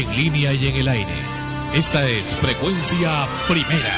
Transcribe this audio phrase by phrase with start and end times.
[0.00, 1.12] en línea y en el aire.
[1.74, 3.96] Esta es Frecuencia Primera.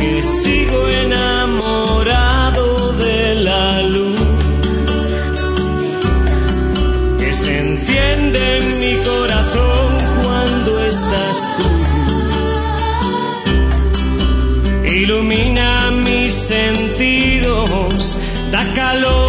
[0.00, 4.20] que sigo enamorado de la luz
[7.18, 11.68] que se enciende en mi corazón cuando estás tú.
[14.88, 18.18] Ilumina mis sentidos,
[18.50, 19.21] da calor.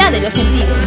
[0.00, 0.84] Allá de los sentidos.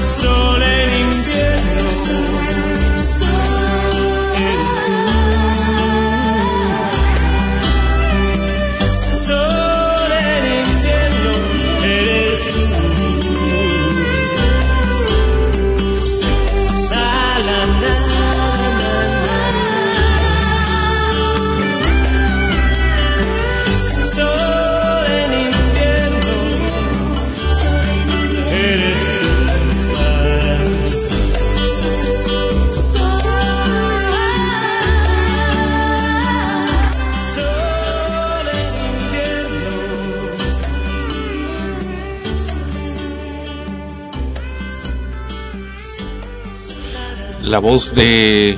[47.51, 48.57] La voz de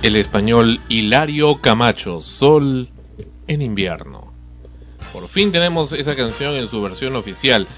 [0.00, 2.88] el español Hilario Camacho, Sol
[3.48, 4.32] en invierno.
[5.12, 7.68] Por fin tenemos esa canción en su versión oficial.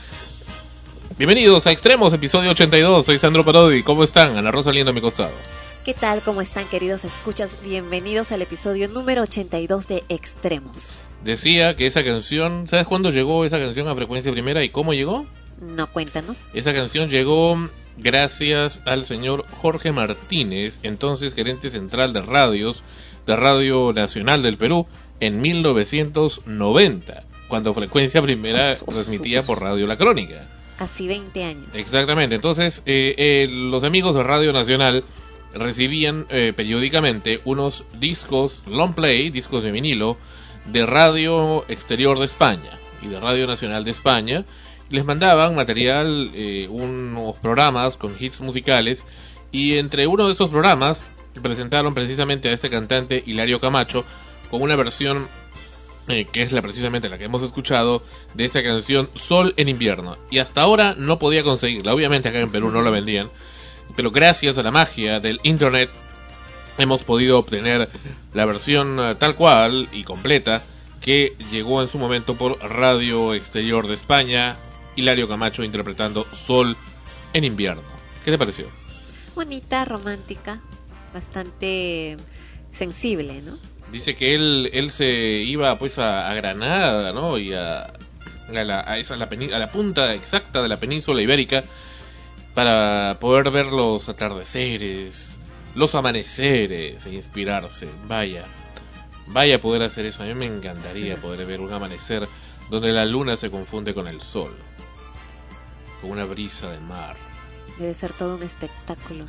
[1.19, 3.07] Bienvenidos a Extremos, episodio 82.
[3.07, 3.83] Soy Sandro Parodi.
[3.83, 4.37] ¿Cómo están?
[4.39, 5.33] Ana Rosa Lindo a mi costado.
[5.85, 6.21] ¿Qué tal?
[6.21, 7.57] ¿Cómo están queridos escuchas?
[7.65, 11.01] Bienvenidos al episodio número 82 de Extremos.
[11.25, 15.27] Decía que esa canción, ¿sabes cuándo llegó esa canción a frecuencia primera y cómo llegó?
[15.61, 16.51] No, cuéntanos.
[16.55, 17.59] Esa canción llegó
[17.99, 22.85] gracias al señor Jorge Martínez, entonces gerente central de radios
[23.27, 24.87] de Radio Nacional del Perú,
[25.21, 30.49] en 1990, cuando Frecuencia Primera transmitía por Radio La Crónica.
[30.79, 31.67] Casi 20 años.
[31.75, 35.05] Exactamente, entonces eh, eh, los amigos de Radio Nacional
[35.53, 40.17] recibían eh, periódicamente unos discos long play, discos de vinilo,
[40.67, 44.45] de Radio Exterior de España y de Radio Nacional de España.
[44.91, 49.05] Les mandaban material, eh, unos programas con hits musicales
[49.53, 51.01] y entre uno de esos programas
[51.43, 54.05] presentaron precisamente a este cantante Hilario Camacho
[54.51, 55.29] con una versión
[56.09, 58.03] eh, que es la precisamente la que hemos escuchado
[58.35, 60.17] de esta canción Sol en invierno.
[60.31, 61.95] Y hasta ahora no podía conseguirla.
[61.95, 63.31] Obviamente acá en Perú no la vendían
[63.97, 65.91] pero gracias a la magia del internet
[66.79, 67.89] hemos podido obtener
[68.35, 70.63] la versión eh, tal cual y completa
[71.01, 74.57] que llegó en su momento por Radio Exterior de España
[74.99, 76.77] Hilario Camacho interpretando Sol
[77.33, 77.83] en invierno
[78.25, 78.67] ¿qué te pareció?
[79.35, 80.61] Bonita, romántica,
[81.15, 82.17] bastante
[82.73, 83.59] sensible, ¿no?
[83.91, 87.39] Dice que él, él se iba pues a, a Granada, ¿no?
[87.39, 91.23] Y a, a la, a, esa, a, la a la punta exacta de la península
[91.23, 91.63] ibérica
[92.53, 95.39] para poder ver los atardeceres,
[95.75, 97.89] los amaneceres e inspirarse.
[98.07, 98.45] Vaya,
[99.29, 100.23] vaya poder hacer eso.
[100.23, 102.29] A mí me encantaría poder ver un amanecer
[102.69, 104.55] donde la luna se confunde con el sol,
[106.01, 107.17] con una brisa de mar.
[107.79, 109.27] Debe ser todo un espectáculo.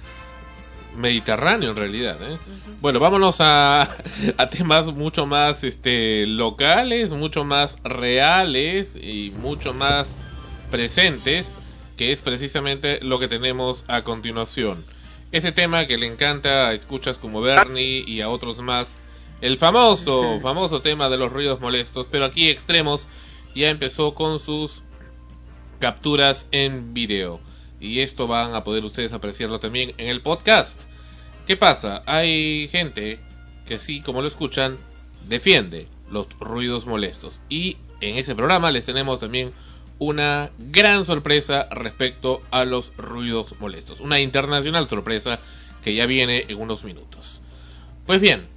[0.96, 2.38] Mediterráneo en realidad, ¿eh?
[2.82, 3.84] Bueno, vámonos a,
[4.38, 10.08] a temas mucho más este locales, mucho más reales y mucho más
[10.72, 11.52] presentes,
[11.96, 14.84] que es precisamente lo que tenemos a continuación.
[15.32, 18.96] Ese tema que le encanta a escuchas como Bernie y a otros más,
[19.42, 23.08] el famoso, famoso tema de los ruidos molestos, pero aquí Extremos
[23.56, 24.84] ya empezó con sus
[25.80, 27.40] capturas en video.
[27.80, 30.82] Y esto van a poder ustedes apreciarlo también en el podcast.
[31.48, 32.04] ¿Qué pasa?
[32.06, 33.20] Hay gente
[33.68, 34.78] que sí, como lo escuchan,
[35.28, 37.40] defiende los ruidos molestos.
[37.50, 39.52] Y en ese programa les tenemos también
[39.98, 44.00] una gran sorpresa respecto a los ruidos molestos.
[44.00, 45.40] Una internacional sorpresa
[45.84, 47.42] que ya viene en unos minutos.
[48.06, 48.48] Pues bien,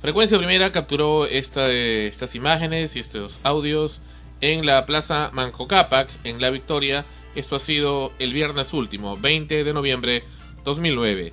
[0.00, 4.00] Frecuencia Primera capturó esta, estas imágenes y estos audios
[4.40, 7.04] en la Plaza Manco Cápac, en La Victoria.
[7.34, 10.24] Esto ha sido el viernes último, 20 de noviembre
[10.64, 11.32] 2009.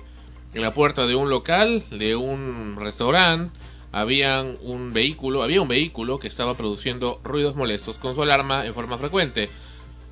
[0.54, 3.56] En la puerta de un local, de un restaurante,
[3.90, 8.74] habían un vehículo, había un vehículo que estaba produciendo ruidos molestos con su alarma en
[8.74, 9.48] forma frecuente.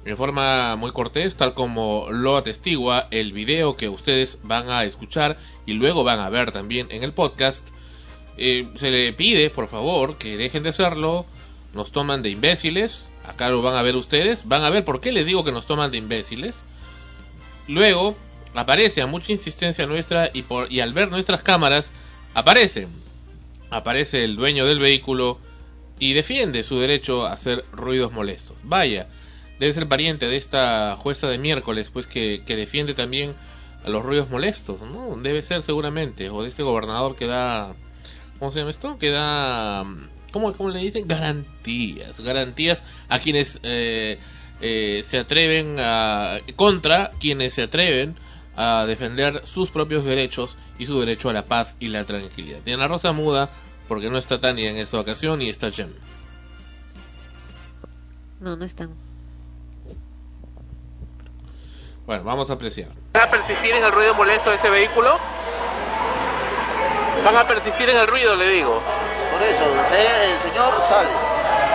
[0.05, 5.37] En forma muy cortés, tal como lo atestigua el video que ustedes van a escuchar
[5.65, 7.69] y luego van a ver también en el podcast.
[8.37, 11.25] Eh, se le pide, por favor, que dejen de hacerlo.
[11.75, 13.09] Nos toman de imbéciles.
[13.25, 14.47] Acá lo van a ver ustedes.
[14.47, 16.57] Van a ver por qué les digo que nos toman de imbéciles.
[17.69, 18.17] Luego
[18.55, 21.91] aparece a mucha insistencia nuestra y, por, y al ver nuestras cámaras
[22.35, 22.89] aparece.
[23.71, 25.39] Aparece el dueño del vehículo
[25.99, 28.57] y defiende su derecho a hacer ruidos molestos.
[28.63, 29.09] Vaya,
[29.59, 33.35] debe ser pariente de esta jueza de miércoles, pues que, que defiende también
[33.85, 35.17] a los ruidos molestos, ¿no?
[35.17, 37.75] Debe ser seguramente, o de este gobernador que da
[38.43, 38.99] ¿cómo se llama esto?
[38.99, 39.85] Que da,
[40.33, 41.07] ¿cómo, cómo le dicen?
[41.07, 44.19] Garantías, garantías a quienes eh,
[44.61, 48.17] eh, se atreven a, contra quienes se atreven
[48.57, 52.61] a defender sus propios derechos y su derecho a la paz y la tranquilidad.
[52.65, 53.51] Tiene la Rosa muda
[53.89, 55.93] porque no está Tania en esta ocasión y está Jem.
[58.41, 58.91] No, no están.
[62.07, 62.89] Bueno, vamos a apreciar.
[63.13, 65.19] ¿Van a persistir en el ruido molesto de ese vehículo?
[67.25, 68.83] Van a persistir en el ruido, le digo.
[69.43, 71.11] Eso, usted, el señor sale.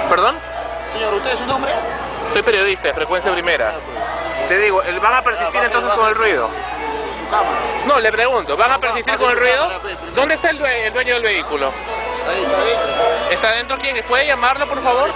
[0.09, 0.35] ¿Perdón?
[0.93, 1.71] Señor, ¿usted es su nombre?
[2.33, 3.75] Soy periodista de frecuencia primera.
[4.47, 6.49] Te digo, ¿el- ¿van a persistir entonces con el ruido?
[7.85, 9.69] No, le pregunto, ¿van a persistir con el ruido?
[10.15, 11.67] ¿Dónde está el, due- el dueño del vehículo?
[12.29, 13.29] Ahí está adentro.
[13.31, 14.05] ¿Está adentro quién?
[14.07, 15.13] ¿Puede llamarlo, por favor?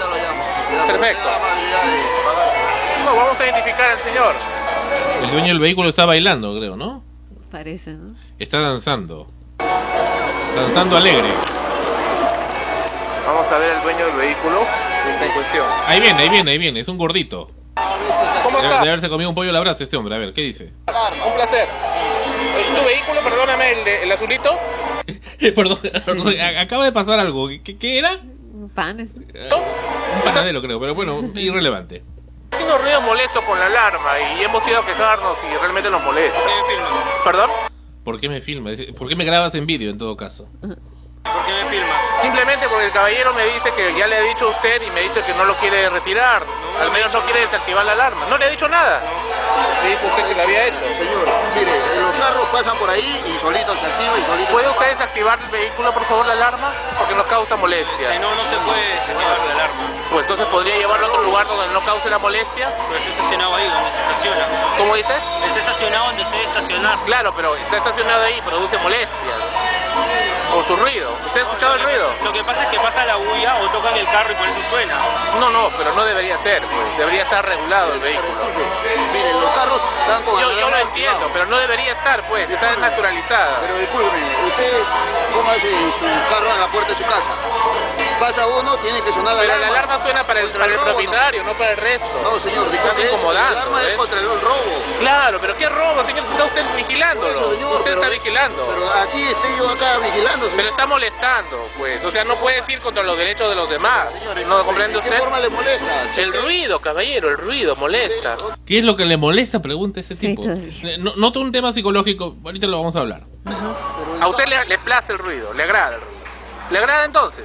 [0.87, 1.29] Perfecto.
[3.05, 4.35] No, vamos a identificar al señor.
[5.23, 7.03] El dueño del vehículo está bailando, creo, ¿no?
[7.51, 8.15] Parece, ¿no?
[8.39, 9.27] Está danzando.
[10.55, 11.33] Danzando alegre.
[13.33, 15.65] Vamos a ver el dueño del vehículo en cuestión.
[15.85, 16.79] Ahí viene, ahí viene, ahí viene.
[16.81, 17.49] Es un gordito.
[18.43, 18.81] ¿Cómo Debe, está?
[18.83, 20.13] de haberse comido un pollo a la brasa este hombre.
[20.13, 20.73] A ver, ¿qué dice?
[20.87, 21.67] Un placer.
[22.57, 24.49] ¿Es tu vehículo, perdóname, el, de- el azulito?
[25.55, 27.47] Perdón, perdón, a- acaba de pasar algo.
[27.63, 28.09] ¿Qué, qué era?
[28.75, 29.13] Panes.
[29.15, 32.03] Un panadero, creo, pero bueno, irrelevante.
[32.51, 36.37] Haciendo ruido molesto con la alarma y hemos ido a quejarnos y realmente nos molesta.
[37.23, 37.49] ¿Perdón?
[38.03, 38.77] ¿Por qué me filmas?
[38.97, 40.47] ¿Por qué me grabas en vídeo en todo caso?
[41.23, 41.93] ¿Por qué me filma?
[42.21, 45.01] Simplemente porque el caballero me dice que ya le he dicho a usted y me
[45.01, 46.43] dice que no lo quiere retirar.
[46.81, 48.25] Al menos no quiere desactivar la alarma.
[48.25, 49.01] No le he dicho nada.
[49.83, 50.79] Le dijo usted que lo había hecho.
[50.79, 54.89] Señor, mire, los carros pasan por ahí y solitos se activan y solitos ¿Puede usted
[54.89, 56.73] desactivar el vehículo, por favor, la alarma?
[56.97, 58.19] Porque nos causa molestia.
[58.19, 59.87] No, no se puede desactivar la alarma.
[60.09, 62.73] Pues entonces podría llevarlo a otro lugar donde no cause la molestia.
[62.89, 64.47] Pero está estacionado ahí donde se estaciona.
[64.77, 65.21] ¿Cómo dices?
[65.45, 66.99] Está estacionado donde se debe estacionar.
[67.05, 69.37] Claro, pero está estacionado ahí y produce molestias.
[70.53, 71.15] O su ruido.
[71.27, 72.13] ¿Usted ha escuchado el ruido?
[72.23, 74.69] Lo que pasa es que pasa la bulla o tocan el carro y por eso
[74.69, 74.97] suena.
[75.39, 76.97] No, no, pero no debería ser, pues.
[76.97, 78.29] Debería estar regulado el vehículo.
[79.13, 82.49] Mire, los carros están con Yo, yo lo entiendo, pero no debería estar, pues.
[82.49, 83.59] Está desnaturalizada.
[83.61, 84.17] Pero disculpe,
[84.47, 84.83] usted
[85.33, 87.33] póngase su carro en la puerta de su casa.
[88.21, 89.71] Pasa uno, tiene que sonar la Pero alarma.
[89.73, 90.91] la alarma suena para el, para el robo, ¿no?
[90.93, 92.05] propietario, no para el resto.
[92.23, 93.53] No, señor, Está disculpe, incomodando.
[93.55, 94.83] La alarma es contra el robo.
[94.99, 96.05] Claro, pero ¿qué robo?
[96.05, 97.29] Señor, está usted vigilándolo.
[97.39, 98.67] eso, señor, usted pero- está vigilando.
[98.67, 100.49] Pero aquí estoy yo acá vigilando.
[100.55, 102.05] Pero está molestando, pues.
[102.05, 104.09] O sea, no puedes ir contra los derechos de los demás.
[104.45, 105.19] ¿No comprende ¿De qué usted?
[105.19, 106.15] forma le molesta?
[106.15, 108.37] El ruido, caballero, el ruido molesta.
[108.67, 109.61] ¿Qué es lo que le molesta?
[109.63, 110.43] Pregunta ese Sí, tipo.
[110.47, 113.21] Eh, No, nota un tema psicológico, ahorita lo vamos a hablar.
[114.21, 116.21] A usted le, le place el ruido, le agrada el ruido.
[116.69, 117.43] ¿Le agrada entonces?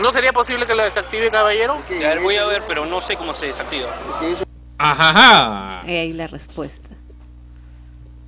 [0.00, 1.74] ¿No sería posible que lo desactive, caballero?
[1.74, 4.20] A ver, voy a ver, pero no sé cómo se desactiva.
[5.86, 6.88] Y ahí la respuesta.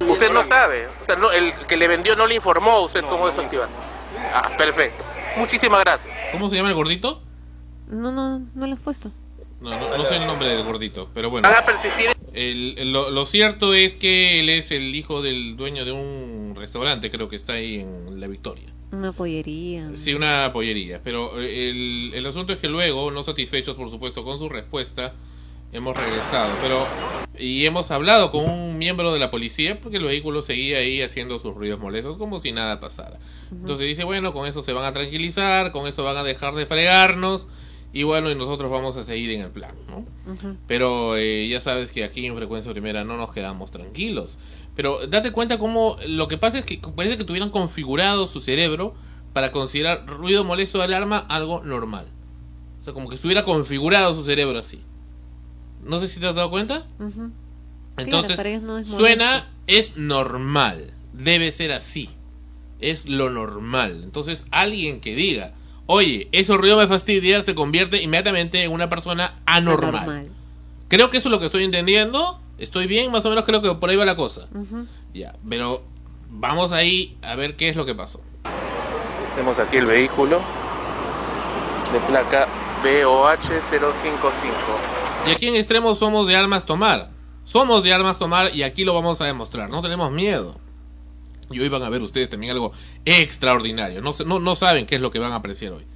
[0.01, 0.87] Usted no sabe.
[1.03, 3.69] O sea, no, el que le vendió no le informó a usted cómo desactivar.
[4.33, 5.03] Ah, perfecto.
[5.37, 6.15] Muchísimas gracias.
[6.33, 7.23] ¿Cómo se llama el gordito?
[7.89, 9.11] No, no, no lo has puesto.
[9.61, 11.49] No, no, no sé el nombre del gordito, pero bueno.
[11.49, 12.11] Van a persistir.
[12.35, 16.55] El- el- lo, lo cierto es que él es el hijo del dueño de un
[16.57, 18.67] restaurante, creo que está ahí en La Victoria.
[18.95, 19.91] Una pollería.
[19.97, 21.01] Sí, una pollería.
[21.03, 25.15] Pero eh, el, el asunto es que luego, no satisfechos por supuesto con su respuesta,
[25.73, 26.55] hemos regresado.
[26.63, 26.87] Pero
[27.39, 31.41] y hemos hablado con un miembro de la policía porque el vehículo seguía ahí haciendo
[31.41, 33.19] sus ruidos molestos como si nada pasara.
[33.51, 36.67] Entonces dice, bueno, con eso se van a tranquilizar, con eso van a dejar de
[36.67, 37.49] fregarnos
[37.93, 40.05] y bueno, y nosotros vamos a seguir en el plan, ¿no?
[40.33, 40.57] Ujú.
[40.67, 44.37] Pero eh, ya sabes que aquí en Frecuencia Primera no nos quedamos tranquilos.
[44.75, 48.95] Pero date cuenta cómo lo que pasa es que parece que tuvieran configurado su cerebro
[49.33, 52.07] para considerar ruido molesto de alarma algo normal.
[52.81, 54.81] O sea, como que estuviera configurado su cerebro así.
[55.83, 56.87] No sé si te has dado cuenta.
[57.97, 60.93] Entonces, no es suena, es normal.
[61.13, 62.11] Debe ser así.
[62.81, 64.01] Es lo normal.
[64.03, 65.55] Entonces, alguien que diga,
[65.87, 69.95] oye, ese ruido me fastidia, se convierte inmediatamente en una persona anormal.
[69.97, 70.29] Anormal.
[70.89, 72.41] Creo que eso es lo que estoy entendiendo.
[72.59, 74.49] Estoy bien, más o menos creo que por ahí va la cosa.
[75.13, 75.83] Ya, pero
[76.29, 78.21] vamos ahí a ver qué es lo que pasó.
[79.35, 80.41] Tenemos aquí el vehículo
[81.93, 82.47] de placa
[82.83, 84.19] BOH 055.
[85.27, 87.11] Y aquí en extremo somos de armas tomar.
[87.45, 89.69] Somos de armas tomar y aquí lo vamos a demostrar.
[89.69, 90.57] No tenemos miedo.
[91.51, 92.73] Y hoy van a ver ustedes también algo
[93.05, 94.01] extraordinario.
[94.01, 95.87] No, no, no saben qué es lo que van a apreciar hoy.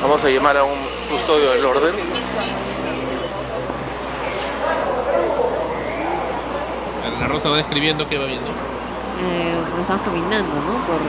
[0.00, 0.78] Vamos a llamar a un
[1.10, 2.65] custodio del orden.
[7.20, 8.50] La Rosa va describiendo qué va viendo.
[8.50, 10.86] Eh, pues estamos caminando, ¿no?
[10.86, 11.00] Por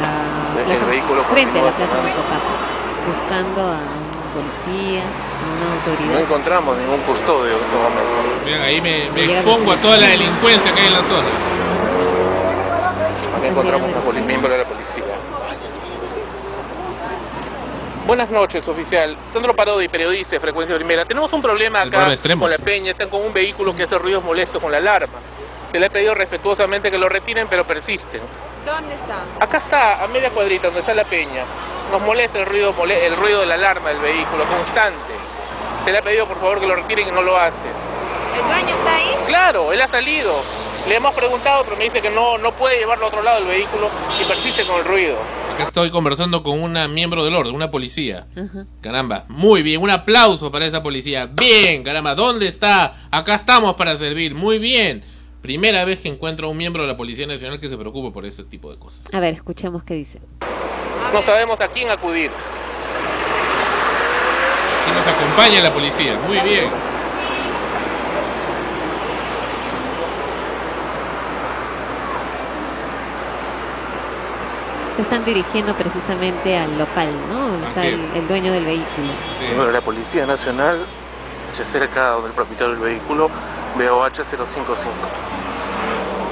[0.00, 1.96] la El plaza, vehículo frente a la plaza.
[1.96, 6.20] Mototapa, buscando a un policía, a una No autoridad.
[6.20, 8.44] encontramos ningún custodio en este.
[8.44, 11.30] Vean, ahí me, me expongo a la toda la delincuencia que hay en la zona.
[13.32, 14.26] No encontramos a la esquina.
[14.26, 15.04] miembro de la policía.
[18.06, 19.16] Buenas noches, oficial.
[19.32, 21.04] Sandro Parodi, periodista de Frecuencia Primera.
[21.04, 22.06] Tenemos un problema El acá
[22.38, 22.92] con la peña.
[22.92, 25.18] Están con un vehículo que hace ruidos molestos con la alarma.
[25.72, 28.20] Se le ha pedido respetuosamente que lo retiren, pero persisten.
[28.64, 29.44] ¿Dónde está?
[29.44, 31.44] Acá está, a media cuadrita, donde está la peña.
[31.90, 35.12] Nos molesta el ruido, el ruido de la alarma del vehículo, constante.
[35.84, 37.56] Se le ha pedido, por favor, que lo retiren y no lo hace.
[38.36, 39.16] ¿El dueño está ahí?
[39.26, 40.44] Claro, él ha salido.
[40.86, 43.48] Le hemos preguntado, pero me dice que no, no puede llevarlo a otro lado del
[43.48, 45.18] vehículo y persiste con el ruido.
[45.56, 48.26] Acá estoy conversando con una miembro del orden, una policía.
[48.82, 51.30] Caramba, muy bien, un aplauso para esa policía.
[51.32, 53.08] Bien, caramba, ¿dónde está?
[53.10, 55.02] Acá estamos para servir, muy bien.
[55.40, 58.26] Primera vez que encuentro a un miembro de la Policía Nacional que se preocupe por
[58.26, 59.00] ese tipo de cosas.
[59.14, 60.20] A ver, escuchemos qué dice.
[61.14, 62.30] No sabemos a quién acudir.
[64.82, 66.95] Aquí nos acompaña la policía, muy bien.
[74.96, 77.48] Se están dirigiendo precisamente al local, ¿no?
[77.50, 79.12] Donde está el, dueño del vehículo.
[79.54, 80.86] Bueno, la Policía Nacional
[81.54, 83.28] se acerca donde el propietario del vehículo,
[83.76, 84.90] BOH 055.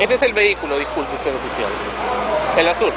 [0.01, 1.73] Este es el vehículo, disculpe, señor oficial.
[2.57, 2.93] El azul.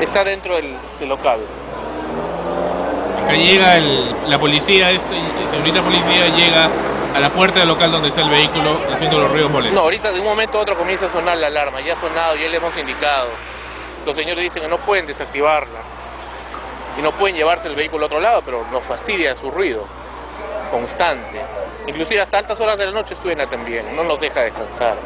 [0.00, 1.38] Está dentro del, del local.
[3.24, 5.14] Acá llega el- la policía, este,
[5.50, 6.68] señorita policía llega
[7.14, 9.74] a la puerta del local donde está el vehículo haciendo los ruidos molestos.
[9.76, 11.80] No, ahorita de un momento a otro comienza a sonar la alarma.
[11.80, 13.30] Ya ha sonado, ya le hemos indicado.
[14.06, 15.80] Los señores dicen que no pueden desactivarla.
[16.98, 19.86] Y no pueden llevarse el vehículo a otro lado, pero nos fastidia su ruido.
[20.70, 21.40] Constante.
[21.86, 23.94] Inclusive hasta altas horas de la noche suena también.
[23.94, 24.96] No nos deja descansar.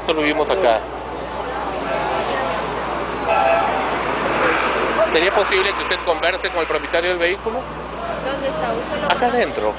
[0.00, 0.80] Nosotros vivimos acá.
[5.12, 7.60] ¿Sería posible que usted converse con el propietario del vehículo?
[8.24, 8.72] ¿Dónde está?
[8.72, 9.74] ¿Usted lo Acá adentro.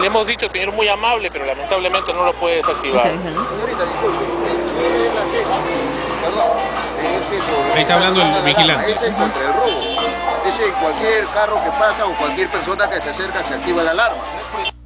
[0.00, 3.04] Le hemos dicho, señor, muy amable, pero lamentablemente no lo puede desactivar.
[3.04, 4.24] Señorita, disculpe.
[4.78, 5.44] eh, eh,
[7.74, 8.92] Ahí está hablando el vigilante.
[8.92, 9.80] ese Es contra el robo.
[10.46, 14.24] Ese cualquier carro que pasa o cualquier persona que se acerca se activa la alarma.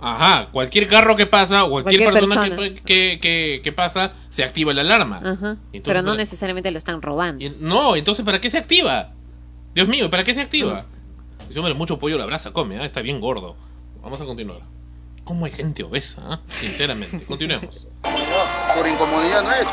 [0.01, 2.69] Ajá, cualquier carro que pasa o cualquier, Cualquier persona, persona.
[2.69, 5.17] Que, que, que- que pasa se activa la alarma.
[5.19, 5.57] Ajá.
[5.73, 7.45] Entonces, Pero no necesariamente lo están robando.
[7.61, 9.11] No, entonces ¿para qué se activa?
[9.75, 10.85] Dios mío, ¿para qué se activa?
[11.49, 12.85] Ese hombre mucho pollo la brasa come, ¿ah?
[12.85, 13.57] está bien gordo.
[14.03, 14.59] Vamos a continuar.
[15.25, 16.23] ¿Cómo hay gente obesa?
[16.25, 16.41] ah?
[16.47, 17.87] Sinceramente, continuemos.
[18.03, 19.67] No, por incomodidad no es.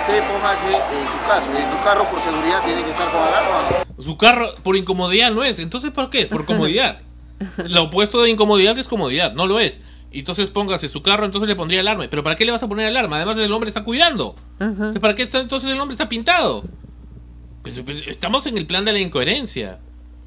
[0.00, 3.84] Usted póngase en su en su carro por seguridad tiene que estar con alarma.
[3.98, 6.26] Su carro por incomodidad no es, entonces ¿por qué?
[6.26, 7.00] Por comodidad.
[7.64, 9.80] Lo opuesto de incomodidad es comodidad, no lo es.
[10.10, 12.06] Entonces póngase su carro, entonces le pondría alarma.
[12.08, 13.16] ¿Pero para qué le vas a poner alarma?
[13.16, 14.34] Además el hombre está cuidando.
[15.00, 16.64] ¿Para qué está, entonces el hombre está pintado?
[17.62, 19.80] Pues, pues, estamos en el plan de la incoherencia.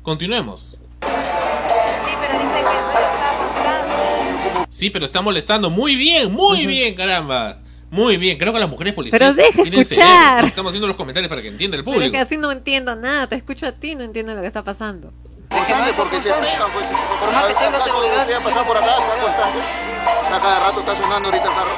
[0.03, 0.77] Continuemos.
[4.79, 5.69] Sí, pero está molestando.
[5.69, 7.57] Muy bien, muy bien, caramba.
[7.91, 9.19] Muy bien, creo que las mujeres policías.
[9.19, 10.07] Pero deja tienen escuchar.
[10.07, 10.47] cerebro.
[10.47, 12.13] Estamos haciendo los comentarios para que entienda el Pero es público.
[12.13, 13.27] que así no entiendo nada.
[13.27, 15.11] Te escucho a ti, no entiendo lo que está pasando.
[15.49, 16.85] Porque se acercan, pues.
[17.19, 18.21] Por más que tenga seguridad.
[18.21, 19.59] Usted ha pasado por acá, está constante.
[19.59, 21.75] Está cada rato, está sonando ahorita el carro.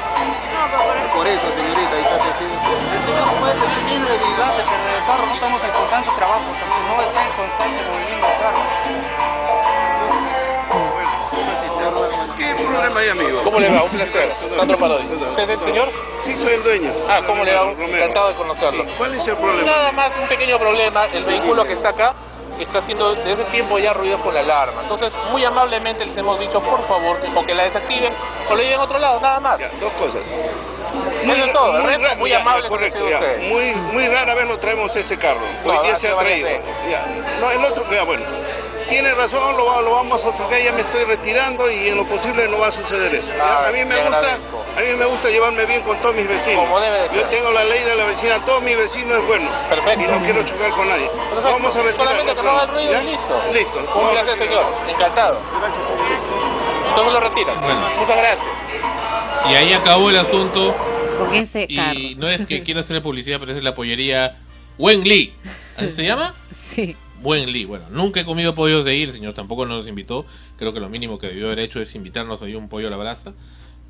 [1.16, 2.16] Por eso, señorita, ahí está.
[2.22, 6.08] El señor puede tener bien de vigilancia, pero en el carro no estamos en constante
[6.14, 8.60] trabajo, también no está en constante movimiento el carro.
[12.82, 13.42] Problema hay, amigo?
[13.44, 13.82] ¿Cómo le va?
[13.84, 14.34] Un placer.
[14.58, 15.04] Sandro Parodi.
[15.04, 15.88] ¿Usted es el señor?
[16.24, 16.92] Sí, soy el dueño.
[17.08, 17.70] Ah, ¿cómo le va?
[17.70, 18.84] Encantado de conocerlo.
[18.98, 19.70] ¿Cuál es el problema?
[19.70, 21.06] Nada más, un pequeño problema.
[21.06, 22.14] El vehículo que está acá
[22.58, 24.82] está haciendo desde tiempo ya ruido con la alarma.
[24.82, 28.12] Entonces, muy amablemente les hemos dicho, por favor, o que la desactiven
[28.50, 29.58] o lo lleven a otro lado, nada más.
[29.80, 30.22] dos cosas.
[31.22, 31.78] Eso es todo.
[31.78, 33.20] El resto, muy ya, amable ya, correcto, ya.
[33.48, 35.40] Muy, muy rara vez lo traemos ese carro.
[35.64, 36.48] No, Hoy día ha se ha traído.
[36.90, 37.06] Ya.
[37.40, 38.24] No, el otro, ya, bueno.
[38.92, 42.46] Tiene razón, lo, lo vamos a otorgar, ya me estoy retirando y en lo posible
[42.46, 43.28] no va a suceder eso.
[43.40, 44.64] Ah, a mí me gusta, agradezco.
[44.76, 46.66] a mí me gusta llevarme bien con todos mis vecinos.
[46.66, 49.50] Como debe de Yo tengo la ley de la vecina, todos mis vecinos es bueno.
[49.70, 50.02] Perfecto.
[50.02, 51.08] Y no quiero chocar con nadie.
[51.08, 51.42] Perfecto.
[51.42, 52.06] Vamos a retirar.
[52.06, 53.42] Solamente que no haga ruido y listo.
[53.54, 53.98] Listo.
[53.98, 54.66] Un placer, señor.
[54.86, 55.40] Encantado.
[56.88, 57.60] Entonces lo retiran.
[57.62, 57.90] Bueno.
[57.96, 58.46] Muchas gracias.
[59.48, 60.76] Y ahí acabó el asunto.
[61.16, 61.98] Con ese carro.
[61.98, 64.36] Y no es que quiera hacer publicidad, pero es la pollería
[64.76, 65.32] Wen Lee.
[65.78, 66.34] ¿Así se llama?
[66.52, 66.96] Sí.
[67.22, 67.64] Buen Lee.
[67.64, 70.26] Bueno, nunca he comido pollos de ir, señor tampoco nos invitó.
[70.58, 72.96] Creo que lo mínimo que debió haber hecho es invitarnos a un pollo a la
[72.96, 73.32] brasa.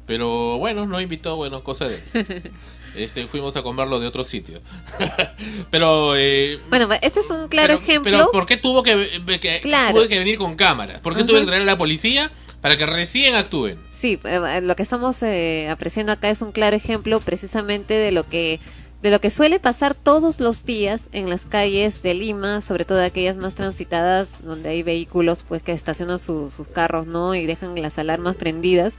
[0.06, 2.02] Pero bueno, no invitó, bueno, cosa de.
[2.94, 4.60] Este, fuimos a comerlo de otro sitio.
[5.70, 8.12] pero, eh, Bueno, este es un claro pero, ejemplo.
[8.12, 9.08] pero ¿por qué tuvo que,
[9.40, 9.96] que- Claro.
[9.98, 11.00] tuvo que venir con cámaras?
[11.00, 13.78] ¿Por qué tuvo que traer a la policía para que recién actúen?
[13.98, 18.28] Sí, eh, lo que estamos eh, apreciando acá es un claro ejemplo precisamente de lo
[18.28, 18.60] que
[19.02, 23.02] de lo que suele pasar todos los días en las calles de Lima, sobre todo
[23.02, 27.34] aquellas más transitadas donde hay vehículos pues que estacionan su- sus carros, ¿no?
[27.34, 28.94] Y dejan las alarmas prendidas.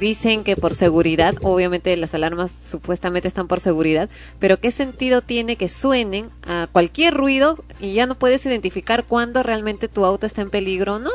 [0.00, 4.08] dicen que por seguridad, obviamente las alarmas supuestamente están por seguridad,
[4.40, 9.44] pero ¿qué sentido tiene que suenen a cualquier ruido y ya no puedes identificar cuándo
[9.44, 11.12] realmente tu auto está en peligro o no?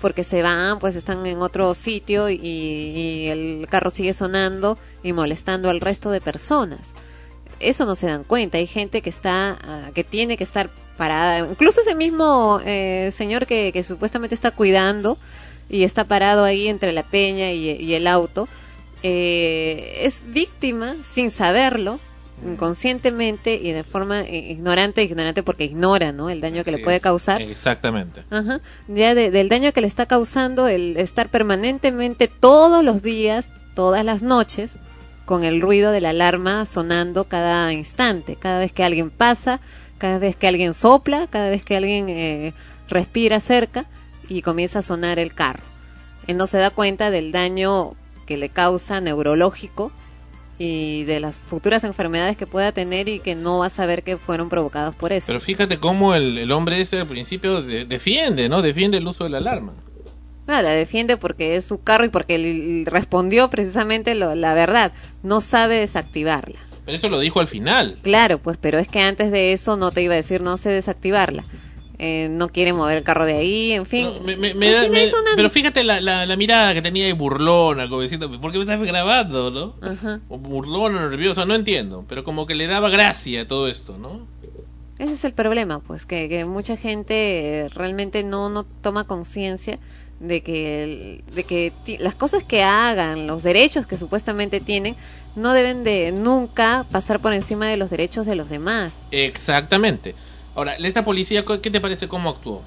[0.00, 5.70] Porque se van, pues están en otro sitio y el carro sigue sonando y molestando
[5.70, 6.80] al resto de personas.
[7.62, 8.58] Eso no se dan cuenta.
[8.58, 11.38] Hay gente que está, ah, que tiene que estar parada.
[11.50, 15.16] Incluso ese mismo eh, señor que, que supuestamente está cuidando
[15.70, 18.46] y está parado ahí entre la peña y, y el auto,
[19.02, 21.98] eh, es víctima sin saberlo,
[22.44, 26.30] inconscientemente y de forma eh, ignorante, ignorante porque ignora ¿no?
[26.30, 27.02] el daño que le puede es.
[27.02, 27.42] causar.
[27.42, 28.22] Exactamente.
[28.30, 28.60] Ajá.
[28.88, 34.04] Ya de- del daño que le está causando el estar permanentemente todos los días, todas
[34.04, 34.72] las noches,
[35.24, 39.60] con el ruido de la alarma sonando cada instante, cada vez que alguien pasa,
[39.98, 42.54] cada vez que alguien sopla, cada vez que alguien eh,
[42.88, 43.86] respira cerca
[44.28, 45.62] y comienza a sonar el carro.
[46.26, 47.94] Él no se da cuenta del daño
[48.26, 49.90] que le causa neurológico
[50.58, 54.16] y de las futuras enfermedades que pueda tener y que no va a saber que
[54.16, 55.26] fueron provocados por eso.
[55.28, 58.62] Pero fíjate cómo el, hombre ese al principio de- defiende, ¿no?
[58.62, 59.72] Defiende el uso de la alarma.
[60.46, 64.92] Ah, la defiende porque es su carro y porque respondió precisamente lo- la verdad.
[65.22, 66.58] No sabe desactivarla.
[66.84, 67.98] Pero eso lo dijo al final.
[68.02, 70.70] Claro, pues, pero es que antes de eso no te iba a decir no sé
[70.70, 71.44] desactivarla.
[71.98, 74.08] Eh, no quiere mover el carro de ahí, en fin.
[74.24, 74.98] Me- me- me da- una-
[75.36, 78.64] pero fíjate la, la, la mirada que tenía ahí burlona, como diciendo, ¿por qué me
[78.64, 79.76] estás grabando, no?
[79.80, 80.20] Ajá.
[80.28, 82.04] O burlona, nerviosa, no entiendo.
[82.08, 84.26] Pero como que le daba gracia todo esto, ¿no?
[84.98, 89.78] Ese es el problema, pues, que, que mucha gente eh, realmente no, no toma conciencia
[90.22, 94.96] de que, el- de que las cosas que hagan, los derechos que supuestamente tienen,
[95.34, 98.94] no deben de nunca pasar por encima de los derechos de los demás.
[99.10, 100.14] Exactamente.
[100.54, 102.62] Ahora, esta policía, ¿qué te parece cómo actuó?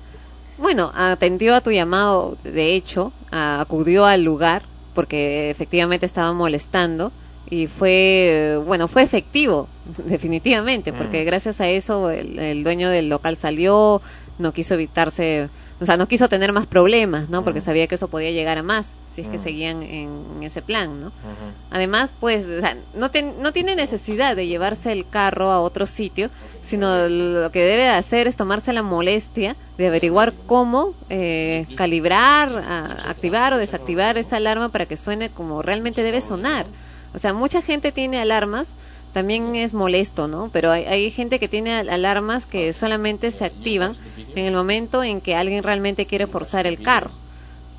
[0.58, 4.63] Bueno, atendió a tu llamado, de hecho, acudió al lugar
[4.94, 7.12] porque efectivamente estaba molestando
[7.50, 9.68] y fue, bueno, fue efectivo,
[10.08, 11.26] definitivamente, porque Mm.
[11.26, 14.02] gracias a eso el, el dueño del local salió,
[14.39, 17.44] no quiso evitarse, o sea, no quiso tener más problemas, ¿no?
[17.44, 20.62] Porque sabía que eso podía llegar a más si es que seguían en, en ese
[20.62, 21.14] plan, ¿no?
[21.70, 26.32] Además, pues, o sea, no, no tiene necesidad de llevarse el carro a otro sitio,
[26.62, 32.56] sino lo que debe de hacer es tomarse la molestia de averiguar cómo eh, calibrar,
[32.66, 36.72] a- activar o desactivar esa alarma para que suene como realmente debe sonar.
[37.14, 38.76] O sea, mucha gente tiene alarmas,
[39.15, 40.49] también es molesto, ¿no?
[40.51, 43.95] Pero hay, gente que tiene al- alarmas que solamente se activan
[44.36, 47.12] en el momento en que alguien realmente quiere forzar el carro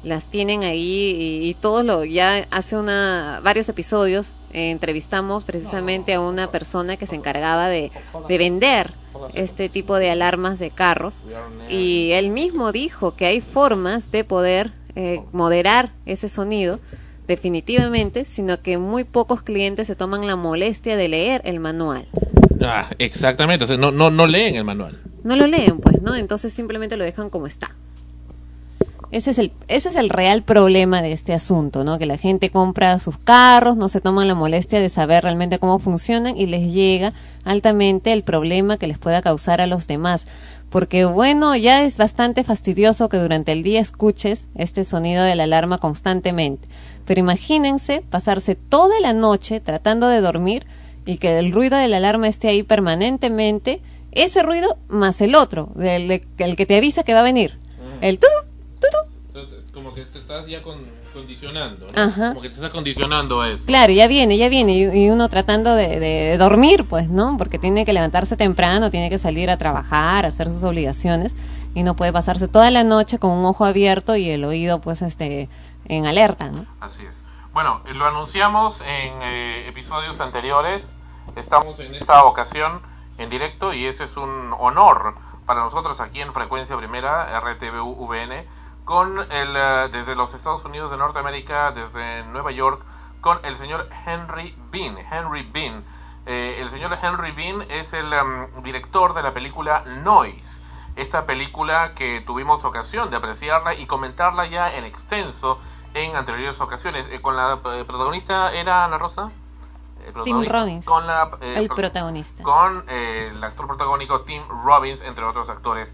[0.03, 6.15] las tienen ahí y, y todos lo ya hace una varios episodios eh, entrevistamos precisamente
[6.15, 7.91] a una persona que se encargaba de,
[8.29, 8.95] de vender
[9.35, 11.25] este tipo de alarmas de carros
[11.69, 16.79] y él mismo dijo que hay formas de poder eh, moderar ese sonido
[17.27, 22.07] definitivamente sino que muy pocos clientes se toman la molestia de leer el manual
[22.63, 23.65] Ah, exactamente.
[23.65, 24.99] O sea, no, no, no leen el manual.
[25.25, 26.15] no lo leen, pues, ¿no?
[26.15, 27.75] Entonces simplemente lo dejan como está.
[29.13, 31.99] Ese es el ese es el real problema de este asunto, ¿no?
[31.99, 35.79] Que la gente compra sus carros, no se toman la molestia de saber realmente cómo
[35.79, 37.13] funcionan y les llega
[37.45, 40.27] altamente el problema que les pueda causar a los demás.
[40.71, 45.45] Porque bueno, ya es bastante fastidioso que durante el día escuches este sonido de la
[45.45, 46.67] alarma constantemente.
[47.07, 50.67] Pero imagínense pasarse toda la noche tratando de dormir
[51.07, 53.81] y que el ruido de la alarma esté ahí permanentemente,
[54.13, 57.59] ese ruido más el otro, del, de- el que te avisa que va a venir.
[58.01, 58.27] El tu,
[59.73, 60.79] Como que te estás ya con,
[61.13, 62.03] condicionando, ¿no?
[62.03, 62.29] Ajá.
[62.31, 63.65] Como que te estás condicionando a eso.
[63.67, 67.37] Claro, ya viene, ya viene, y, y uno tratando de, de dormir, pues, ¿no?
[67.37, 71.37] Porque tiene que levantarse temprano, tiene que salir a trabajar, a hacer sus obligaciones,
[71.75, 75.03] y no puede pasarse toda la noche con un ojo abierto y el oído, pues,
[75.03, 75.51] este,
[75.89, 76.67] en alerta, ¿no?
[76.81, 77.27] Así es.
[77.57, 80.87] Bueno, eh, lo anunciamos en eh, episodios anteriores.
[81.37, 82.83] Estamos en esta ocasión
[83.17, 85.15] en directo y ese es un honor
[85.47, 88.45] para nosotros aquí en Frecuencia Primera, RTVU VN,
[88.85, 92.83] con el, eh, desde los Estados Unidos de Norteamérica, desde Nueva York,
[93.23, 94.99] con el señor Henry Bean.
[95.11, 95.83] Henry Bean.
[96.27, 100.63] El señor Henry Bean es el em, director de la película Noise.
[100.95, 105.59] Esta película que tuvimos ocasión de apreciarla y comentarla ya en extenso
[105.97, 107.07] en anteriores ocasiones.
[107.11, 109.31] Eh, con la eh, protagonista era Ana Rosa.
[110.05, 112.43] Eh, Tim Robbins, Con la, eh, el pro- protagonista.
[112.43, 115.89] Con eh, el actor protagónico Tim Robbins, entre otros actores.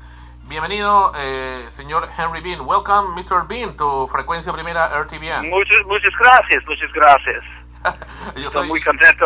[0.49, 2.61] Bienvenido, eh, señor Henry Bean.
[2.63, 3.47] Welcome, Mr.
[3.47, 5.49] Bean, to Frecuencia Primera RTVN.
[5.51, 7.45] Muchas, muchas gracias, muchas gracias.
[8.37, 9.25] Yo Estoy soy- muy contento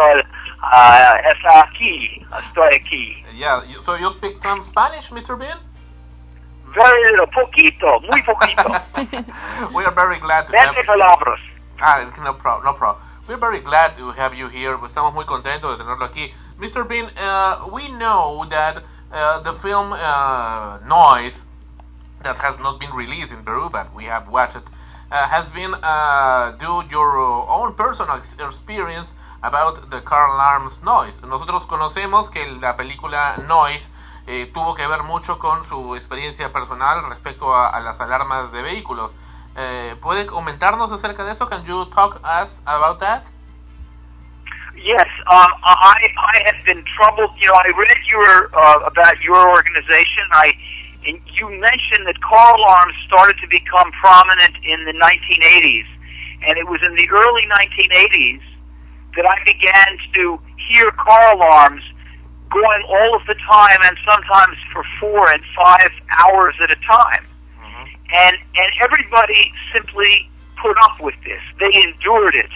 [0.63, 3.25] a estar aquí, estoy aquí.
[3.35, 5.37] Yeah, you- so you speak some Spanish, Mr.
[5.39, 5.59] Bean?
[6.75, 8.65] Very little, poquito, muy poquito.
[9.75, 11.41] We are very glad to have Veinte palabras.
[11.81, 13.03] Ah, no problem, no problem.
[13.29, 14.77] We're very glad to have you here.
[14.77, 16.33] Estamos muy contentos de tenerlo aquí.
[16.59, 16.87] Mr.
[16.87, 21.35] Bean, uh, we know that uh, the film uh, Noise,
[22.23, 24.63] that has not been released in Peru, but we have watched it,
[25.11, 31.15] uh, has been uh, due your own personal experience about the car alarms noise.
[31.23, 33.87] Nosotros conocemos que la película Noise
[34.27, 38.63] eh, tuvo que ver mucho con su experiencia personal respecto a, a las alarmas de
[38.63, 39.13] vehículos.
[39.57, 41.49] Eh, ¿Puede comentarnos acerca de eso?
[41.49, 43.23] Can you talk us about that?
[44.77, 47.31] Yes, um, I I have been troubled.
[47.41, 50.29] You know, I read your uh, about your organization.
[50.33, 50.53] I
[51.07, 55.87] and you mentioned that car alarms started to become prominent in the 1980s,
[56.47, 58.43] and it was in the early 1980s
[59.17, 61.83] that I began to hear car alarms
[62.51, 67.27] going all of the time, and sometimes for four and five hours at a time.
[67.61, 67.85] Mm-hmm.
[68.15, 71.41] And and everybody simply put up with this.
[71.59, 72.51] They endured it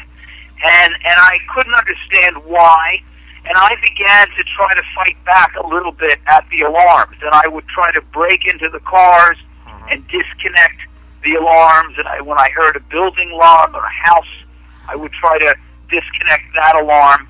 [0.63, 3.03] and and I couldn't understand why.
[3.47, 7.31] And I began to try to fight back a little bit at the alarms, and
[7.33, 9.89] I would try to break into the cars mm-hmm.
[9.91, 10.77] and disconnect
[11.25, 11.97] the alarms.
[11.97, 14.45] And I, when I heard a building alarm or a house,
[14.89, 15.57] I would try to
[15.89, 17.29] disconnect that alarm.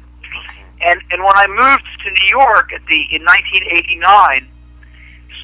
[0.83, 4.49] And and when I moved to New York at the in 1989,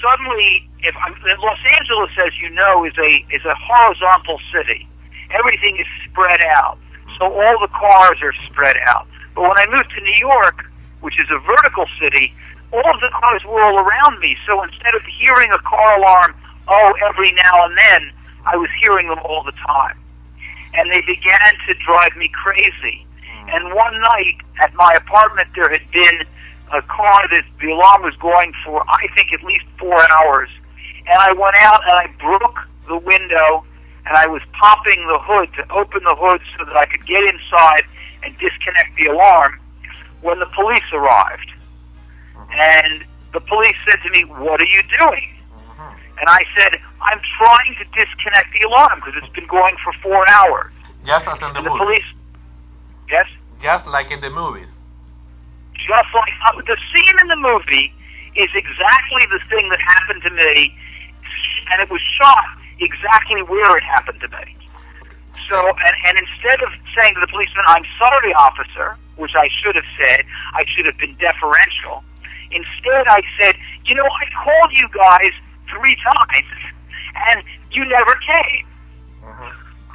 [0.00, 4.88] suddenly, if I'm, Los Angeles, as you know, is a is a horizontal city.
[5.30, 6.78] Everything is spread out,
[7.18, 9.06] so all the cars are spread out.
[9.34, 10.64] But when I moved to New York,
[11.00, 12.32] which is a vertical city,
[12.72, 14.36] all of the cars were all around me.
[14.46, 16.34] So instead of hearing a car alarm,
[16.68, 18.12] oh, every now and then,
[18.46, 19.98] I was hearing them all the time,
[20.74, 23.05] and they began to drive me crazy.
[23.48, 26.26] And one night at my apartment, there had been
[26.72, 30.48] a car that the alarm was going for, I think, at least four hours.
[31.06, 33.64] And I went out and I broke the window
[34.06, 37.22] and I was popping the hood to open the hood so that I could get
[37.24, 37.82] inside
[38.22, 39.60] and disconnect the alarm
[40.22, 41.50] when the police arrived.
[42.52, 45.28] And the police said to me, What are you doing?
[45.50, 46.18] Mm-hmm.
[46.18, 50.28] And I said, I'm trying to disconnect the alarm because it's been going for four
[50.30, 50.72] hours.
[51.04, 52.06] Just as in the And the police,
[53.10, 53.26] yes?
[53.62, 54.68] Just like in the movies.
[55.74, 57.92] just like uh, the scene in the movie
[58.34, 60.74] is exactly the thing that happened to me,
[61.70, 62.44] and it was shot
[62.80, 64.56] exactly where it happened to me.
[65.48, 69.76] So, and, and instead of saying to the policeman, "I'm sorry, officer," which I should
[69.76, 72.02] have said, I should have been deferential.
[72.50, 75.32] Instead, I said, "You know, I called you guys
[75.70, 76.52] three times,
[77.30, 78.66] and you never came."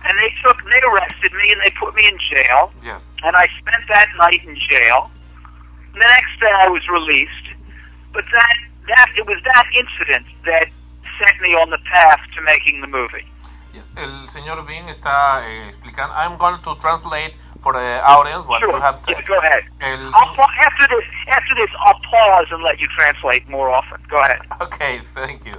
[0.03, 2.71] And they took, they arrested me, and they put me in jail.
[2.83, 3.01] Yes.
[3.23, 5.11] And I spent that night in jail.
[5.93, 7.47] And The next day I was released,
[8.13, 8.55] but that
[8.87, 10.67] that it was that incident that
[11.19, 13.25] set me on the path to making the movie.
[13.73, 13.83] Yes.
[13.95, 16.13] El señor Bean está eh, explicando.
[16.15, 18.73] I'm going to translate for the audience what Sure.
[18.73, 19.15] you have said.
[19.15, 19.63] Yeah, go ahead.
[19.81, 24.01] El, pa- after this after this I'll pause and let you translate more often.
[24.09, 24.39] Go ahead.
[24.61, 25.53] Ok, thank you.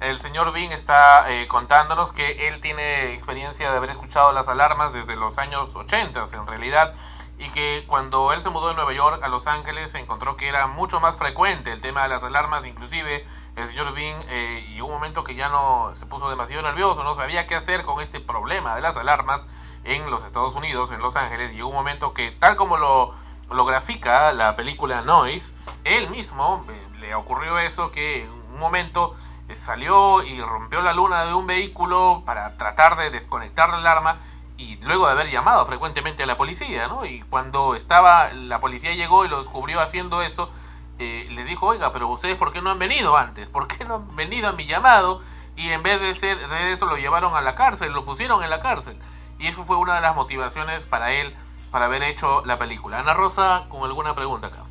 [0.00, 4.94] El señor Bean está eh, contándonos que él tiene experiencia de haber escuchado las alarmas
[4.94, 6.94] desde los años 80 en realidad
[7.38, 10.48] y que cuando él se mudó de Nueva York a Los Ángeles se encontró que
[10.48, 14.80] era mucho más frecuente el tema de las alarmas, inclusive el señor Bean eh, y
[14.80, 18.20] un momento que ya no se puso demasiado nervioso, no sabía qué hacer con este
[18.20, 19.42] problema de las alarmas
[19.84, 23.14] en los Estados Unidos, en Los Ángeles, y hubo un momento que tal como lo,
[23.50, 29.14] lo grafica la película Noise, él mismo eh, le ocurrió eso que en un momento
[29.56, 34.18] salió y rompió la luna de un vehículo para tratar de desconectar la alarma
[34.56, 37.06] y luego de haber llamado frecuentemente a la policía, ¿no?
[37.06, 40.50] Y cuando estaba, la policía llegó y lo descubrió haciendo eso,
[40.98, 43.48] eh, le dijo, oiga, pero ustedes ¿por qué no han venido antes?
[43.48, 45.22] ¿Por qué no han venido a mi llamado?
[45.56, 48.50] Y en vez de, ser, de eso lo llevaron a la cárcel, lo pusieron en
[48.50, 48.98] la cárcel.
[49.38, 51.34] Y eso fue una de las motivaciones para él,
[51.70, 53.00] para haber hecho la película.
[53.00, 54.64] Ana Rosa, con alguna pregunta acá.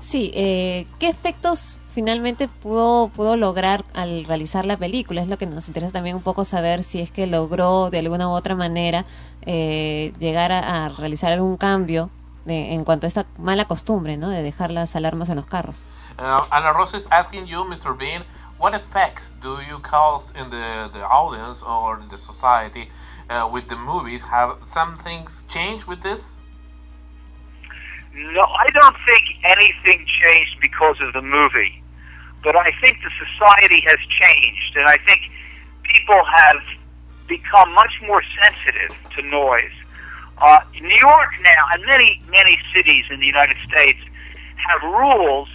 [0.00, 5.20] Sí, eh, ¿qué efectos finalmente pudo, pudo lograr al realizar la película?
[5.22, 8.28] Es lo que nos interesa también un poco saber si es que logró de alguna
[8.28, 9.04] u otra manera
[9.42, 12.10] eh, llegar a, a realizar algún cambio
[12.44, 14.28] de- en cuanto a esta mala costumbre, ¿no?
[14.30, 15.84] De dejar las alarmas en los carros.
[16.18, 17.96] Uh, Ana Rosa is asking you, Mr.
[17.96, 18.22] Bean,
[18.58, 22.88] what effects do you cause in the, the audience or in the society
[23.30, 24.22] uh, with the movies?
[24.22, 26.20] Have some things changed with this?
[28.14, 31.81] No, I don't think anything changed because of the movie,
[32.42, 35.30] but I think the society has changed, and I think
[35.82, 36.62] people have
[37.28, 39.72] become much more sensitive to noise.
[40.38, 44.00] Uh, New York now, and many many cities in the United States,
[44.68, 45.48] have rules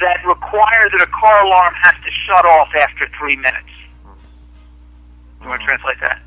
[0.00, 3.72] that require that a car alarm has to shut off after three minutes.
[5.42, 6.20] You want to translate that?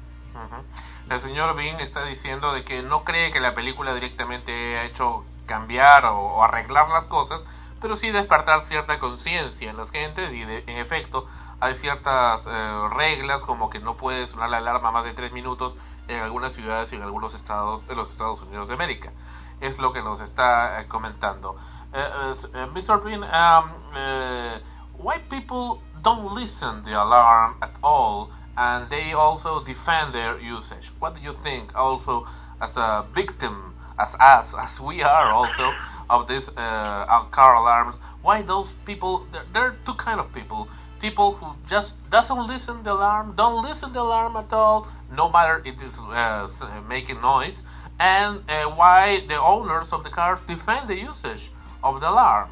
[1.09, 5.25] El señor Bean está diciendo de que no cree que la película directamente ha hecho
[5.45, 7.41] cambiar o, o arreglar las cosas,
[7.81, 11.27] pero sí despertar cierta conciencia en las gentes y de- en efecto
[11.59, 15.73] hay ciertas eh, reglas como que no puede sonar la alarma más de tres minutos
[16.07, 19.11] en algunas ciudades y en algunos estados de los Estados Unidos de América.
[19.59, 21.55] Es lo que nos está eh, comentando.
[21.93, 23.01] Eh, Mr.
[23.03, 24.61] Bean, um, eh,
[24.97, 30.91] why people don't listen the alarm at all and they also defend their usage?
[30.99, 32.25] What do you think also
[32.59, 33.70] as a victim,
[34.03, 35.73] as us, as we are also
[36.09, 37.95] of these uh, car alarms?
[38.21, 40.67] Why those people, there, there are two kind of people.
[40.99, 45.57] People who just doesn't listen the alarm, don't listen the alarm at all, no matter
[45.65, 46.47] it is uh,
[46.87, 47.57] making noise,
[47.99, 51.49] and uh, why the owners of the cars defend the usage
[51.83, 52.49] of the alarm.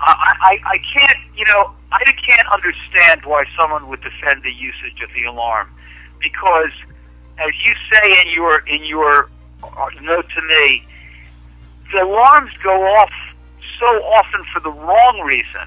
[0.00, 5.02] I, I, I can't, you know, I can't understand why someone would defend the usage
[5.02, 5.68] of the alarm,
[6.22, 6.72] because,
[7.36, 9.28] as you say in your in your
[9.62, 10.84] uh, note to me,
[11.92, 13.10] the alarms go off
[13.78, 15.66] so often for the wrong reason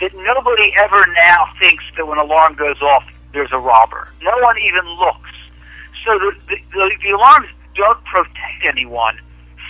[0.00, 4.08] that nobody ever now thinks that when an alarm goes off, there's a robber.
[4.22, 5.30] No one even looks.
[6.04, 9.18] So the, the, the, the alarms don't protect anyone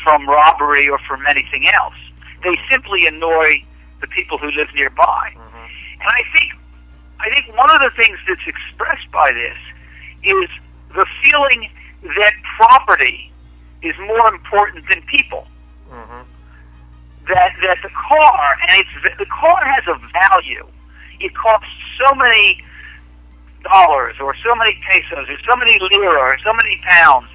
[0.02, 1.94] from robbery or from anything else.
[2.44, 3.64] They simply annoy
[4.00, 5.32] the people who live nearby.
[5.34, 6.52] And I think,
[7.18, 9.56] I think one of the things that's expressed by this
[10.22, 10.48] is
[10.94, 11.70] the feeling
[12.08, 13.30] that property
[13.82, 15.46] is more important than people.
[15.90, 16.22] Mm-hmm.
[17.28, 20.66] That that the car and it's the car has a value.
[21.20, 22.62] It costs so many
[23.62, 27.28] dollars or so many pesos or so many lira or so many pounds,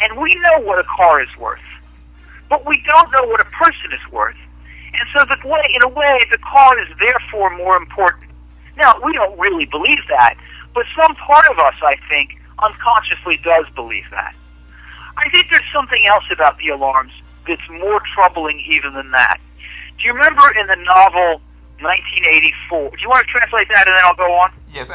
[0.00, 1.60] and we know what a car is worth,
[2.48, 4.36] but we don't know what a person is worth.
[4.92, 8.30] And so, the way, in a way, the car is therefore more important.
[8.76, 10.34] Now, we don't really believe that,
[10.74, 14.34] but some part of us, I think, unconsciously does believe that.
[15.16, 17.12] I think there's something else about the alarms
[17.46, 19.38] that's more troubling even than that.
[19.98, 21.40] Do you remember in the novel
[21.80, 22.90] 1984?
[22.90, 24.52] Do you want to translate that and then I'll go on?
[24.72, 24.88] Yes,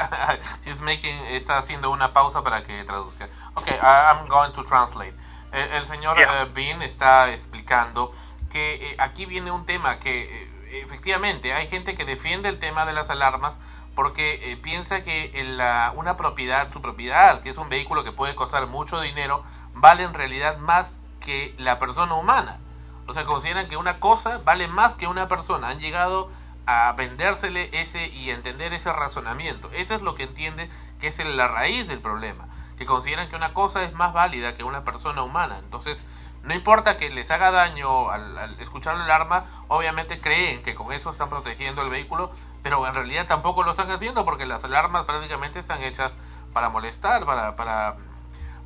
[0.65, 3.27] she's making, está haciendo una pausa para que traduzca.
[3.57, 5.13] Okay, I- I'm going to translate.
[5.51, 8.13] El, el señor eh, Bean está explicando
[8.51, 12.85] que eh, aquí viene un tema que eh, efectivamente hay gente que defiende el tema
[12.85, 13.53] de las alarmas
[13.95, 18.11] porque eh, piensa que en la- una propiedad, su propiedad, que es un vehículo que
[18.11, 22.59] puede costar mucho dinero, vale en realidad más que la persona humana.
[23.07, 25.69] O sea, consideran que una cosa vale más que una persona.
[25.69, 26.29] Han llegado
[26.65, 29.69] a vendérsele ese y entender ese razonamiento.
[29.71, 32.47] Eso es lo que entiende que es la raíz del problema.
[32.77, 35.59] Que consideran que una cosa es más válida que una persona humana.
[35.59, 36.03] Entonces,
[36.43, 40.91] no importa que les haga daño al, al escuchar la alarma, obviamente creen que con
[40.91, 42.31] eso están protegiendo el vehículo,
[42.65, 46.11] pero en realidad tampoco lo están haciendo porque las alarmas prácticamente están hechas
[46.51, 47.93] para molestar, para, para,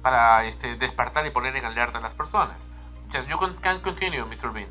[0.01, 2.55] para este, despertar y poner en alerta a las personas.
[3.11, 4.53] Just, you can, can continue, Mr.
[4.53, 4.69] Bean.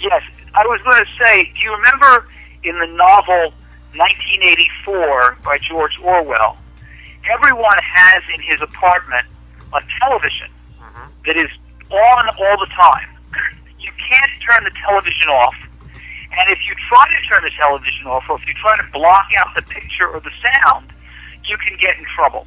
[0.00, 0.22] Yes,
[0.54, 2.26] I was going to say, do you remember
[2.62, 3.52] in the novel
[3.92, 6.56] 1984 by George Orwell?
[7.30, 9.26] Everyone has in his apartment
[9.74, 10.48] a television
[11.26, 11.50] that is
[11.90, 13.10] on all the time.
[13.78, 15.54] You can't turn the television off,
[16.40, 19.28] and if you try to turn the television off, or if you try to block
[19.38, 20.92] out the picture or the sound,
[21.46, 22.46] you can get in trouble.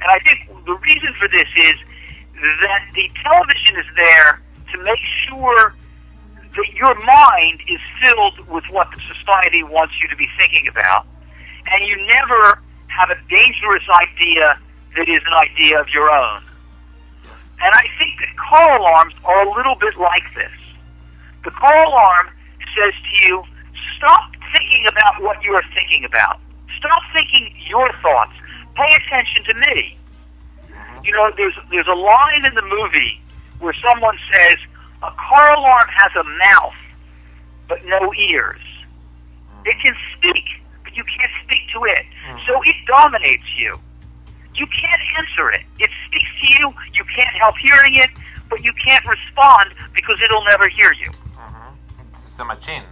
[0.00, 1.76] And I think the reason for this is
[2.34, 4.42] that the television is there
[4.72, 5.74] to make sure
[6.56, 11.06] that your mind is filled with what the society wants you to be thinking about,
[11.66, 14.58] and you never have a dangerous idea
[14.96, 16.42] that is an idea of your own.
[17.62, 20.52] And I think that car alarms are a little bit like this.
[21.44, 22.28] The car alarm
[22.76, 23.44] says to you,
[23.96, 26.40] stop thinking about what you are thinking about.
[26.78, 28.32] Stop thinking your thoughts.
[28.74, 29.96] Pay attention to me.
[31.04, 33.20] You know, there's there's a line in the movie
[33.60, 34.58] where someone says,
[35.02, 36.74] a car alarm has a mouth,
[37.68, 38.60] but no ears.
[39.64, 40.44] It can speak,
[40.82, 42.06] but you can't speak to it.
[42.26, 42.38] Hmm.
[42.46, 43.78] So it dominates you.
[44.54, 45.62] You can't answer it.
[45.78, 46.74] It speaks to you.
[46.94, 48.10] You can't help hearing it,
[48.48, 51.10] but you can't respond because it'll never hear you.
[52.34, 52.82] It's a machine.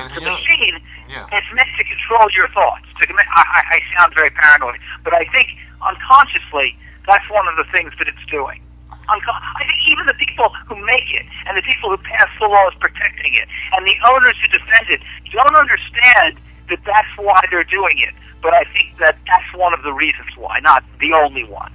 [0.00, 0.80] El The machine
[1.12, 1.28] Yeah.
[1.28, 2.88] is meant to control your thoughts.
[2.96, 5.48] To I, I, I sound very paranoid, but I think
[5.84, 6.74] unconsciously
[7.06, 8.62] that's one of the things that it's doing.
[8.90, 12.46] Uncon- I think even the people who make it and the people who pass the
[12.48, 13.46] laws protecting it
[13.76, 18.14] and the owners who defend it don't understand that that's why they're doing it.
[18.40, 21.72] But I think that that's one of the reasons why, not the only one.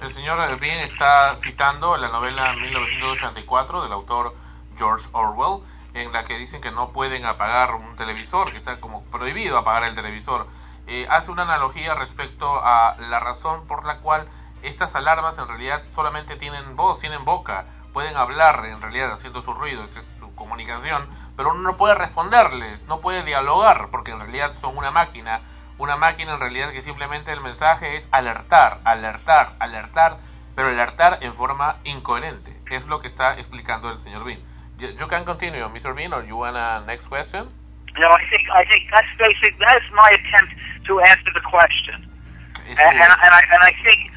[0.00, 4.34] el señor Bean está citando la novela 1984 del autor
[4.78, 5.62] George Orwell,
[5.94, 9.84] en la que dicen que no pueden apagar un televisor, que está como prohibido apagar
[9.84, 10.46] el televisor.
[10.88, 14.26] eh, hace una analogía respecto a la razón por la cual
[14.62, 19.54] estas alarmas en realidad solamente tienen voz, tienen boca, pueden hablar en realidad haciendo su
[19.54, 24.52] ruido, es su comunicación, pero uno no puede responderles, no puede dialogar, porque en realidad
[24.60, 25.40] son una máquina,
[25.78, 30.16] una máquina en realidad que simplemente el mensaje es alertar, alertar, alertar,
[30.54, 32.60] pero alertar en forma incoherente.
[32.70, 34.40] Es lo que está explicando el señor Bean.
[34.82, 35.94] You, you can continue, Mr.
[35.94, 37.46] Bean, or you want a next question?
[37.94, 39.54] No, I think I think that's basic.
[39.62, 40.58] That is my attempt
[40.90, 42.02] to answer the question,
[42.66, 44.10] and, and, and I and I think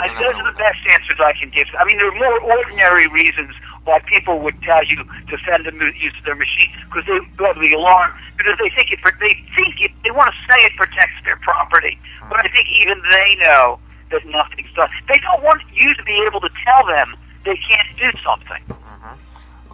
[0.00, 1.66] I, those are the best answers I can give.
[1.76, 3.52] I mean, there are more ordinary reasons
[3.84, 7.60] why people would tell you to send them use their machine because they go to
[7.60, 11.20] the alarm because they think it they think it, they want to say it protects
[11.28, 11.98] their property,
[12.30, 13.76] but I think even they know
[14.08, 14.88] that nothing's done.
[15.04, 17.12] They don't want you to be able to tell them
[17.44, 18.64] they can't do something.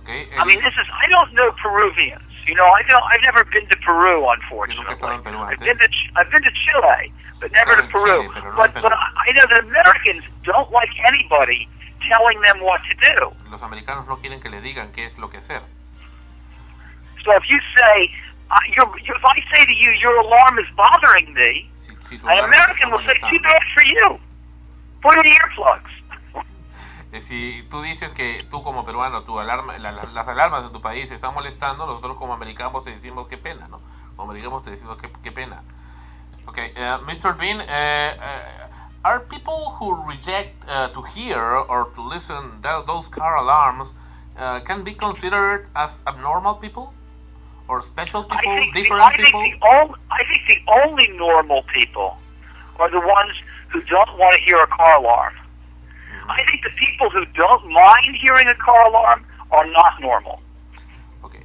[0.04, 2.22] Okay, I mean, this is I don't know Peruvians.
[2.46, 3.02] You know, I don't.
[3.08, 4.84] I've never been to Peru, unfortunately.
[4.84, 8.28] I've been to I've been to Chile, but never to Peru.
[8.54, 11.66] But but I know that Americans don't like anybody
[12.06, 13.32] telling them what to do.
[13.50, 15.62] Los americanos no quieren que le digan qué es lo que hacer.
[17.24, 18.10] So if you say,
[18.50, 21.70] uh, your, your, if I say to you, your alarm is bothering me,
[22.10, 24.18] an American will say, too bad for you.
[25.00, 25.88] Put in earplugs.
[27.14, 30.70] Eh, Si tú dices que tú como peruano, tu alarma, la- la- las alarmas de
[30.70, 33.78] tu país se están molestando, nosotros como americanos te decimos qué pena, ¿no?
[34.16, 35.62] Como americanos te decimos qué, qué pena.
[36.46, 37.36] Okay, uh, Mr.
[37.38, 43.08] Bean, uh, uh, are people who reject uh, to hear or to listen th- those
[43.10, 43.88] car alarms
[44.36, 46.92] uh, can be considered as abnormal people
[47.68, 49.40] or special people, I think, the, different I, think people?
[49.40, 52.18] the only, I think the only normal people
[52.80, 53.32] are the ones
[53.70, 55.32] who don't want to hear a car alarm.
[56.28, 60.40] I think the people who don't mind hearing a car alarm are not normal.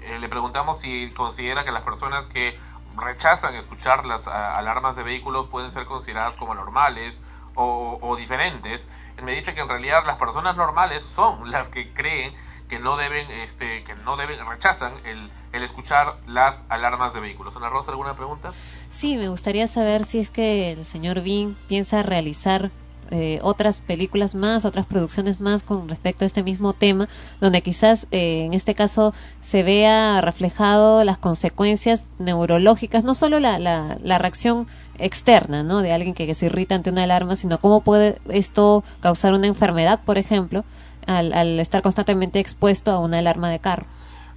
[0.10, 2.58] Eh, le preguntamos si considera que las personas que
[2.98, 7.20] rechazan escuchar las ah, alarmas de vehículos pueden ser consideradas como normales
[7.56, 8.88] o, o diferentes.
[9.18, 12.34] Él me dice que en realidad las personas normales son las que creen
[12.70, 17.56] que no deben, este, que no deben, rechazan el, el escuchar las alarmas de vehículos.
[17.56, 18.52] Ana Rosa, ¿alguna pregunta?
[18.92, 22.70] Sí, me gustaría saber si es que el señor Bean piensa realizar
[23.12, 27.08] eh, otras películas más, otras producciones más con respecto a este mismo tema,
[27.42, 33.60] donde quizás eh, en este caso se vea reflejado las consecuencias neurológicas, no solo la,
[33.60, 34.68] la, la reacción
[35.00, 35.82] externa, ¿no?
[35.82, 40.00] De alguien que, se irrita ante una alarma, sino cómo puede esto causar una enfermedad,
[40.06, 40.64] por ejemplo,
[41.08, 43.86] al, al estar constantemente expuesto a una alarma de carro.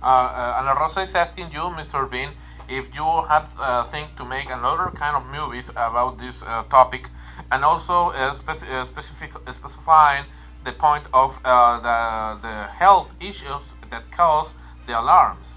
[0.02, 2.10] Uh, Ana Rosa is asking you, Mr.
[2.10, 2.30] Bean,
[2.68, 7.08] if you have uh, think to make another kind of movies about this uh, topic,
[7.52, 10.24] and also uh, speci- uh, specific, specifying
[10.64, 11.98] the point of uh, the
[12.46, 14.48] the health issues that cause
[14.86, 15.48] the alarms.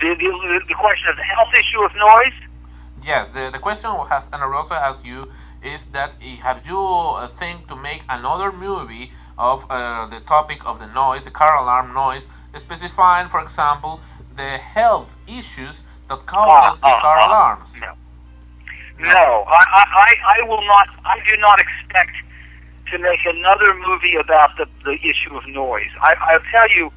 [0.00, 0.30] The, the,
[0.68, 2.38] the question of the health issue of noise,
[3.04, 5.30] Yes, the, the question has Ana Rosa asked you
[5.62, 10.60] is that eh, have you uh, think to make another movie of uh, the topic
[10.66, 12.24] of the noise, the car alarm noise,
[12.58, 14.00] specifying, for example,
[14.36, 17.70] the health issues that causes the uh, car uh, alarms?
[17.80, 17.92] No,
[19.46, 20.88] I, I, I I will not.
[21.04, 22.16] I do not expect
[22.90, 25.90] to make another movie about the the issue of noise.
[26.00, 26.90] I, I'll tell you,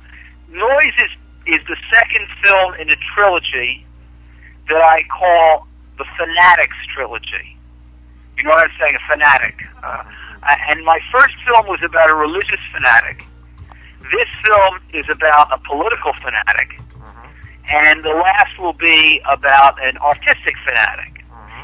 [0.49, 1.11] noise is
[1.45, 3.85] is the second film in a trilogy
[4.69, 7.57] that I call the Fanatics trilogy.
[8.37, 8.95] You know what I'm saying?
[8.95, 9.55] A fanatic.
[9.83, 10.03] Uh,
[10.69, 13.25] and my first film was about a religious fanatic.
[14.01, 16.79] This film is about a political fanatic.
[17.69, 21.20] And the last will be about an artistic fanatic.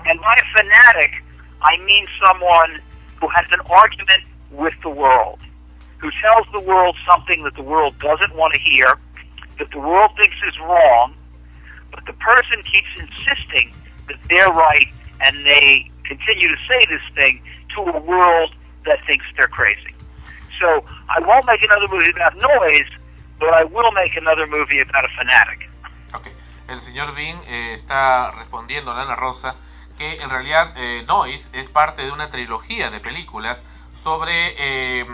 [0.07, 1.11] And by a fanatic,
[1.61, 2.81] I mean someone
[3.19, 5.39] who has an argument with the world,
[5.97, 8.97] who tells the world something that the world doesn't want to hear,
[9.59, 11.13] that the world thinks is wrong,
[11.91, 13.73] but the person keeps insisting
[14.07, 14.87] that they're right
[15.21, 17.41] and they continue to say this thing
[17.75, 18.53] to a world
[18.85, 19.93] that thinks they're crazy.
[20.59, 22.89] So I won't make another movie about noise,
[23.39, 25.69] but I will make another movie about a fanatic.
[26.15, 26.31] Okay.
[26.69, 29.55] El señor Bean eh, está respondiendo a Ana Rosa
[29.97, 33.61] que en realidad eh, Noise es parte de una trilogía de películas
[34.03, 35.05] sobre eh,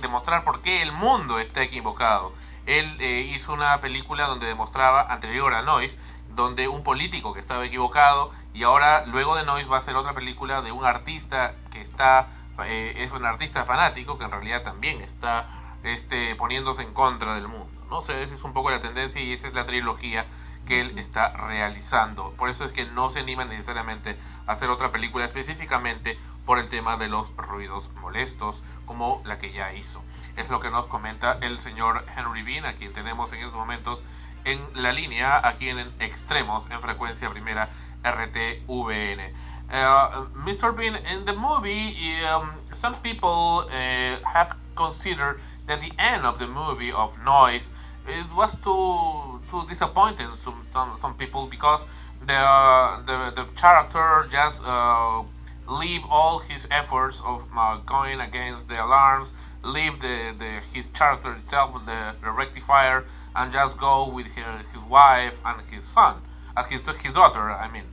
[0.00, 2.32] demostrar por qué el mundo está equivocado.
[2.66, 5.96] Él eh, hizo una película donde demostraba, anterior a Noise,
[6.34, 10.14] donde un político que estaba equivocado y ahora luego de Noise va a ser otra
[10.14, 12.28] película de un artista que está
[12.64, 15.46] eh, es un artista fanático que en realidad también está
[15.84, 19.20] este poniéndose en contra del mundo no o sea, esa es un poco la tendencia
[19.20, 20.26] y esa es la trilogía
[20.68, 24.16] que él está realizando por eso es que no se anima necesariamente
[24.46, 29.50] a hacer otra película específicamente por el tema de los ruidos molestos como la que
[29.52, 30.02] ya hizo
[30.36, 34.00] es lo que nos comenta el señor Henry Bean a quien tenemos en estos momentos
[34.44, 37.68] en la línea aquí en Extremos en frecuencia primera
[38.04, 39.32] RTVN.
[39.70, 40.72] Uh, Mr.
[40.74, 41.94] Bean, in the movie,
[42.24, 47.68] um, some people uh, have considered that the end of the movie of Noise
[48.08, 51.80] it was too too disappointing some some, some people because
[52.20, 55.22] the the the character just uh,
[55.68, 59.30] leave all his efforts of uh, going against the alarms,
[59.62, 63.04] leave the, the his character itself, the, the rectifier,
[63.36, 66.16] and just go with his, his wife and his son,
[66.56, 67.50] uh, his his daughter.
[67.50, 67.84] I mean,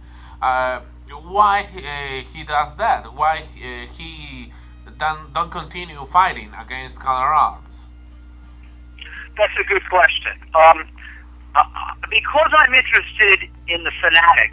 [0.41, 0.82] uh,
[1.24, 3.14] why uh, he does that?
[3.14, 4.51] Why uh, he
[4.97, 7.86] don't don't continue fighting against color arms?
[9.38, 10.32] That's a good question.
[10.56, 10.88] Um,
[11.56, 11.62] uh,
[12.10, 14.51] because I'm interested in the fanatic,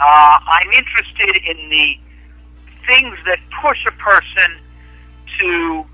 [0.00, 1.98] uh, I'm interested in the
[2.86, 4.58] things that push a person
[5.40, 5.84] to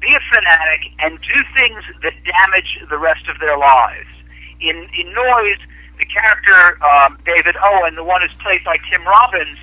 [0.00, 4.10] be a fanatic and do things that damage the rest of their lives.
[4.60, 5.58] In in Noise,
[5.98, 9.58] the character um, David Owen, the one who's played by Tim Robbins,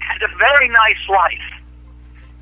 [0.00, 1.48] had a very nice life,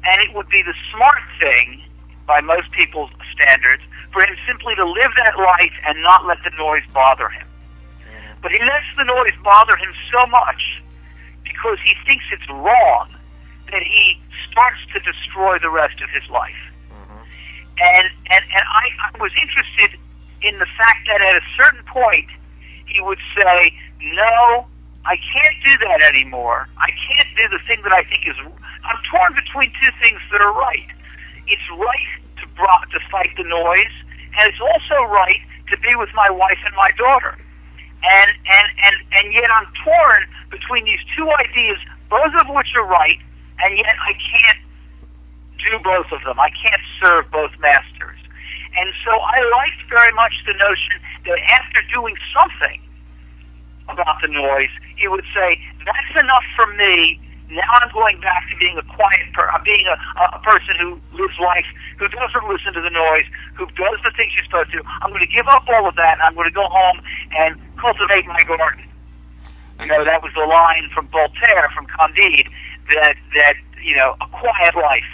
[0.05, 1.82] and it would be the smart thing
[2.26, 3.82] by most people's standards
[4.14, 7.46] for him simply to live that life and not let the noise bother him.
[8.06, 8.40] Mm-hmm.
[8.40, 10.80] But he lets the noise bother him so much
[11.42, 13.10] because he thinks it's wrong
[13.72, 16.62] that he starts to destroy the rest of his life.
[16.94, 17.24] Mm-hmm.
[17.82, 19.98] And and and I, I was interested
[20.40, 22.30] in the fact that at a certain point
[22.86, 24.66] he would say, "No,
[25.04, 26.68] I can't do that anymore.
[26.78, 28.36] I can't do the thing that I think is.
[28.38, 30.86] I'm torn between two things that are right.
[31.48, 33.96] It's right to bro- to fight the noise,
[34.39, 37.39] and it's also right to be with my wife and my daughter.
[38.05, 41.78] And and and and yet I'm torn between these two ideas,
[42.11, 43.18] both of which are right,
[43.61, 44.61] and yet I can't
[45.59, 46.39] do both of them.
[46.39, 48.18] I can't serve both masters.
[48.76, 52.80] And so I liked very much the notion that after doing something
[53.89, 57.20] about the noise, he would say, "That's enough for me.
[57.51, 59.97] Now I'm going back to being a quiet, per- uh, being a,
[60.32, 61.66] a person who lives life,
[61.99, 64.80] who doesn't listen to the noise, who does the things you're supposed to.
[65.03, 67.01] I'm going to give up all of that, and I'm going to go home
[67.36, 68.88] and cultivate my garden."
[69.80, 72.49] You know, that was the line from Voltaire, from Candide,
[72.95, 75.12] that that you know, a quiet life.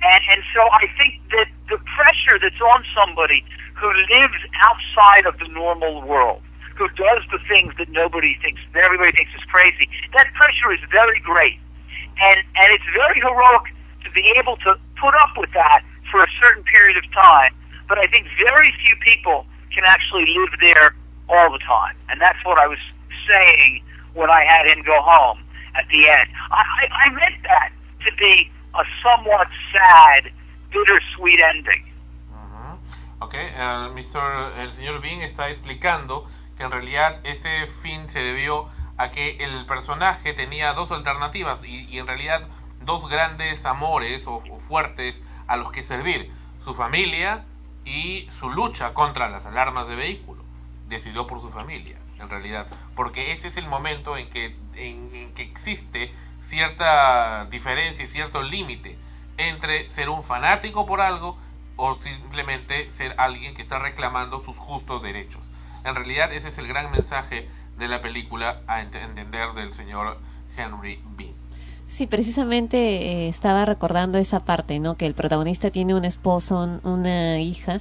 [0.00, 3.44] And and so I think that the pressure that's on somebody
[3.74, 6.42] who lives outside of the normal world,
[6.78, 10.80] who does the things that nobody thinks, that everybody thinks is crazy, that pressure is
[10.90, 11.58] very great,
[12.22, 13.74] and and it's very heroic
[14.06, 17.52] to be able to put up with that for a certain period of time.
[17.88, 20.94] But I think very few people can actually live there
[21.28, 22.78] all the time, and that's what I was
[23.26, 23.82] saying
[24.14, 25.42] when I had him go home
[25.74, 26.28] at the end.
[26.50, 27.70] I, I, I meant that
[28.06, 30.30] to be a somewhat sad,
[30.70, 31.84] bittersweet ending.
[32.32, 33.22] Mm-hmm.
[33.22, 36.28] Ok, uh, el, Mr., el señor Bean está explicando
[36.58, 41.98] que en realidad ese fin se debió a que el personaje tenía dos alternativas y,
[41.98, 42.46] en realidad
[42.82, 46.30] dos grandes amores o, fuertes a los que servir,
[46.64, 47.44] su familia
[47.84, 50.42] y su lucha contra las alarmas de vehículo.
[50.88, 55.42] Decidió por su familia, en realidad, porque ese es el momento en que, en que
[55.42, 56.12] existe
[56.48, 58.98] cierta diferencia y cierto límite
[59.36, 61.38] entre ser un fanático por algo
[61.76, 65.47] o simplemente ser alguien que está reclamando sus justos derechos.
[65.84, 67.48] En realidad ese es el gran mensaje
[67.78, 70.18] de la película a ent- entender del señor
[70.56, 71.30] Henry Bean.
[71.86, 74.96] Sí, precisamente eh, estaba recordando esa parte, ¿no?
[74.96, 77.80] Que el protagonista tiene un esposo, un- una hija,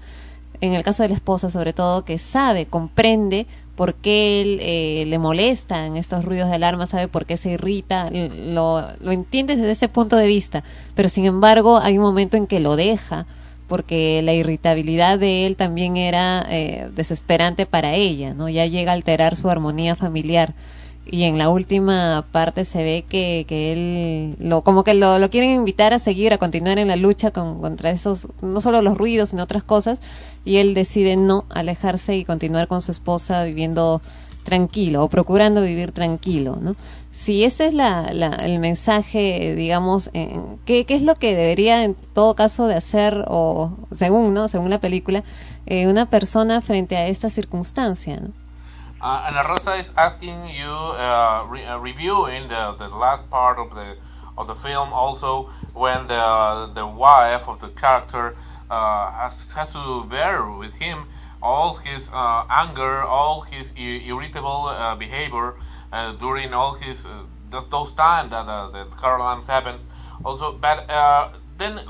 [0.62, 5.04] en el caso de la esposa sobre todo, que sabe, comprende por qué él eh,
[5.08, 9.72] le molestan estos ruidos de alarma, sabe por qué se irrita, lo, lo entiende desde
[9.72, 10.64] ese punto de vista,
[10.96, 13.28] pero sin embargo hay un momento en que lo deja,
[13.68, 18.50] porque la irritabilidad de él también era eh, desesperante para ella, ¿no?
[18.50, 20.56] Ya llega a alterar su armonía familiar.
[21.10, 25.30] Y en la última parte se ve que, que él lo como que lo, lo
[25.30, 28.98] quieren invitar a seguir a continuar en la lucha con, contra esos no solo los
[28.98, 30.00] ruidos sino otras cosas.
[30.44, 34.02] Y él decide no alejarse y continuar con su esposa viviendo
[34.44, 36.78] tranquilo o procurando vivir tranquilo no
[37.18, 41.84] si ese es la, la, el mensaje digamos en, ¿qué, qué es lo que debería
[41.84, 45.24] en todo caso de hacer o según no según la película
[45.66, 48.30] eh, una persona frente a esta circunstancia ¿no?
[49.00, 53.70] Uh, Ana Rosa is asking you, uh, re- uh, reviewing the, the last part of
[53.76, 53.96] the
[54.38, 58.36] of the film, also when the the wife of the character
[58.72, 61.06] uh, has has to bear with him
[61.44, 65.54] all his uh, anger, all his irritable uh, behavior
[66.20, 69.88] during all his uh, those, times that uh, that Carolines happens.
[70.26, 71.84] Also, but uh, then uh,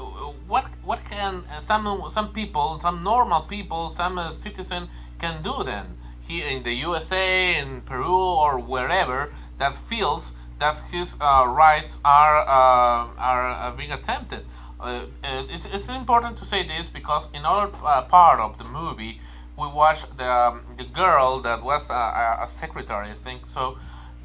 [0.48, 4.90] what what can uh, some some people, some normal people, some uh, citizen
[5.20, 5.98] can do then?
[6.28, 12.40] here in the USA, in Peru, or wherever that feels that his uh, rights are
[12.42, 14.46] uh, are uh, being attempted.
[14.80, 19.22] Uh, it's, it's important to say this because in other uh, part of the movie
[19.58, 23.78] we watch the um, the girl that was a secretary, I think so,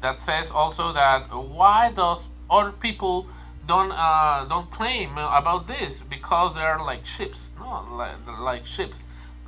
[0.03, 2.19] that says also that why does
[2.51, 3.25] other people
[3.67, 8.97] don't uh, don't claim about this because they're like ships, no, like, like ships.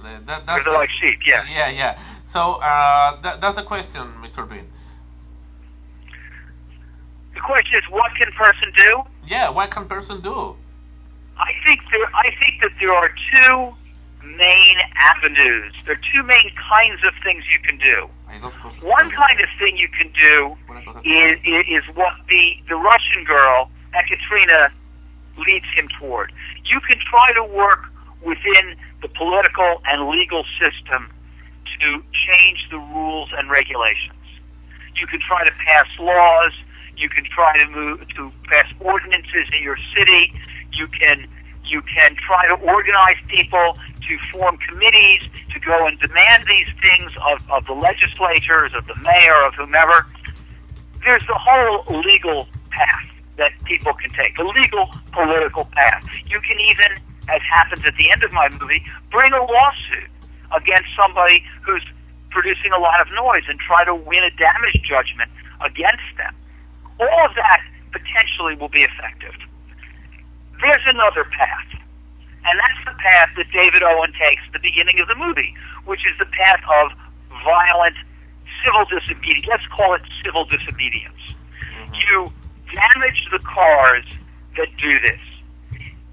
[0.01, 1.43] That, They're like sheep, yeah.
[1.49, 1.99] Yeah, yeah.
[2.31, 4.47] So uh, that, that's the question, Mr.
[4.47, 4.67] Bean.
[7.33, 9.01] The question is, what can person do?
[9.27, 10.55] Yeah, what can person do?
[11.37, 12.05] I think there.
[12.15, 13.73] I think that there are two
[14.23, 15.73] main avenues.
[15.85, 18.09] There are two main kinds of things you can do.
[18.81, 20.55] One kind of thing you can do
[21.03, 24.69] is, is what the the Russian girl, Ekaterina,
[25.37, 26.31] leads him toward.
[26.65, 27.85] You can try to work
[28.21, 31.11] within the political and legal system
[31.79, 34.15] to change the rules and regulations.
[34.95, 36.53] You can try to pass laws.
[36.97, 40.33] You can try to move to pass ordinances in your city.
[40.71, 41.27] You can
[41.65, 43.77] you can try to organize people
[44.07, 45.21] to form committees
[45.53, 50.05] to go and demand these things of, of the legislatures, of the mayor, of whomever.
[51.03, 53.05] There's the whole legal path
[53.37, 56.03] that people can take, the legal political path.
[56.27, 56.97] You can even,
[57.29, 60.09] as happens at the end of my movie, bring a lawsuit
[60.55, 61.83] against somebody who's
[62.29, 65.31] producing a lot of noise and try to win a damage judgment
[65.63, 66.35] against them.
[66.99, 69.33] All of that potentially will be effective.
[70.61, 71.67] There's another path,
[72.45, 75.53] and that's the path that David Owen takes at the beginning of the movie,
[75.85, 76.93] which is the path of
[77.43, 77.95] violent
[78.63, 79.47] civil disobedience.
[79.49, 81.21] Let's call it civil disobedience.
[81.25, 81.93] Mm-hmm.
[81.93, 82.31] You
[82.69, 84.05] damage the cars
[84.57, 85.21] that do this.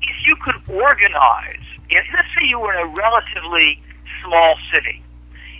[0.01, 3.81] If you could organize, if, let's say you were in a relatively
[4.25, 5.03] small city,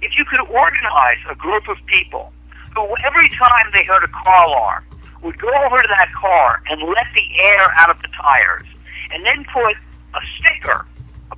[0.01, 2.33] if you could organize a group of people
[2.75, 4.85] who every time they heard a car alarm
[5.23, 8.67] would go over to that car and let the air out of the tires
[9.13, 9.77] and then put
[10.15, 10.87] a sticker,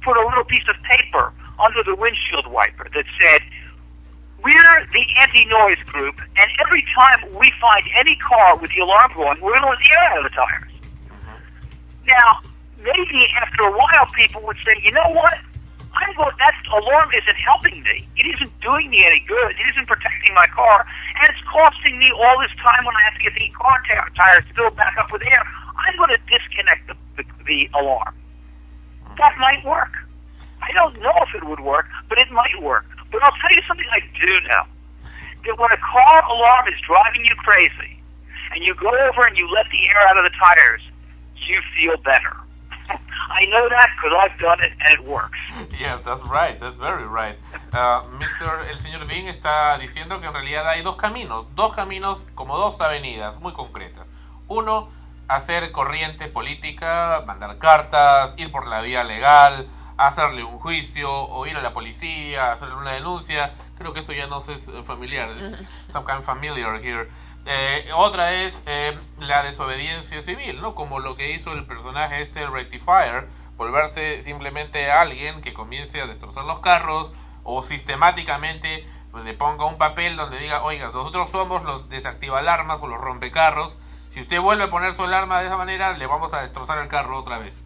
[0.03, 3.41] put a little piece of paper under the windshield wiper that said,
[4.43, 9.41] we're the anti-noise group, and every time we find any car with the alarm going,
[9.41, 10.73] we're going to let the air out of the tires.
[11.09, 11.39] Mm-hmm.
[12.05, 12.29] Now,
[12.77, 15.41] maybe after a while, people would say, you know what?
[15.97, 18.05] I'm going, that alarm isn't helping me.
[18.19, 19.57] It isn't doing me any good.
[19.57, 23.15] It isn't protecting my car, and it's costing me all this time when I have
[23.17, 25.43] to get the car t- tires filled back up with air.
[25.79, 28.13] I'm going to disconnect the, the, the alarm.
[29.19, 29.93] That might work.
[30.63, 32.87] I don't know if it would work, but it might work.
[33.13, 34.65] But I'll tell you something I do know.
[35.47, 38.01] That when a car alarm is driving you crazy,
[38.53, 40.81] and you go over and you let the air out of the tires,
[41.47, 42.37] you feel better.
[42.89, 45.39] I know that because I've done it and it works.
[45.79, 46.59] Yes, that's right.
[46.61, 47.37] That's very right.
[47.73, 48.69] Uh, Mr.
[48.71, 52.81] El señor Bing está diciendo que en realidad hay dos caminos, dos caminos como dos
[52.81, 54.07] avenidas muy concretas.
[54.49, 54.89] Uno,
[55.29, 61.57] hacer corriente política, mandar cartas, ir por la vía legal, hacerle un juicio o ir
[61.57, 63.55] a la policía, hacerle una denuncia.
[63.79, 65.31] Creo que eso ya no es familiar.
[65.93, 67.09] some kind of familiar here.
[67.47, 70.75] Eh, otra es eh, la desobediencia civil, ¿no?
[70.75, 76.07] Como lo que hizo el personaje este, el Rectifier, volverse simplemente alguien que comience a
[76.07, 77.13] destrozar los carros
[77.43, 82.81] o sistemáticamente pues, le ponga un papel donde diga, oiga, nosotros somos los desactiva alarmas
[82.81, 83.79] o los rompecarros.
[84.15, 86.87] Si usted vuelve a poner su alarma de esa manera, le vamos a destrozar el
[86.87, 87.61] carro otra vez.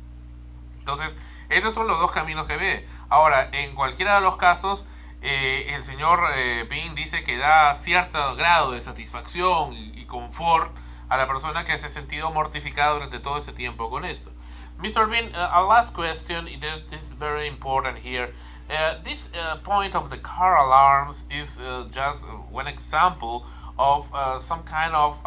[0.79, 1.15] Entonces,
[1.51, 2.89] esos son los dos caminos que ve.
[3.11, 4.83] Ahora, en cualquiera de los casos,
[5.21, 10.75] eh, el señor eh, dice que da cierto grado de satisfacción y, y, confort
[11.11, 14.31] a la persona que se ha sentido mortificada durante todo ese tiempo con esto.
[14.79, 15.07] Mr.
[15.11, 18.33] Bean, uh, our last question is, is very important here.
[18.71, 21.59] Uh, this uh, point of the car alarms is
[21.91, 23.45] just one example
[23.79, 24.07] of
[24.47, 25.19] some kind of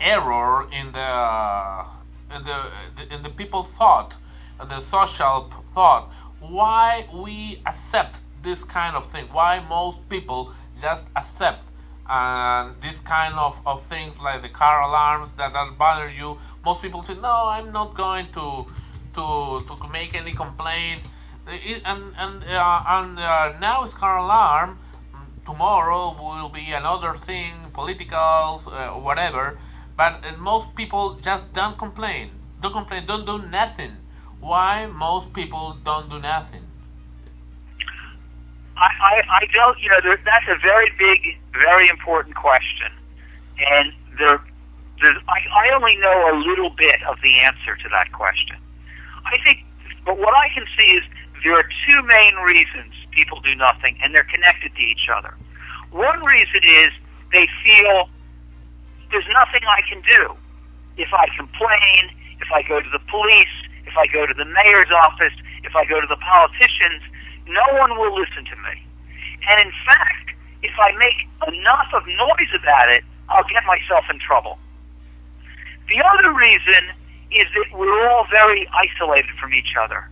[0.00, 1.84] error in the
[2.34, 4.14] in the in the people thought,
[4.58, 6.10] the social thought.
[6.40, 9.26] Why we accept this kind of thing?
[9.32, 11.62] Why most people just accept
[12.06, 16.38] uh, this kind of, of things like the car alarms that, that bother you?
[16.64, 18.66] Most people say, "No, I'm not going to
[19.14, 21.02] to to make any complaint."
[21.46, 24.78] And and uh, and uh, now it's car alarm.
[25.46, 29.58] Tomorrow will be another thing, political, uh, whatever.
[29.96, 32.30] But most people just don't complain.
[32.62, 33.06] Don't complain.
[33.06, 33.96] Don't do nothing.
[34.40, 36.64] Why most people don't do nothing?
[38.76, 42.90] I, I, I don't, you know, there, that's a very big, very important question.
[43.58, 44.42] And there,
[45.00, 48.56] there's, I, I only know a little bit of the answer to that question.
[49.24, 49.64] I think,
[50.04, 51.04] but what I can see is
[51.44, 55.34] there are two main reasons people do nothing, and they're connected to each other.
[55.92, 56.88] One reason is
[57.32, 58.08] they feel
[59.14, 60.34] there's nothing I can do.
[60.98, 62.10] If I complain,
[62.42, 63.54] if I go to the police,
[63.86, 66.98] if I go to the mayor's office, if I go to the politicians,
[67.46, 68.74] no one will listen to me.
[69.46, 70.34] And in fact,
[70.66, 71.14] if I make
[71.46, 74.58] enough of noise about it, I'll get myself in trouble.
[75.86, 76.90] The other reason
[77.30, 80.10] is that we're all very isolated from each other.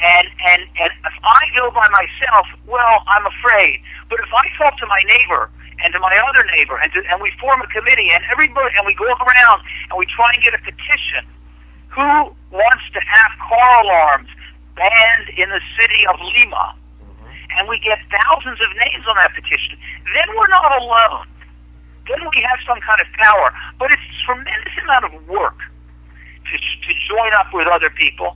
[0.00, 3.82] And, and, and if I go by myself, well, I'm afraid.
[4.08, 5.50] But if I talk to my neighbor
[5.84, 8.86] and to my other neighbor and, to, and we form a committee and everybody, and
[8.86, 11.22] we go around and we try and get a petition,
[11.88, 14.28] who wants to have car alarms
[14.76, 16.74] banned in the city of Lima?
[16.74, 17.58] Mm-hmm.
[17.58, 19.78] And we get thousands of names on that petition.
[20.14, 21.26] Then we're not alone.
[22.06, 23.52] Then we have some kind of power.
[23.78, 28.34] But it's a tremendous amount of work to, to join up with other people.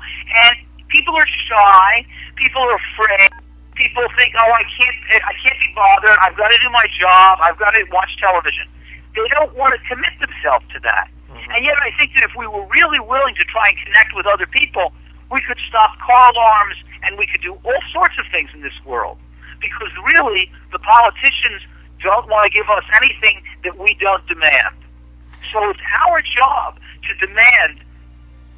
[0.48, 2.04] And people are shy.
[2.36, 3.30] People are afraid.
[3.74, 6.16] People think, oh, I can't, I can't be bothered.
[6.20, 7.40] I've got to do my job.
[7.40, 8.68] I've got to watch television.
[9.16, 11.08] They don't want to commit themselves to that.
[11.28, 11.50] Mm-hmm.
[11.56, 14.26] And yet, I think that if we were really willing to try and connect with
[14.28, 14.92] other people,
[15.32, 18.76] we could stop car alarms and we could do all sorts of things in this
[18.84, 19.16] world.
[19.60, 21.64] Because really, the politicians
[22.04, 24.76] don't want to give us anything that we don't demand.
[25.52, 27.80] So it's our job to demand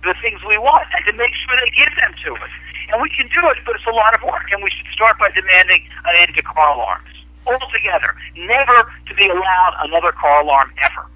[0.03, 2.53] the things we want and to make sure they give them to us.
[2.93, 5.19] And we can do it, but it's a lot of work, and we should start
[5.19, 7.15] by demanding an end to car alarms
[7.47, 8.15] altogether.
[8.37, 8.77] Never
[9.09, 11.07] to be allowed another car alarm ever.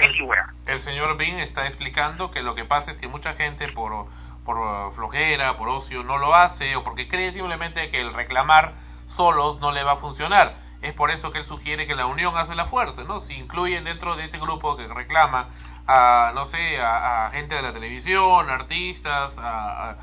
[0.00, 0.46] Anywhere.
[0.66, 4.06] El señor Bean está explicando que lo que pasa es que mucha gente por,
[4.44, 8.72] por flojera, por ocio, no lo hace o porque cree simplemente que el reclamar
[9.08, 10.54] solos no le va a funcionar.
[10.80, 13.20] Es por eso que él sugiere que la unión hace la fuerza, ¿no?
[13.20, 15.48] Si incluyen dentro de ese grupo que reclama
[15.86, 19.96] a, no sé, a, a gente de la televisión, artistas, a, a,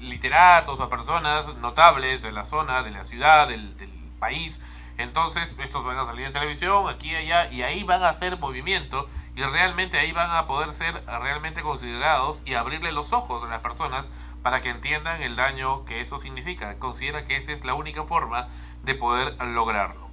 [0.00, 3.74] literatos, a personas notables de la zona, de la ciudad, del,
[4.18, 4.60] país,
[4.98, 8.38] entonces estos van a salir en televisión, aquí y allá, y ahí van a hacer
[8.38, 13.46] movimiento y realmente ahí van a poder ser realmente considerados y abrirle los ojos a
[13.46, 14.04] las personas
[14.42, 16.78] para que entiendan el daño que eso significa.
[16.78, 18.48] Considera que esa es la única forma
[18.82, 20.10] de poder lograrlo.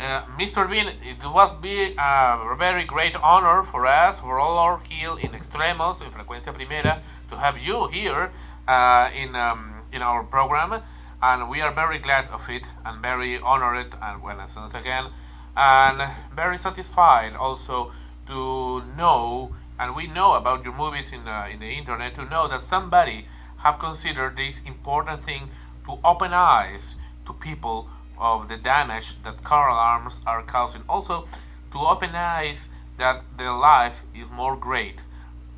[0.00, 0.66] Uh, Mr.
[0.66, 5.34] Bean, it was be a very great honor for us, for all our here in
[5.34, 8.30] Extremos, in Frecuencia Primera, to have you here
[8.68, 10.82] uh, in, um, in our program.
[11.22, 15.10] And we are very glad of it and very honored and well, once again,
[15.56, 17.92] and very satisfied also
[18.26, 22.48] to know, and we know about your movies in the, in the internet, to know
[22.48, 23.26] that somebody
[23.58, 25.50] have considered this important thing
[25.84, 26.94] to open eyes
[27.26, 30.82] to people of the damage that car alarms are causing.
[30.88, 31.28] Also,
[31.72, 32.68] to open eyes
[32.98, 35.00] that their life is more great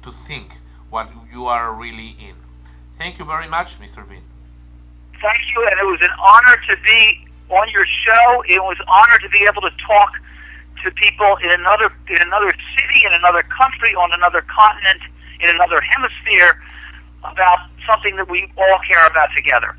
[0.02, 0.54] to think
[0.93, 2.36] what you are really in.
[2.99, 4.07] Thank you very much, Mr.
[4.07, 4.22] Bean.
[5.20, 8.45] Thank you, and it was an honor to be on your show.
[8.47, 10.12] It was an honor to be able to talk
[10.84, 15.01] to people in another in another city, in another country, on another continent,
[15.40, 16.61] in another hemisphere
[17.24, 19.76] about something that we all care about together.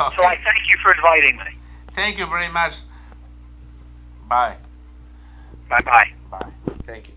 [0.00, 0.16] Okay.
[0.16, 1.56] So I thank you for inviting me.
[1.94, 2.74] Thank you very much.
[4.28, 4.56] Bye.
[5.70, 6.12] Bye bye.
[6.30, 6.52] Bye.
[6.84, 7.14] Thank you.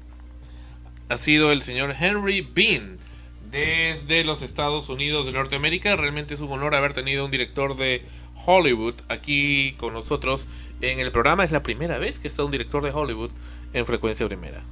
[1.10, 3.00] Ha sido el señor Henry Bean
[3.52, 5.96] desde los Estados Unidos de Norteamérica.
[5.96, 8.04] Realmente es un honor haber tenido un director de
[8.46, 10.48] Hollywood aquí con nosotros
[10.82, 11.44] en el programa.
[11.44, 13.32] Es la primera vez que está un director de Hollywood
[13.74, 14.64] en frecuencia primera.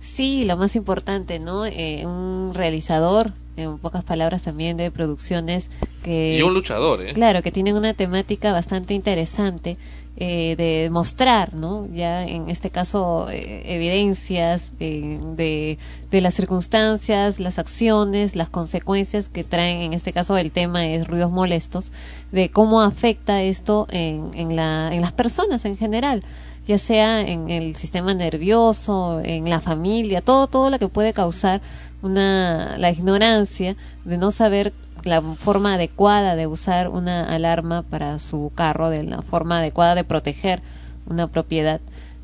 [0.00, 1.66] Sí, lo más importante, ¿no?
[1.66, 5.70] Eh, un realizador, en pocas palabras también, de producciones
[6.02, 6.38] que...
[6.38, 7.12] Y un luchador, ¿eh?
[7.12, 9.76] Claro, que tienen una temática bastante interesante
[10.22, 11.86] eh, de mostrar, ¿no?
[11.94, 15.78] Ya en este caso, eh, evidencias eh, de,
[16.10, 21.08] de las circunstancias, las acciones, las consecuencias que traen, en este caso el tema es
[21.08, 21.90] ruidos molestos,
[22.32, 26.22] de cómo afecta esto en, en, la, en las personas en general
[26.66, 31.62] ya sea en el sistema nervioso, en la familia, todo, todo lo que puede causar
[32.02, 34.72] una, la ignorancia de no saber
[35.04, 40.04] la forma adecuada de usar una alarma para su carro, de la forma adecuada de
[40.04, 40.62] proteger
[41.06, 41.80] una propiedad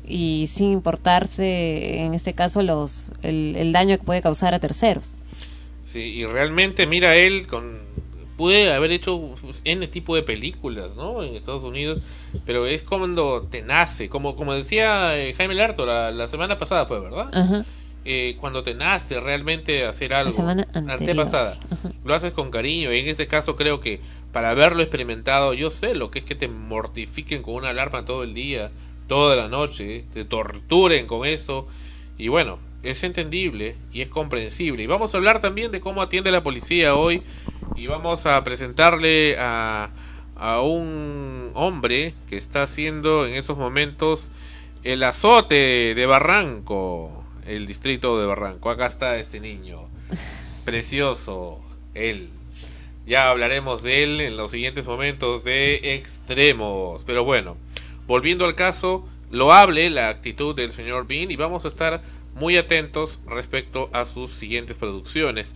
[0.07, 5.09] y sin importarse, en este caso, los, el, el daño que puede causar a terceros.
[5.85, 7.87] Sí, y realmente, mira, él con
[8.37, 11.23] puede haber hecho N tipo de películas, ¿no?
[11.23, 11.99] En Estados Unidos,
[12.45, 16.85] pero es cuando te nace, como, como decía eh, Jaime Larto la, la, semana pasada
[16.85, 17.29] fue, ¿verdad?
[17.33, 17.65] Ajá.
[18.09, 20.91] Eh, cuando te nace realmente hacer algo, La semana anterior.
[21.19, 21.59] antepasada,
[22.05, 22.93] lo haces con cariño.
[22.93, 23.99] Y en este caso creo que
[24.31, 28.23] para haberlo experimentado, yo sé lo que es que te mortifiquen con una alarma todo
[28.23, 28.71] el día,
[29.09, 31.67] toda la noche, te torturen con eso.
[32.17, 34.81] Y bueno, es entendible y es comprensible.
[34.83, 37.23] Y vamos a hablar también de cómo atiende la policía hoy.
[37.75, 39.89] Y vamos a presentarle a,
[40.37, 44.29] a un hombre que está haciendo en esos momentos
[44.85, 47.16] el azote de Barranco,
[47.47, 48.69] el distrito de Barranco.
[48.69, 49.87] Acá está este niño,
[50.65, 51.61] precioso,
[51.93, 52.29] él.
[53.05, 57.03] Ya hablaremos de él en los siguientes momentos de extremos.
[57.05, 57.55] Pero bueno,
[58.05, 62.01] volviendo al caso, lo hable la actitud del señor Bean y vamos a estar
[62.35, 65.55] muy atentos respecto a sus siguientes producciones.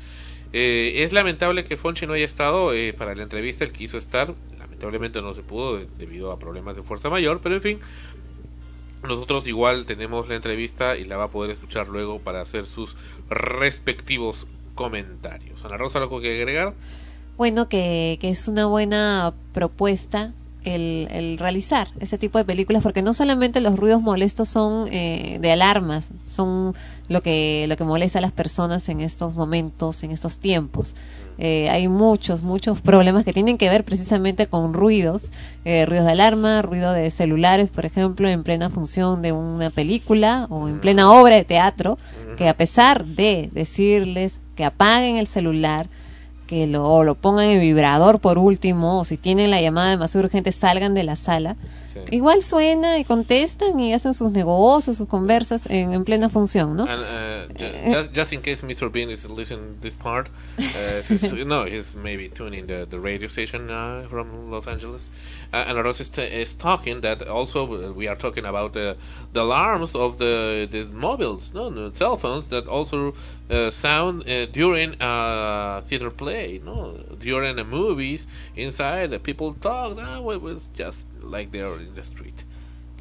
[0.54, 4.34] Eh, es lamentable que Fonchi no haya estado eh, para la entrevista, él quiso estar,
[4.58, 7.80] lamentablemente no se pudo debido a problemas de fuerza mayor, pero en fin,
[9.04, 12.96] nosotros igual tenemos la entrevista y la va a poder escuchar luego para hacer sus
[13.30, 15.64] respectivos comentarios.
[15.66, 16.74] Ana Rosa, ¿algo que agregar?
[17.38, 20.34] Bueno, que, que es una buena propuesta
[20.64, 25.40] el, el, realizar ese tipo de películas porque no solamente los ruidos molestos son eh,
[25.42, 26.76] de alarmas, son
[27.10, 30.96] lo que, lo que molesta a las personas en estos momentos, en estos tiempos.
[31.38, 35.32] Eh, hay muchos, muchos problemas que tienen que ver precisamente con ruidos,
[35.66, 40.48] eh, ruidos de alarma, ruido de celulares, por ejemplo, en plena función de una película
[40.50, 41.98] o en plena obra de teatro,
[42.38, 45.88] que a pesar de decirles que apaguen el celular,
[46.48, 50.26] que lo, o lo pongan en vibrador por último, o si tienen la llamada demasiado
[50.26, 51.56] urgente, salgan de la sala.
[52.08, 52.16] Sí.
[52.16, 56.84] Igual suena y contestan y hacen sus negocios, sus conversas en, en plena función, ¿no?
[56.84, 58.92] And, uh, just, just, in case Mr.
[58.92, 63.70] Bean is listening this part, uh, he's, no, he's maybe tuning the, the radio station
[63.70, 65.10] uh, from Los Angeles.
[65.54, 68.98] Uh, and Ross is, is talking that also we are talking about the,
[69.34, 73.14] the alarms of the, the mobiles, no, the cell phones that also
[73.50, 79.10] uh, sound uh, during a theater play, no, during the movies inside.
[79.12, 79.98] The people talk.
[79.98, 82.36] No, it was just like they are in the street.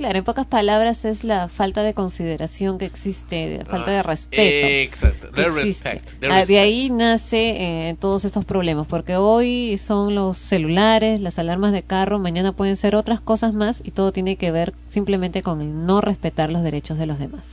[0.00, 4.66] Claro, en pocas palabras es la falta de consideración que existe, la falta de respeto.
[4.66, 6.48] Exacto, respect, the respect.
[6.48, 11.82] De ahí nace eh, todos estos problemas, porque hoy son los celulares, las alarmas de
[11.82, 16.00] carro, mañana pueden ser otras cosas más y todo tiene que ver simplemente con no
[16.00, 17.44] respetar los derechos de los demás.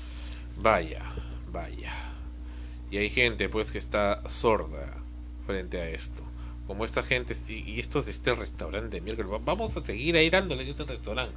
[0.55, 1.01] Vaya,
[1.51, 1.91] vaya.
[2.91, 4.93] Y hay gente pues que está sorda
[5.45, 6.26] frente a esto
[6.67, 10.63] como esta gente y, estos de este restaurante de miércoles vamos a seguir ahí dándole
[10.63, 11.33] en este restaurante.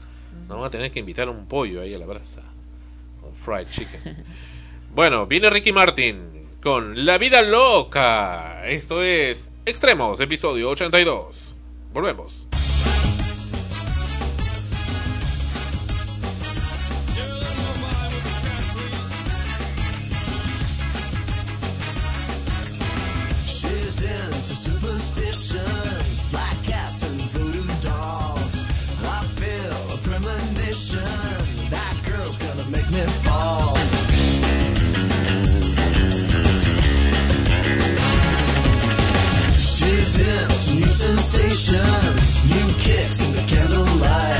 [0.49, 2.43] No vamos a tener que invitar un pollo ahí a la brasa
[3.20, 4.24] con fried chicken.
[4.93, 8.68] Bueno viene Ricky Martin con La vida loca.
[8.68, 11.55] Esto es Extremos episodio 82
[11.93, 12.49] volvemos
[41.01, 44.39] sensations, new kicks in the candlelight.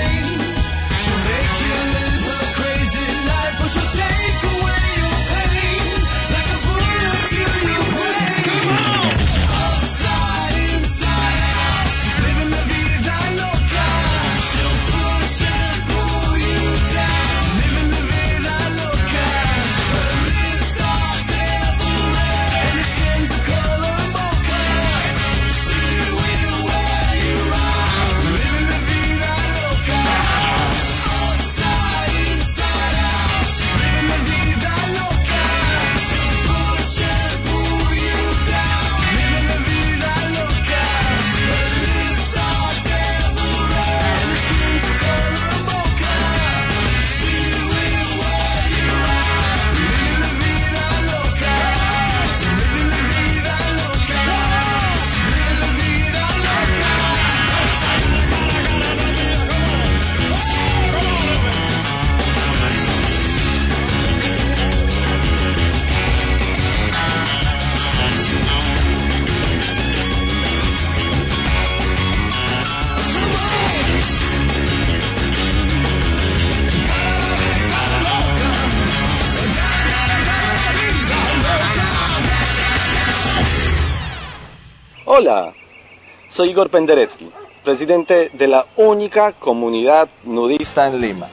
[3.77, 4.10] life, or she'll take
[85.21, 85.53] Hola,
[86.29, 87.29] soy Igor Penderecki,
[87.63, 91.27] presidente de la única comunidad nudista en Lima.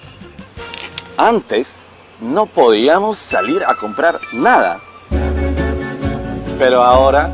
[1.16, 1.84] Antes
[2.20, 4.82] no podíamos salir a comprar nada.
[6.59, 7.30] Pero ahora,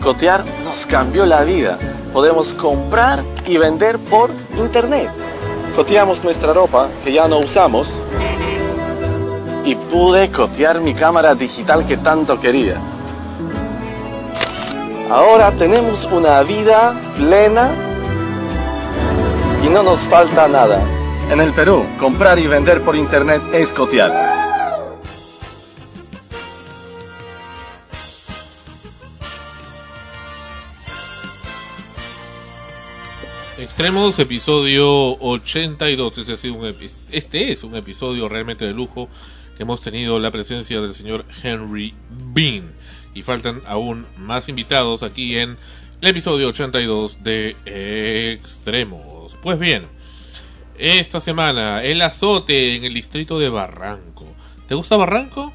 [0.00, 1.76] cotear nos cambió la vida.
[2.12, 5.10] Podemos comprar y vender por internet.
[5.74, 7.88] Coteamos nuestra ropa que ya no usamos
[9.64, 12.80] y pude cotear mi cámara digital que tanto quería.
[15.10, 17.70] Ahora tenemos una vida plena
[19.64, 20.82] y no nos falta nada.
[21.30, 24.12] En el Perú, comprar y vender por internet es cotear.
[33.58, 36.18] Extremos, episodio 82.
[36.18, 36.74] Este, ha sido un
[37.12, 39.08] este es un episodio realmente de lujo
[39.56, 42.74] que hemos tenido la presencia del señor Henry Bean.
[43.16, 45.56] Y faltan aún más invitados aquí en
[46.02, 47.56] el episodio 82 de
[48.34, 49.36] Extremos.
[49.42, 49.86] Pues bien,
[50.76, 54.26] esta semana el azote en el distrito de Barranco.
[54.68, 55.52] ¿Te gusta Barranco?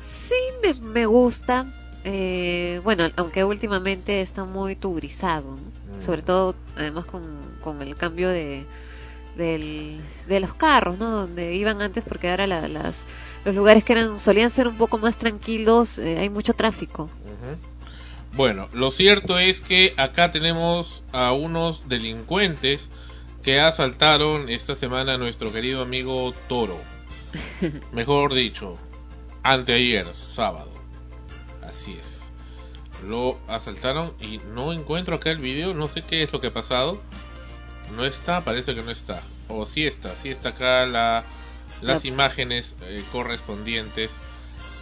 [0.00, 1.66] Sí, me, me gusta.
[2.04, 6.00] Eh, bueno, aunque últimamente está muy turizado, ¿no?
[6.04, 7.24] sobre todo además con,
[7.64, 8.64] con el cambio de,
[9.36, 11.10] del- de los carros, ¿no?
[11.10, 13.00] Donde iban antes, porque ahora la- las,
[13.46, 17.08] los lugares que eran solían ser un poco más tranquilos, eh, hay mucho tráfico.
[18.32, 22.90] Bueno, lo cierto es que acá tenemos a unos delincuentes
[23.44, 26.76] que asaltaron esta semana a nuestro querido amigo Toro.
[27.92, 28.78] Mejor dicho,
[29.44, 30.72] anteayer, sábado.
[31.62, 32.24] Así es.
[33.06, 36.52] Lo asaltaron y no encuentro acá el video, no sé qué es lo que ha
[36.52, 37.00] pasado.
[37.94, 39.22] No está, parece que no está.
[39.48, 41.24] O sí está, sí está acá la,
[41.82, 44.12] las La- imágenes eh, correspondientes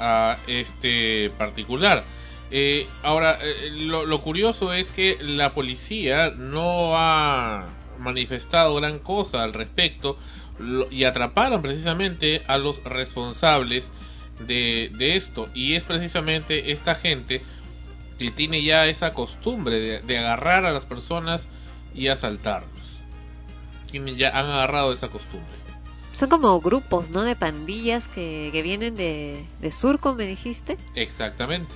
[0.00, 2.04] a este particular.
[2.50, 7.68] Eh, ahora, eh, lo, lo curioso es que la policía no ha
[7.98, 10.18] manifestado gran cosa al respecto
[10.58, 13.90] lo- y atraparon precisamente a los responsables
[14.40, 15.48] de, de esto.
[15.54, 17.40] Y es precisamente esta gente
[18.18, 21.48] que tiene ya esa costumbre de, de agarrar a las personas
[21.94, 22.70] y asaltarlos.
[23.90, 25.53] Tienen ya han agarrado esa costumbre.
[26.14, 27.22] Son como grupos, ¿no?
[27.22, 30.78] De pandillas que, que vienen de, de Surco, me dijiste.
[30.94, 31.74] Exactamente.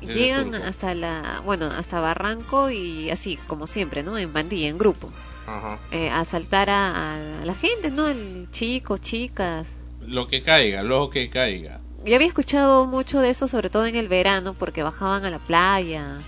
[0.00, 4.18] Llegan hasta la, bueno, hasta Barranco y así, como siempre, ¿no?
[4.18, 5.10] En pandilla, en grupo.
[5.46, 5.78] Ajá.
[5.90, 8.08] Eh, a asaltar a, a la gente, ¿no?
[8.08, 9.82] El chicos, chicas.
[10.00, 11.80] Lo que caiga, lo que caiga.
[12.04, 15.38] Yo había escuchado mucho de eso, sobre todo en el verano, porque bajaban a la
[15.38, 16.18] playa.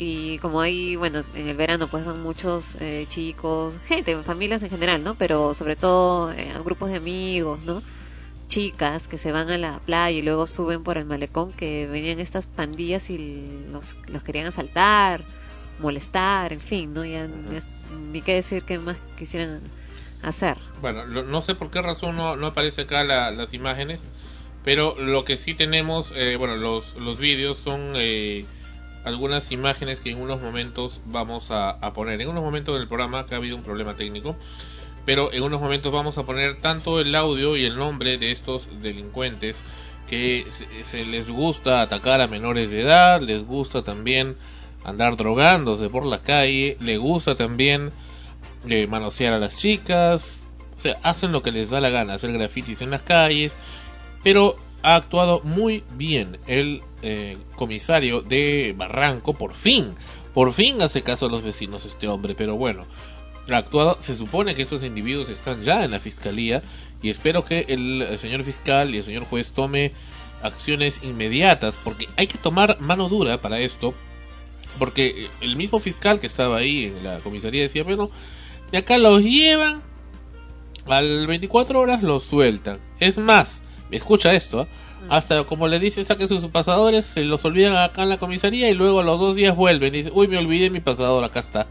[0.00, 4.70] Y como ahí, bueno, en el verano pues van muchos eh, chicos, gente, familias en
[4.70, 5.16] general, ¿no?
[5.16, 7.82] Pero sobre todo eh, grupos de amigos, ¿no?
[8.46, 12.20] Chicas que se van a la playa y luego suben por el malecón, que venían
[12.20, 15.22] estas pandillas y los, los querían asaltar,
[15.80, 17.04] molestar, en fin, ¿no?
[17.04, 17.58] Ya ni-
[18.12, 19.60] ni qué decir qué más quisieran
[20.22, 20.56] hacer.
[20.80, 24.02] Bueno, lo- no sé por qué razón no, no aparece acá la- las imágenes,
[24.64, 28.46] pero lo que sí tenemos, eh, bueno, los, los vídeos son eh,
[29.08, 32.20] algunas imágenes que en unos momentos vamos a, poner.
[32.20, 34.36] En unos momentos del programa que ha habido un problema técnico,
[35.06, 38.68] pero en unos momentos vamos a poner tanto el audio y el nombre de estos
[38.82, 39.62] delincuentes
[40.08, 40.46] que
[40.84, 44.36] se, les gusta atacar a menores de edad, les gusta también
[44.84, 47.90] andar drogándose por la calle, le gusta también
[48.68, 50.46] eh, manosear a las chicas,
[50.76, 53.56] o sea, hacen lo que les da la gana, hacer grafitis en las calles,
[54.22, 59.94] pero ha actuado muy bien el eh, comisario de Barranco, por fin,
[60.34, 62.86] por fin hace caso a los vecinos este hombre, pero bueno,
[63.56, 66.62] actuado, se supone que estos individuos están ya en la fiscalía
[67.02, 69.92] y espero que el, señor fiscal y el señor juez tome
[70.42, 73.94] acciones inmediatas, porque hay que tomar mano dura para esto,
[74.78, 78.10] porque el mismo fiscal que estaba ahí en la comisaría decía, bueno,
[78.70, 79.82] de acá los llevan,
[80.86, 82.80] al 24 horas los sueltan.
[82.98, 84.66] Es más, escucha esto, ¿eh?
[85.08, 88.74] Hasta como le dicen saquen sus pasadores, se los olvidan acá en la comisaría y
[88.74, 91.66] luego a los dos días vuelven y dicen, uy, me olvidé mi pasador, acá está.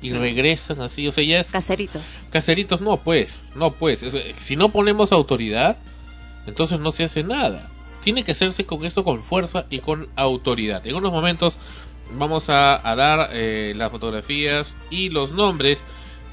[0.00, 1.50] Y regresan así, o sea, ya es...
[1.50, 2.20] Caseritos.
[2.30, 4.02] Caseritos, no, pues, no, pues.
[4.04, 5.76] Es- si no ponemos autoridad,
[6.46, 7.66] entonces no se hace nada.
[8.04, 10.86] Tiene que hacerse con esto con fuerza y con autoridad.
[10.86, 11.58] En unos momentos
[12.12, 15.78] vamos a, a dar eh, las fotografías y los nombres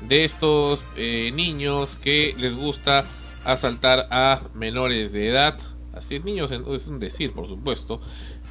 [0.08, 3.04] de estos eh, niños que les gusta
[3.44, 5.58] asaltar a menores de edad.
[5.96, 8.02] Así niños en- es un decir, por supuesto,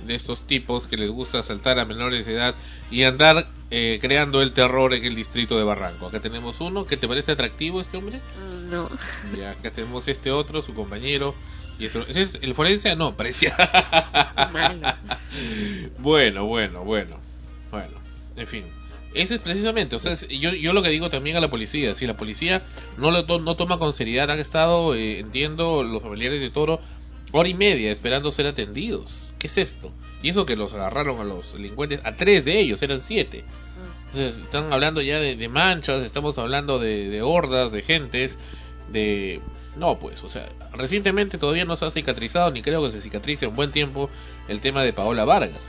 [0.07, 2.55] de estos tipos que les gusta asaltar a menores de edad
[2.91, 6.07] y andar eh, creando el terror en el distrito de Barranco.
[6.07, 8.19] Acá tenemos uno, ¿que te parece atractivo este hombre?
[8.19, 8.89] Mm, No.
[9.37, 11.35] Y acá tenemos este otro, su compañero.
[11.79, 12.95] Y esto- ¿ese es el forense?
[12.95, 13.57] No, parecía.
[15.99, 17.19] bueno, bueno, bueno.
[17.71, 17.95] Bueno,
[18.37, 18.65] en fin.
[19.15, 22.05] Ese es precisamente, o sea, yo, yo lo que digo también a la policía, si
[22.07, 22.63] la policía
[22.99, 26.81] no lo to- no toma con seriedad, han estado, eh, entiendo, los familiares de Toro,
[27.39, 29.25] hora y media esperando ser atendidos.
[29.39, 29.93] ¿Qué es esto?
[30.23, 33.45] Y eso que los agarraron a los delincuentes, a tres de ellos, eran siete.
[34.13, 38.39] Entonces, están hablando ya de, de manchas, estamos hablando de, de hordas, de gentes,
[38.93, 39.41] de...
[39.77, 43.49] No, pues, o sea, recientemente todavía no se ha cicatrizado, ni creo que se cicatrice
[43.49, 44.09] un buen tiempo
[44.47, 45.65] el tema de Paola Vargas.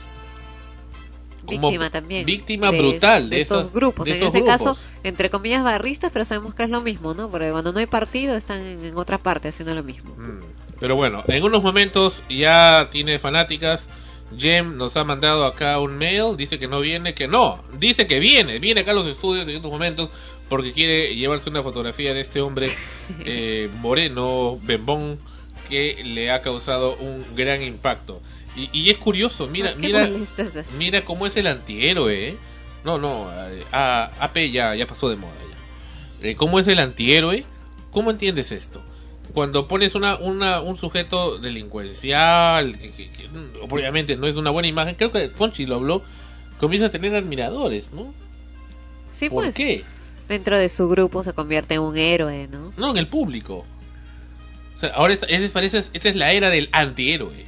[1.44, 2.24] Como Víctima también.
[2.24, 4.04] Víctima brutal de, de estos estos- grupos.
[4.06, 4.58] de en estos ese grupos.
[4.58, 7.28] caso, entre comillas, barristas, pero sabemos que es lo mismo, ¿no?
[7.30, 10.14] Porque cuando no hay partido están en, en otra parte haciendo lo mismo.
[10.16, 10.40] Mm.
[10.80, 13.86] Pero bueno, en unos momentos ya tiene fanáticas.
[14.36, 18.18] Jem nos ha mandado acá un mail, dice que no viene, que no, dice que
[18.18, 20.10] viene, viene acá a los estudios en estos momentos
[20.48, 22.68] porque quiere llevarse una fotografía de este hombre
[23.24, 25.18] eh, moreno, bembón,
[25.68, 28.20] que le ha causado un gran impacto.
[28.56, 30.26] Y, y es curioso, mira, ¿Por qué mira, así?
[30.76, 32.28] mira cómo es el antihéroe.
[32.30, 32.36] ¿eh?
[32.84, 35.34] No, no, eh, a- AP ya, ya pasó de moda
[36.20, 36.28] ya.
[36.30, 37.44] Eh, ¿Cómo es el antihéroe?
[37.92, 38.82] ¿Cómo entiendes esto?
[39.34, 43.28] Cuando pones una, una, un sujeto delincuencial, que, que- que,
[43.60, 46.02] obviamente no es una buena imagen, creo que Fonchi lo habló,
[46.58, 48.14] comienza a tener admiradores, ¿no?
[49.10, 49.54] Sí, ¿Por pues.
[49.54, 49.84] qué?
[50.28, 52.72] Dentro de su grupo se convierte en un héroe, ¿no?
[52.76, 53.64] No, en el público.
[54.76, 57.46] O sea, ahora esta, esta es la era del antihéroe.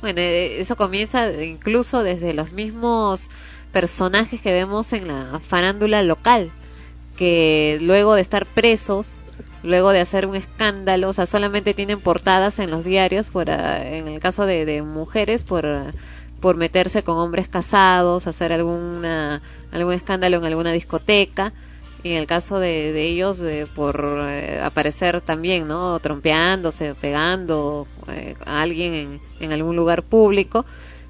[0.00, 3.28] Bueno, eh, eso comienza incluso desde los mismos
[3.72, 6.50] personajes que vemos en la farándula local,
[7.16, 9.16] que luego de estar presos,
[9.62, 13.86] luego de hacer un escándalo, o sea, solamente tienen portadas en los diarios, por, ah,
[13.86, 15.66] en el caso de, de mujeres, por,
[16.40, 19.42] por meterse con hombres casados, hacer alguna,
[19.72, 21.52] algún escándalo en alguna discoteca.
[22.02, 25.98] Y en el caso de, de ellos, eh, por eh, aparecer también, ¿no?
[26.00, 30.64] Trompeándose, pegando eh, a alguien en, en algún lugar público.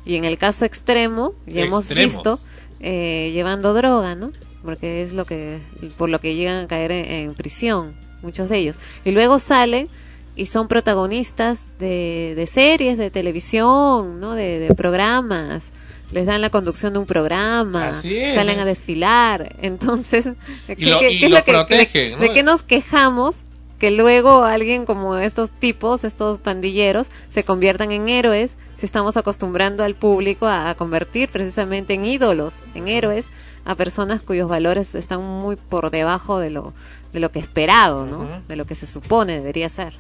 [0.05, 2.41] Y en el caso extremo, ya hemos visto,
[2.81, 4.33] eh, llevando droga, ¿no?
[4.65, 5.61] Porque es lo que,
[5.97, 8.77] por lo que llegan a caer en, en prisión, muchos de ellos.
[9.05, 9.89] Y luego salen
[10.37, 14.35] y son protagonistas de, de series, de televisión, ¿no?
[14.35, 15.71] De, de programas.
[16.13, 17.93] Les dan la conducción de un programa,
[18.35, 19.55] salen a desfilar.
[19.63, 20.29] Entonces,
[20.77, 22.23] Y lo- y es lo lo que- protegen, de, ¿no?
[22.23, 23.37] de qué nos quejamos?
[23.79, 29.85] Que luego alguien como estos tipos, estos pandilleros, se conviertan en héroes si estamos acostumbrando
[29.85, 33.27] al público a, a convertir precisamente en ídolos, en héroes,
[33.65, 36.75] a personas cuyos valores están muy por debajo de lo,
[37.13, 38.43] de lo que esperado, ¿no?
[38.49, 39.95] De lo que se supone debería ser.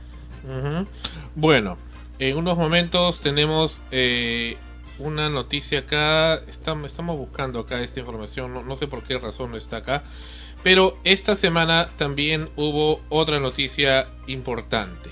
[1.34, 1.76] Bueno,
[2.18, 4.56] en unos momentos tenemos eh,
[4.98, 6.34] una noticia acá.
[6.48, 8.54] Estamos, estamos buscando acá esta información.
[8.54, 10.02] No, no sé por qué razón no está acá.
[10.62, 15.10] Pero esta semana también hubo otra noticia importante.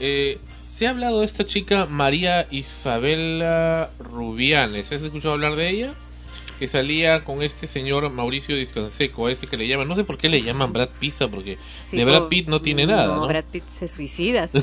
[0.00, 0.38] Eh,
[0.68, 4.92] se ha hablado de esta chica María Isabela Rubianes.
[4.92, 5.94] ¿Has escuchado hablar de ella?
[6.58, 9.86] Que salía con este señor Mauricio Discanseco, a ese que le llaman.
[9.86, 11.56] No sé por qué le llaman Brad Pizza, porque
[11.88, 13.14] Sí, de Brad Pitt no tiene nada.
[13.14, 13.26] ¿no?
[13.28, 14.48] Brad Pitt se suicida.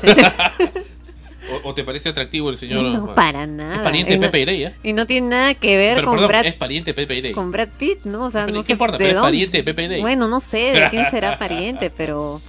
[1.64, 2.82] ¿O, o te parece atractivo el señor?
[2.82, 3.76] no, para nada.
[3.76, 4.74] Es pariente de Pepe Ireya.
[4.82, 7.34] Y no tiene nada que ver Pero con, perdón, Brad, es pariente de Pepe Ireya.
[7.34, 8.24] con Brad Pitt, ¿no?
[8.24, 8.98] O sea, Pero no ¿qué sé importa?
[8.98, 10.02] de Pero es pariente de Pepe Ireya.
[10.02, 12.42] Bueno, no sé de quién será pariente, pero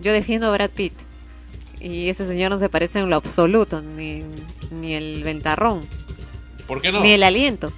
[0.00, 0.92] yo defiendo a Brad Pitt.
[1.80, 4.22] Y ese señor no se parece en lo absoluto, ni,
[4.70, 5.82] ni el ventarrón,
[6.68, 7.00] ¿Por qué no?
[7.02, 7.72] ni el aliento.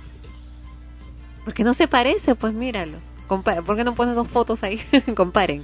[1.45, 2.99] Porque no se parece, pues míralo.
[3.29, 4.81] ¿Por qué no pones dos fotos ahí?
[5.15, 5.63] Comparen.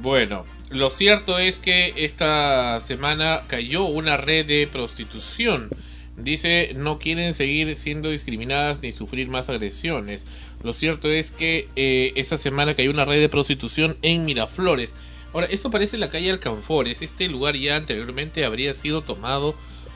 [0.00, 5.68] Bueno, lo cierto es que esta semana cayó una red de prostitución.
[6.16, 10.24] Dice, no quieren seguir siendo discriminadas ni sufrir más agresiones.
[10.62, 14.92] Lo cierto es que eh, esta semana cayó una red de prostitución en Miraflores.
[15.32, 17.02] Ahora, esto parece la calle Alcanfores.
[17.02, 19.54] Este lugar ya anteriormente habría sido tomado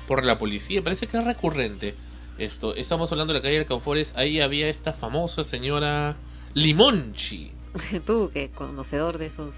[0.09, 0.83] por la policía.
[0.83, 1.95] Parece que es recurrente
[2.39, 2.75] esto.
[2.75, 4.13] Estamos hablando de la calle Alcanfores.
[4.17, 6.17] Ahí había esta famosa señora
[6.55, 7.53] Limonchi.
[8.07, 9.55] Tú, que conocedor de esos.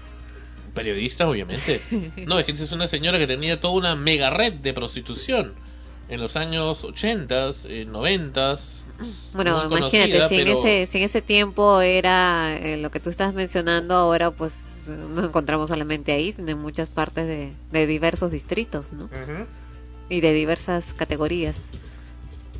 [0.73, 1.81] Periodista, obviamente.
[2.27, 5.53] No, es que es una señora que tenía toda una mega red de prostitución
[6.09, 8.57] en los años 80, eh, 90.
[9.33, 12.99] Bueno, imagínate, conocida, si, en pero- ese, si en ese tiempo era eh, lo que
[12.99, 17.87] tú estás mencionando, ahora pues nos encontramos solamente ahí, sino en muchas partes de, de
[17.87, 19.09] diversos distritos, ¿no?
[20.09, 21.57] Y de diversas categorías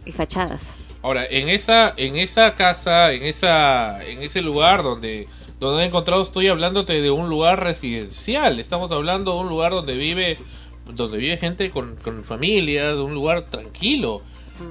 [0.07, 0.73] y fachadas.
[1.01, 5.27] Ahora, en esa, en esa casa, en esa, en ese lugar donde,
[5.59, 8.59] donde he encontrado, estoy hablándote de un lugar residencial.
[8.59, 10.37] Estamos hablando de un lugar donde vive,
[10.85, 14.21] donde vive gente con, con familia, de un lugar tranquilo,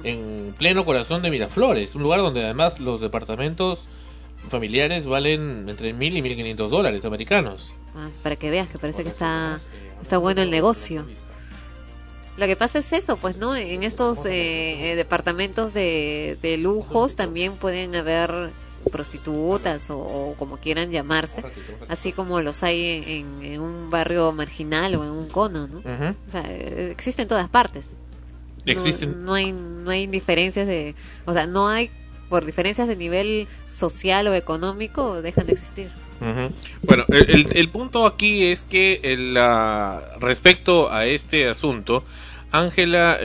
[0.03, 3.87] en pleno corazón de Miraflores, un lugar donde además los departamentos
[4.49, 7.73] familiares valen entre mil y mil quinientos dólares americanos.
[7.95, 9.59] Ah, para que veas que parece que está,
[10.01, 11.07] está bueno el negocio.
[12.37, 13.55] Lo que pasa es eso, pues, ¿no?
[13.55, 18.51] En estos eh, eh, departamentos de, de lujos también pueden haber
[18.91, 21.41] prostitutas o, o como quieran llamarse,
[21.89, 25.81] así como los hay en, en un barrio marginal o en un cono, ¿no?
[26.27, 27.89] O sea, existen en todas partes.
[28.65, 29.25] Existen.
[29.25, 30.93] No, hay, no hay diferencias de...
[31.25, 31.89] O sea, no hay,
[32.29, 35.89] por diferencias de nivel social o económico, dejan de existir.
[36.81, 42.03] Bueno, el, el- el punto aquí es que el, ah, respecto a este asunto,
[42.51, 43.19] Ángela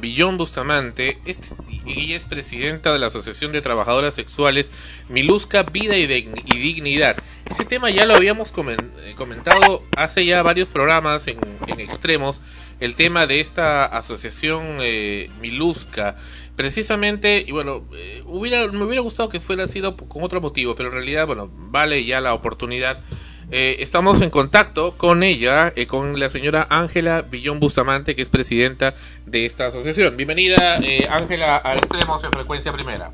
[0.00, 1.48] Villón Bustamante, este-
[1.86, 4.70] ella es presidenta de la Asociación de Trabajadoras Sexuales
[5.10, 7.16] Milusca Vida y, Dign- y Dignidad.
[7.50, 12.40] Ese tema ya lo habíamos eh, comentado hace ya varios programas en, en extremos,
[12.80, 16.16] el tema de esta asociación eh, Milusca.
[16.56, 20.88] Precisamente, y bueno, eh, hubiera, me hubiera gustado que fuera sido con otro motivo, pero
[20.88, 23.00] en realidad, bueno, vale ya la oportunidad.
[23.50, 28.28] Eh, estamos en contacto con ella, eh, con la señora Ángela Villón Bustamante, que es
[28.28, 28.94] presidenta
[29.26, 30.16] de esta asociación.
[30.16, 33.10] Bienvenida, eh, Ángela, a Extremos en Frecuencia Primera.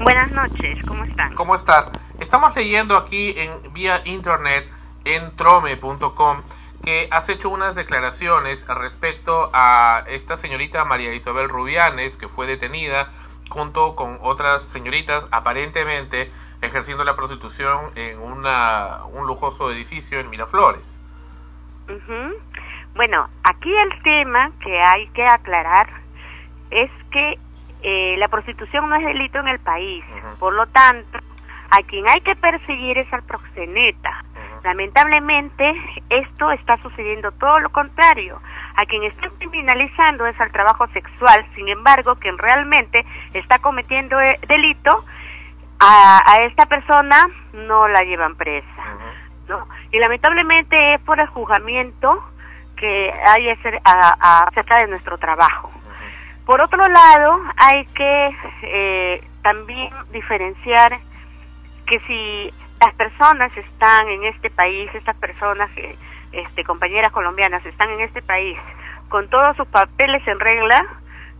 [0.00, 1.34] Buenas noches, ¿cómo están?
[1.34, 1.86] ¿Cómo estás?
[2.20, 4.66] Estamos leyendo aquí en vía internet
[5.04, 6.42] en trome.com
[6.84, 13.10] que has hecho unas declaraciones respecto a esta señorita María Isabel Rubianes que fue detenida
[13.48, 16.30] junto con otras señoritas aparentemente
[16.62, 20.88] ejerciendo la prostitución en una, un lujoso edificio en Miraflores.
[21.88, 22.34] Ujú.
[22.94, 25.88] Bueno, aquí el tema que hay que aclarar
[26.70, 27.38] es que
[27.82, 30.04] eh, la prostitución no es delito en el país.
[30.38, 31.18] Por lo tanto,
[31.70, 34.24] a quien hay que perseguir es al proxeneta.
[34.62, 35.74] Lamentablemente,
[36.10, 38.38] esto está sucediendo todo lo contrario.
[38.76, 44.38] A quien están criminalizando es al trabajo sexual, sin embargo, quien realmente está cometiendo eh,
[44.46, 45.04] delito,
[45.82, 48.66] a, a esta persona no la llevan presa.
[49.48, 49.66] ¿no?
[49.90, 52.22] Y lamentablemente es por el juzgamiento
[52.76, 55.70] que hay acer- a- a- acerca de nuestro trabajo.
[56.46, 58.30] Por otro lado, hay que
[58.62, 60.98] eh, también diferenciar
[61.86, 65.70] que si las personas están en este país, estas personas,
[66.32, 68.58] este, compañeras colombianas, están en este país
[69.08, 70.84] con todos sus papeles en regla,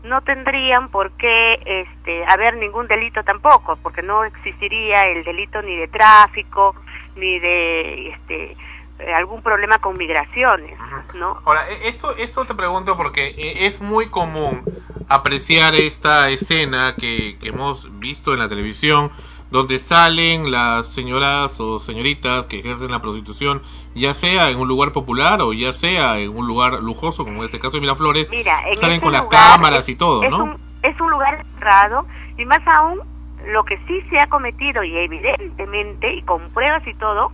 [0.05, 5.77] no tendrían por qué este, haber ningún delito tampoco, porque no existiría el delito ni
[5.77, 6.75] de tráfico,
[7.17, 8.57] ni de este,
[8.99, 10.79] eh, algún problema con migraciones,
[11.15, 11.41] ¿no?
[11.45, 14.65] Ahora, e- esto, esto te pregunto porque eh, es muy común
[15.09, 19.11] apreciar esta escena que, que hemos visto en la televisión,
[19.53, 23.63] donde salen las señoras o señoritas que ejercen la prostitución,
[23.95, 27.45] ya sea en un lugar popular o ya sea en un lugar lujoso, como en
[27.45, 30.31] este caso de Miraflores, Mira, en salen este con las cámaras es- y todo, es
[30.31, 30.45] ¿no?
[30.45, 32.07] Un, es un lugar cerrado
[32.39, 33.01] y más aún
[33.47, 37.31] lo que sí se ha cometido y evidentemente y con pruebas y todo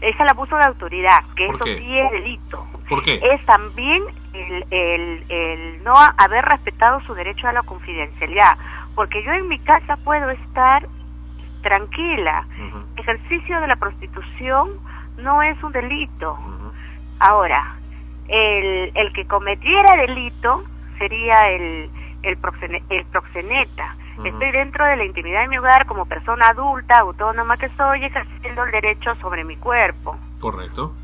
[0.00, 1.78] es el abuso de autoridad, que ¿Por eso qué?
[1.78, 2.64] sí es delito.
[2.88, 3.14] ¿Por qué?
[3.32, 4.02] Es también
[4.34, 8.56] el, el, el no haber respetado su derecho a la confidencialidad,
[8.94, 10.86] porque yo en mi casa puedo estar
[11.64, 12.46] tranquila.
[12.96, 14.70] Ejercicio de la prostitución
[15.18, 16.38] no es un delito.
[17.18, 17.74] Ahora,
[18.28, 20.62] el, el que cometiera delito
[20.98, 21.90] sería el,
[22.22, 23.96] el, proxene- el proxeneta.
[24.24, 28.62] Estoy dentro de la intimidad de mi hogar como persona adulta, autónoma que soy, ejerciendo
[28.62, 30.16] el derecho sobre mi cuerpo.
[30.40, 30.94] Correcto.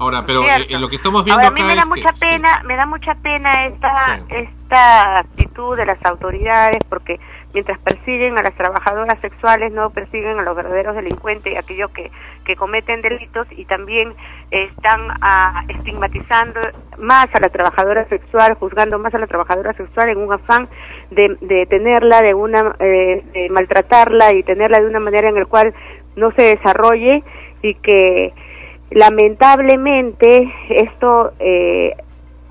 [0.00, 2.18] Ahora, pero eh, lo que estamos viendo Ahora, a mí acá me da mucha que...
[2.18, 7.20] pena, me da mucha pena esta esta actitud de las autoridades porque
[7.52, 12.10] mientras persiguen a las trabajadoras sexuales, no persiguen a los verdaderos delincuentes y aquellos que,
[12.44, 14.14] que cometen delitos y también
[14.50, 16.60] están ah, estigmatizando
[16.98, 20.68] más a la trabajadora sexual, juzgando más a la trabajadora sexual en un afán
[21.10, 25.44] de, de tenerla, de una, eh, de maltratarla y tenerla de una manera en la
[25.46, 25.74] cual
[26.16, 27.22] no se desarrolle
[27.62, 28.32] y que
[28.90, 31.94] lamentablemente esto eh,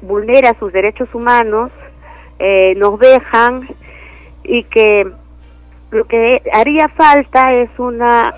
[0.01, 1.71] vulnera sus derechos humanos,
[2.39, 3.67] eh, nos dejan
[4.43, 5.07] y que
[5.91, 8.33] lo que haría falta es una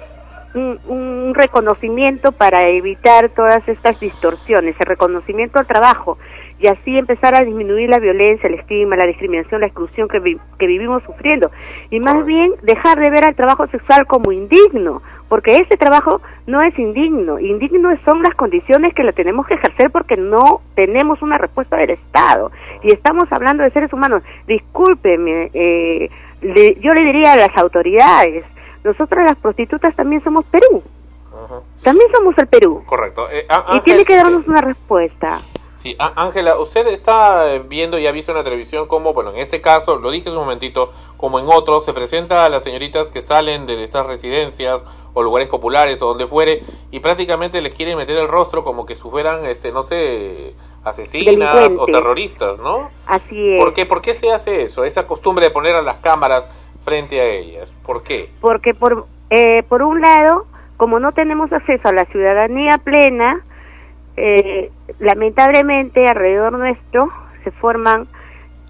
[0.54, 6.18] un, un reconocimiento para evitar todas estas distorsiones, el reconocimiento al trabajo
[6.60, 10.38] y así empezar a disminuir la violencia, el estigma, la discriminación, la exclusión que, vi-
[10.60, 11.50] que vivimos sufriendo.
[11.90, 15.02] Y más bien dejar de ver al trabajo sexual como indigno,
[15.32, 19.90] porque ese trabajo no es indigno, indigno son las condiciones que lo tenemos que ejercer
[19.90, 22.52] porque no tenemos una respuesta del Estado
[22.84, 24.24] y estamos hablando de seres humanos.
[24.46, 26.10] Discúlpeme, eh,
[26.42, 28.44] le- yo le diría a las autoridades,
[28.84, 30.84] nosotros las prostitutas también somos Perú,
[31.82, 33.30] también somos el Perú Correcto.
[33.32, 35.40] Eh, y tiene que darnos una respuesta.
[35.82, 39.38] Sí, Ángela, usted está eh, viendo y ha visto en la televisión cómo, bueno, en
[39.38, 43.10] este caso, lo dije hace un momentito, como en otros, se presenta a las señoritas
[43.10, 47.98] que salen de estas residencias o lugares populares o donde fuere y prácticamente les quieren
[47.98, 50.54] meter el rostro como que si fueran, este, no sé,
[50.84, 52.90] asesinas o terroristas, ¿no?
[53.08, 53.60] Así es.
[53.60, 54.84] ¿Por qué, ¿Por qué se hace eso?
[54.84, 56.48] Esa costumbre de poner a las cámaras
[56.86, 57.72] frente a ellas.
[57.84, 58.30] ¿Por qué?
[58.40, 60.46] porque por eh, por un lado
[60.78, 63.44] como no tenemos acceso a la ciudadanía plena
[64.18, 67.10] eh, lamentablemente alrededor nuestro
[67.44, 68.08] se forman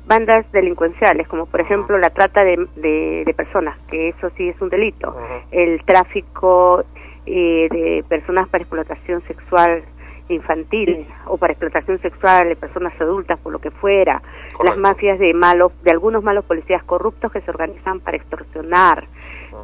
[0.05, 4.61] bandas delincuenciales como por ejemplo la trata de, de, de personas que eso sí es
[4.61, 5.15] un delito.
[5.51, 6.83] El tráfico
[7.25, 9.83] eh, de personas para explotación sexual
[10.29, 14.21] infantil o para explotación sexual de personas adultas por lo que fuera.
[14.63, 19.05] Las mafias de malos de algunos malos policías corruptos que se organizan para extorsionar.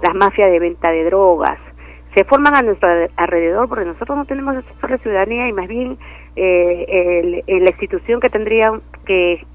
[0.01, 1.59] Las mafias de venta de drogas
[2.17, 5.53] se forman a nuestro alre- alrededor porque nosotros no tenemos acceso a la ciudadanía y
[5.53, 5.99] más bien
[6.35, 8.71] eh, el- el- la institución que tendría
[9.05, 9.45] que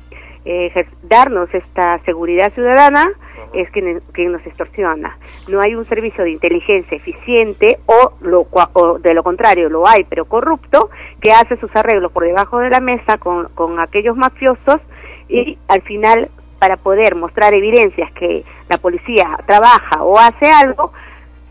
[0.44, 3.10] eh, darnos esta seguridad ciudadana
[3.52, 5.18] es quien, quien nos extorsiona.
[5.48, 10.04] No hay un servicio de inteligencia eficiente o, lo, o de lo contrario lo hay,
[10.04, 10.88] pero corrupto,
[11.20, 14.80] que hace sus arreglos por debajo de la mesa con, con aquellos mafiosos
[15.28, 16.28] y al final
[16.60, 20.92] para poder mostrar evidencias que la policía trabaja o hace algo,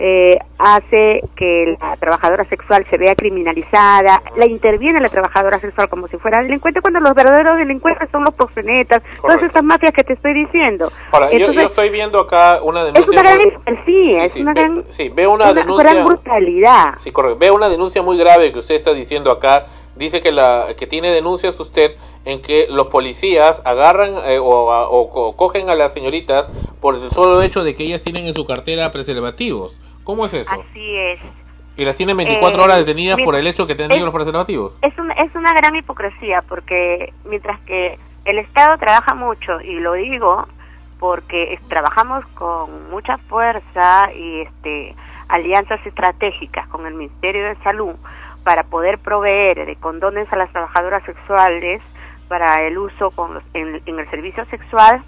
[0.04, 6.08] eh, hace que la trabajadora sexual se vea criminalizada, la interviene la trabajadora sexual como
[6.08, 10.14] si fuera delincuente, cuando los verdaderos delincuentes son los proxenetas, todas estas mafias que te
[10.14, 10.92] estoy diciendo.
[11.12, 13.12] Ahora, yo- yo, Entonces, estoy viendo acá una es denuncia...
[13.12, 15.92] una gran muy- hipocresía, es sí, una ve- gran, sí, veo una, una denuncia...
[15.94, 16.94] gran brutalidad.
[17.04, 17.38] Sí, correcto.
[17.38, 19.66] Veo una denuncia muy grave que usted está diciendo acá.
[19.96, 24.90] Dice que la que tiene denuncias usted en que los policías agarran eh, o, a-
[24.90, 26.50] o co- cogen a las señoritas
[26.80, 29.80] por el solo hecho de que ellas tienen en su cartera preservativos.
[30.04, 30.52] ¿Cómo es eso?
[30.52, 31.20] Así es.
[31.78, 34.78] Y las tienen 24 Eh, horas detenidas por el hecho que es- los preservativos.
[34.82, 39.94] Es, un- es una gran hipocresía porque mientras que el Estado trabaja mucho, y lo
[39.94, 40.48] digo
[41.00, 44.96] porque trabajamos con mucha fuerza y este
[45.30, 47.96] alianzas estratégicas con el Ministerio de Salud
[48.44, 51.82] para poder proveer de condones a las trabajadoras sexuales
[52.28, 55.02] para el uso con los- en, en el servicio sexual,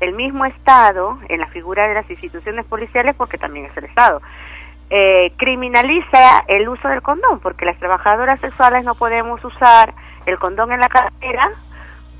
[0.00, 4.20] el mismo Estado, en la figura de las instituciones policiales, porque también es el Estado,
[4.90, 9.94] eh, criminaliza el uso del condón, porque las trabajadoras sexuales no podemos usar
[10.26, 11.50] el condón en la cartera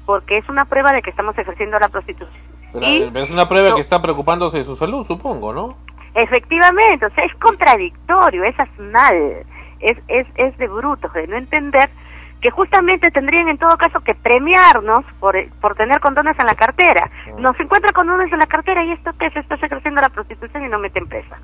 [0.07, 2.41] porque es una prueba de que estamos ejerciendo la prostitución.
[2.73, 3.75] Pero, Y- pero es una prueba no.
[3.77, 5.77] que está preocupándose de su salud, supongo, ¿no?
[6.15, 9.45] Efectivamente, o sea, es contradictorio, es asnal,
[9.81, 11.89] es, es, es de brutos, de no entender
[12.41, 17.11] que justamente tendrían en todo caso que premiarnos por, por tener condones en la cartera.
[17.39, 20.69] Nos encuentran condones en la cartera y esto que se está ejerciendo la prostitución y
[20.69, 21.39] no meten presa.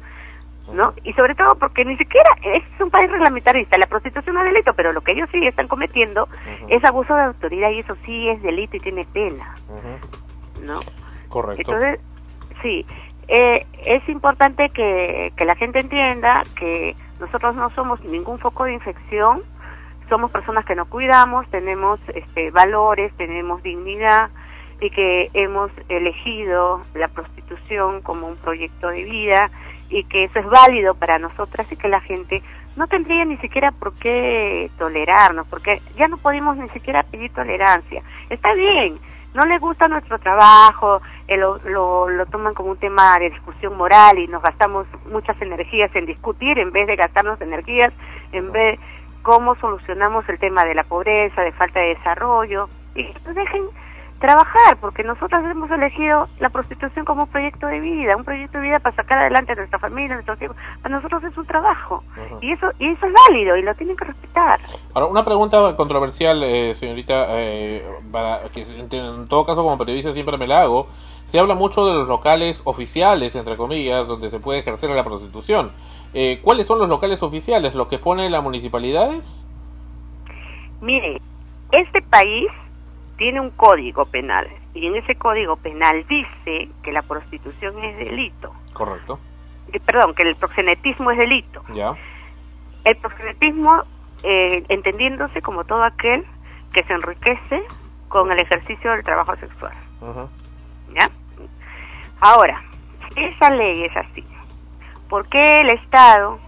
[0.73, 0.94] ¿No?
[1.05, 4.93] Y sobre todo porque ni siquiera es un país reglamentarista, la prostitución es delito, pero
[4.93, 6.28] lo que ellos sí están cometiendo
[6.68, 9.55] es abuso de autoridad y eso sí es delito y tiene pena,
[10.62, 10.81] ¿no?
[11.28, 11.73] Correcto.
[11.73, 12.01] Entonces,
[12.62, 12.85] sí,
[13.28, 18.74] eh, es importante que, que la gente entienda que nosotros no somos ningún foco de
[18.74, 19.43] infección,
[20.09, 24.31] somos personas que nos cuidamos, tenemos este, valores, tenemos dignidad
[24.81, 29.51] y que hemos elegido la prostitución como un proyecto de vida
[29.89, 32.43] y que eso es válido para nosotras y que la gente
[32.77, 38.03] no tendría ni siquiera por qué tolerarnos, porque ya no podemos ni siquiera pedir tolerancia.
[38.28, 38.99] Está bien,
[39.33, 43.77] no les gusta nuestro trabajo, eh, lo, lo, lo toman como un tema de discusión
[43.77, 47.93] moral y nos gastamos muchas energías en discutir en vez de gastarnos energías
[48.33, 48.78] en ver
[49.27, 52.69] cómo solucionamos el tema de la pobreza, de falta de desarrollo.
[52.94, 53.65] Y pues dejen
[54.20, 58.65] trabajar, porque nosotros hemos elegido la prostitución como un proyecto de vida, un proyecto de
[58.69, 60.57] vida para sacar adelante a nuestra familia, a nuestros hijos.
[60.81, 62.05] Para nosotros es un trabajo
[62.40, 64.61] y eso y eso es válido y lo tienen que respetar.
[64.94, 70.39] Ahora, una pregunta controversial, eh, señorita, eh, para, que en todo caso como periodista siempre
[70.39, 70.86] me la hago.
[71.27, 75.73] Se habla mucho de los locales oficiales, entre comillas, donde se puede ejercer la prostitución.
[76.19, 77.75] Eh, ¿Cuáles son los locales oficiales?
[77.75, 79.23] ¿Los que pone las municipalidades?
[80.81, 81.21] Mire,
[81.73, 82.49] este país
[83.19, 88.55] tiene un código penal y en ese código penal dice que la prostitución es delito.
[88.73, 89.19] Correcto.
[89.75, 91.61] Eh, Perdón, que el proxenetismo es delito.
[91.75, 91.93] Ya.
[92.85, 93.83] El proxenetismo,
[94.23, 96.25] eh, entendiéndose como todo aquel
[96.73, 97.63] que se enriquece
[98.09, 99.75] con el ejercicio del trabajo sexual.
[100.01, 100.31] Ujú.
[100.95, 101.11] ¿Ya?
[102.21, 102.63] Ahora,
[103.17, 104.25] esa ley es así,
[105.09, 106.39] ¿por qué el Estado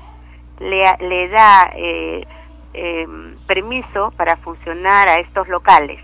[0.61, 2.27] le, le da eh,
[2.75, 3.07] eh,
[3.47, 6.01] permiso para funcionar a estos locales?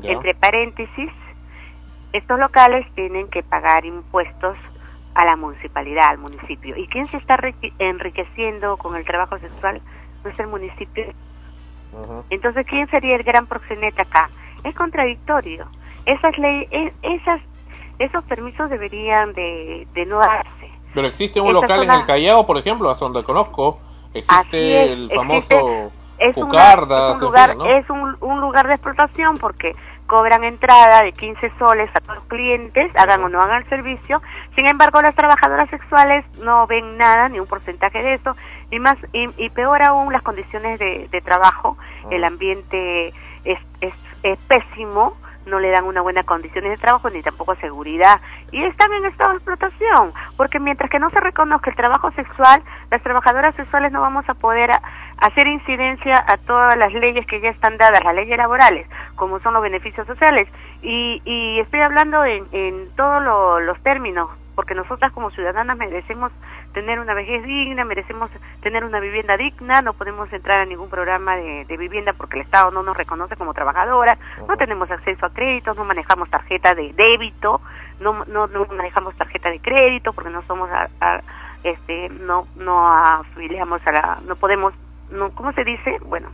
[0.00, 0.12] Ya.
[0.12, 1.10] Entre paréntesis,
[2.12, 4.56] estos locales tienen que pagar impuestos
[5.14, 6.76] a la municipalidad, al municipio.
[6.76, 9.80] ¿Y quién se está enrique- enriqueciendo con el trabajo sexual?
[10.24, 11.04] No es el municipio.
[12.30, 14.28] Entonces, ¿quién sería el gran proxeneta acá?
[14.62, 15.66] Es contradictorio.
[16.04, 17.40] Esas leyes, esas,
[17.98, 20.70] esos permisos deberían de, de no darse.
[20.94, 23.78] Pero existe un local en el Callao, por ejemplo, hasta donde conozco.
[24.14, 27.78] Existe es, el existe- famoso un, Pucardas, es un lugar, etcétera, ¿no?
[27.78, 29.76] es un, un lugar de explotación porque
[30.08, 34.20] cobran entrada de 15 soles a todos los clientes, hagan o no hagan el servicio.
[34.56, 38.34] Sin embargo, las trabajadoras sexuales no ven nada, ni un porcentaje de eso,
[38.70, 41.76] y más y, y peor aún las condiciones de, de trabajo,
[42.10, 43.08] el ambiente
[43.44, 45.14] es, es, es pésimo,
[45.48, 48.20] no le dan una buena condiciones de trabajo ni tampoco seguridad.
[48.52, 52.62] Y están en estado de explotación porque mientras que no se reconozca el trabajo sexual
[52.90, 54.70] las trabajadoras sexuales no vamos a poder
[55.18, 59.54] hacer incidencia a todas las leyes que ya están dadas las leyes laborales como son
[59.54, 60.48] los beneficios sociales.
[60.82, 66.32] Y, y estoy hablando en, en todos lo- los términos porque nosotras como ciudadanas merecemos
[66.72, 68.28] tener una vejez digna, merecemos
[68.60, 72.42] tener una vivienda digna, no podemos entrar a ningún programa de, de vivienda porque el
[72.44, 74.18] Estado no nos reconoce como trabajadoras,
[74.48, 77.60] no tenemos acceso a créditos, no manejamos tarjeta de débito,
[78.00, 81.22] no, no, no manejamos tarjeta de crédito porque no somos, a- a-
[81.62, 84.74] este, no, no afiliamos a la, no podemos,
[85.12, 85.98] no, ¿cómo se dice?
[86.04, 86.30] Bueno,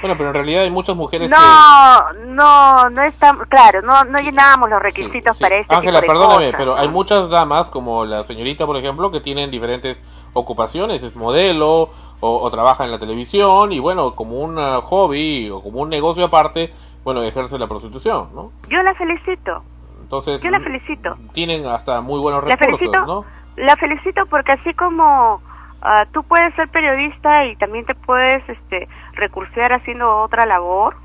[0.00, 1.34] Bueno, pero en realidad hay muchas mujeres que...
[1.34, 6.18] no, no, no estamos, claro, no, no llenamos los requisitos para este Ángela, tipo de
[6.18, 6.80] perdóname, cosas, pero ¿no?
[6.80, 10.02] hay muchas damas, como la señorita, por ejemplo, que tienen diferentes
[10.32, 11.90] ocupaciones, es modelo
[12.20, 15.88] o, o trabaja en la televisión y bueno, como un ah, hobby o como un
[15.88, 16.72] negocio aparte,
[17.04, 18.52] bueno, ejerce la prostitución, ¿no?
[18.68, 19.62] Yo la felicito,
[20.02, 21.16] Entonces, yo la felicito.
[21.32, 23.24] tienen hasta muy buenos La recursos, felicito, ¿no?
[23.56, 25.42] la felicito porque así como
[25.82, 30.96] ah, tú puedes ser periodista y también te puedes este recursear haciendo otra labor,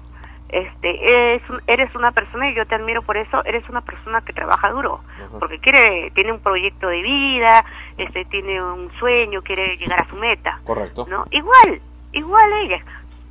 [0.49, 4.21] este es un- eres una persona y yo te admiro por eso, eres una persona
[4.21, 5.01] que trabaja duro,
[5.39, 7.65] porque quiere tiene un proyecto de vida,
[7.97, 10.59] este tiene un sueño, quiere llegar a su meta.
[10.63, 11.05] Correcto.
[11.09, 11.25] ¿no?
[11.31, 11.81] Igual,
[12.13, 12.83] igual ellas.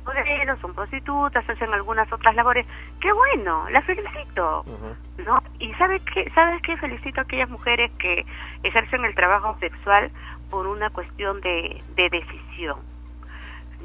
[0.05, 2.67] Modelos, son prostitutas, hacen algunas otras labores.
[3.01, 3.65] ¡Qué bueno!
[3.71, 4.63] La felicito.
[5.25, 5.41] ¿no?
[5.57, 6.29] Y ¿sabes qué?
[6.35, 6.77] ¿Sabes qué?
[6.77, 8.23] Felicito a aquellas mujeres que
[8.61, 10.11] ejercen el trabajo sexual
[10.49, 12.77] por una cuestión de, de decisión.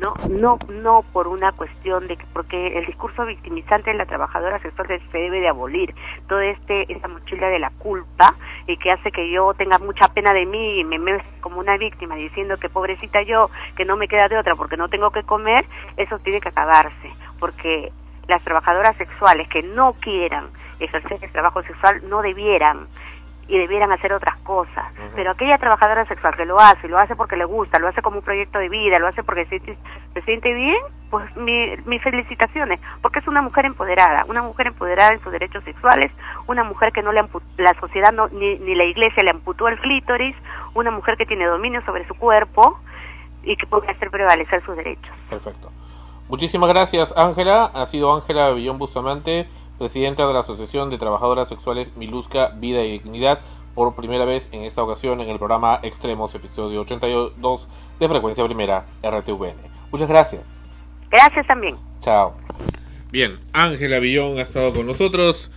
[0.01, 4.89] No, no, no por una cuestión de porque el discurso victimizante de la trabajadora sexual
[4.89, 5.95] se debe de abolir.
[6.27, 8.35] Todo este esta mochila de la culpa
[8.67, 11.77] y que hace que yo tenga mucha pena de mí y me me como una
[11.77, 15.23] víctima diciendo que pobrecita yo, que no me queda de otra porque no tengo que
[15.23, 15.67] comer,
[15.99, 17.93] eso tiene que acabarse, porque
[18.27, 20.47] las trabajadoras sexuales que no quieran
[20.79, 22.87] ejercer el trabajo sexual no debieran
[23.51, 24.87] y debieran hacer otras cosas.
[25.17, 28.19] Pero aquella trabajadora sexual que lo hace, lo hace porque le gusta, lo hace como
[28.19, 29.77] un proyecto de vida, lo hace porque se, siente-
[30.15, 30.79] se siente bien,
[31.11, 35.65] pues mi, mis felicitaciones, porque es una mujer empoderada, una mujer empoderada en sus derechos
[35.65, 36.13] sexuales,
[36.47, 37.25] una mujer que no le
[37.59, 40.37] la sociedad no, ni, ni la iglesia le amputó el clítoris,
[40.75, 42.79] una mujer que tiene dominio sobre su cuerpo
[43.43, 45.11] y que puede hacer prevalecer sus derechos.
[45.29, 45.73] Perfecto.
[46.29, 47.65] Muchísimas gracias, Ángela.
[47.75, 49.49] Ha sido Ángela Villón Bustamante,
[49.81, 53.41] presidenta de la Asociación de Trabajadoras Sexuales Milusca Vida y Dignidad,
[53.75, 57.67] por primera vez en esta ocasión en el programa Extremos, episodio 82
[57.99, 59.55] de Frecuencia Primera, RTVN.
[59.91, 60.43] Muchas gracias.
[61.11, 61.77] Gracias también.
[62.03, 62.35] Chao.
[63.11, 65.51] Bien, Ángela Villón ha estado con nosotros.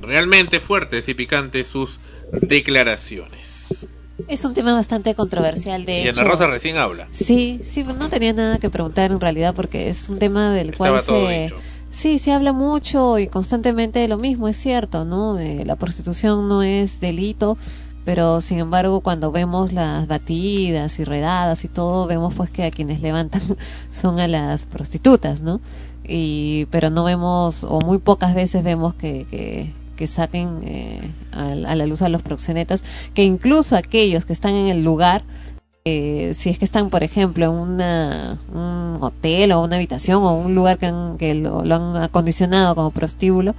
[0.00, 2.00] Realmente fuertes y picantes sus
[2.32, 3.86] declaraciones.
[4.28, 6.20] Es un tema bastante controversial, de Y hecho.
[6.20, 7.06] Ana Rosa recién habla.
[7.10, 11.02] Sí, sí, no tenía nada que preguntar en realidad porque es un tema del Estaba
[11.02, 11.42] cual todo se...
[11.42, 11.60] dicho.
[11.96, 15.38] Sí, se habla mucho y constantemente de lo mismo, es cierto, ¿no?
[15.38, 17.56] Eh, la prostitución no es delito,
[18.04, 22.70] pero sin embargo cuando vemos las batidas y redadas y todo vemos pues que a
[22.70, 23.40] quienes levantan
[23.90, 25.62] son a las prostitutas no
[26.04, 31.00] y pero no vemos o muy pocas veces vemos que, que, que saquen eh,
[31.32, 35.24] a la luz a los proxenetas que incluso aquellos que están en el lugar
[35.88, 40.32] eh, si es que están, por ejemplo, en una, un hotel o una habitación o
[40.34, 43.54] un lugar que, han- que lo, lo han acondicionado como prostíbulo,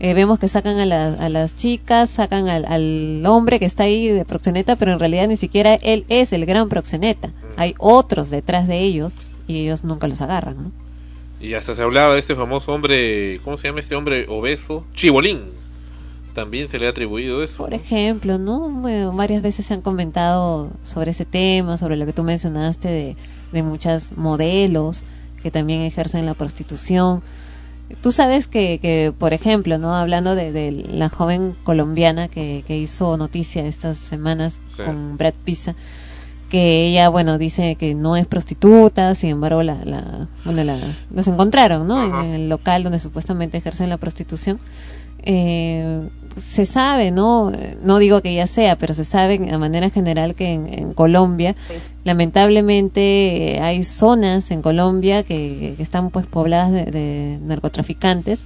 [0.00, 3.82] eh, vemos que sacan a, la- a las chicas, sacan al, al hombre que está
[3.84, 7.30] ahí de proxeneta, pero en realidad ni siquiera él es el gran proxeneta.
[7.58, 9.16] Hay otros detrás de ellos
[9.46, 10.72] y ellos nunca los agarran, ¿no?
[11.38, 14.84] Y hasta se hablaba de este famoso hombre, ¿cómo se llama este hombre obeso?
[14.94, 15.40] Chibolín.
[16.36, 17.56] También se le ha atribuido eso.
[17.56, 18.68] Por ejemplo, ¿no?
[18.68, 23.16] Bueno, varias veces se han comentado sobre ese tema, sobre lo que tú mencionaste de,
[23.52, 25.02] de muchas modelos
[25.42, 27.22] que también ejercen la prostitución.
[28.02, 29.94] Tú sabes que, que por ejemplo, ¿no?
[29.96, 34.82] Hablando de, de la joven colombiana que, que hizo noticia estas semanas Sí.
[34.82, 35.74] con Brad Pisa,
[36.50, 40.76] que ella, bueno, dice que no es prostituta, sin embargo, la, la, bueno, la,
[41.14, 42.04] los encontraron, ¿no?
[42.04, 44.60] En el local donde supuestamente ejercen la prostitución.
[45.26, 47.52] Eh, se sabe, ¿no?
[47.82, 51.56] No digo que ya sea, pero se sabe de manera general que en, Colombia,
[52.04, 58.44] lamentablemente, eh, hay zonas en Colombia que, que están pues pobladas de, de narcotraficantes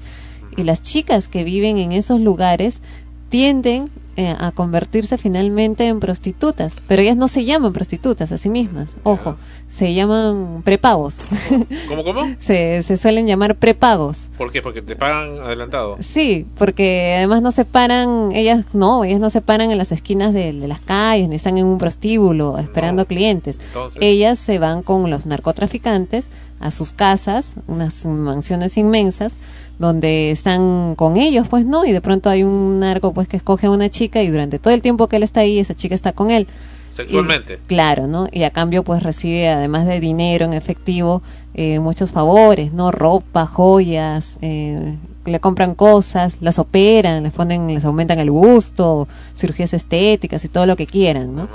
[0.56, 2.80] y las chicas que viven en esos lugares
[3.28, 3.90] tienden
[4.20, 8.90] eh, a convertirse finalmente en prostitutas, pero ellas no se llaman prostitutas a sí mismas,
[9.02, 9.36] ojo,
[9.74, 11.20] se llaman prepagos,
[11.88, 12.34] ¿Cómo, cómo?
[12.38, 14.28] se, se suelen llamar prepagos.
[14.36, 14.60] ¿Por qué?
[14.60, 15.96] Porque te pagan adelantado.
[16.00, 20.34] Sí, porque además no se paran, ellas no, ellas no se paran en las esquinas
[20.34, 23.58] de, de las calles, ni están en un prostíbulo esperando clientes.
[23.68, 24.02] Entonces.
[24.02, 26.28] Ellas se van con los narcotraficantes
[26.60, 29.36] a sus casas, unas mansiones inmensas,
[29.80, 33.66] donde están con ellos, pues no, y de pronto hay un narco pues que escoge
[33.66, 36.12] a una chica y durante todo el tiempo que él está ahí, esa chica está
[36.12, 36.46] con él.
[36.92, 37.54] Sexualmente.
[37.54, 38.28] Y, claro, ¿no?
[38.30, 41.22] Y a cambio pues recibe además de dinero en efectivo
[41.54, 42.90] eh, muchos favores, ¿no?
[42.90, 49.72] Ropa, joyas, eh, le compran cosas, las operan, les ponen, les aumentan el gusto, cirugías
[49.72, 51.48] estéticas y todo lo que quieran, ¿no?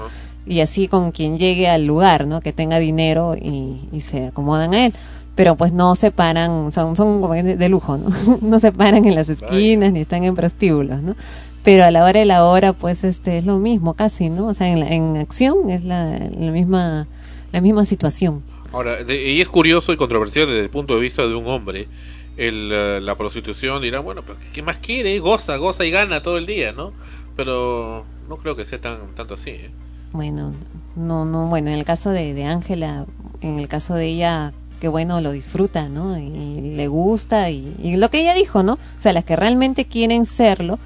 [0.48, 2.42] Y así con quien llegue al lugar, ¿no?
[2.42, 4.94] Que tenga dinero y, y se acomodan a él.
[5.36, 8.10] Pero pues no se paran, son, son como de, de lujo, ¿no?
[8.42, 11.16] no se paran en las esquinas ni están en prostíbulos, ¿no?
[11.64, 14.48] Pero a la hora de la hora, pues este es lo mismo casi, ¿no?
[14.48, 17.08] O sea, en, la- en acción es la, la misma
[17.52, 18.44] la misma situación.
[18.72, 21.88] Ahora, de- y es curioso y controversial desde el punto de vista de un hombre.
[22.38, 25.18] El, la prostitución dirá, bueno, pero ¿qué más quiere?
[25.20, 26.92] Goza, goza y gana todo el día, ¿no?
[27.36, 29.52] Pero no creo que sea tan tanto así.
[29.52, 29.70] ¿eh?
[30.12, 30.52] Bueno,
[30.96, 33.06] no, no, bueno, en el caso de de Ángela,
[33.42, 34.54] en el caso de ella,
[34.86, 36.16] que bueno, lo disfruta, ¿no?
[36.16, 38.74] Y, le gusta y, y lo que ella dijo, ¿no?
[38.74, 40.78] O sea, las que realmente quieren serlo,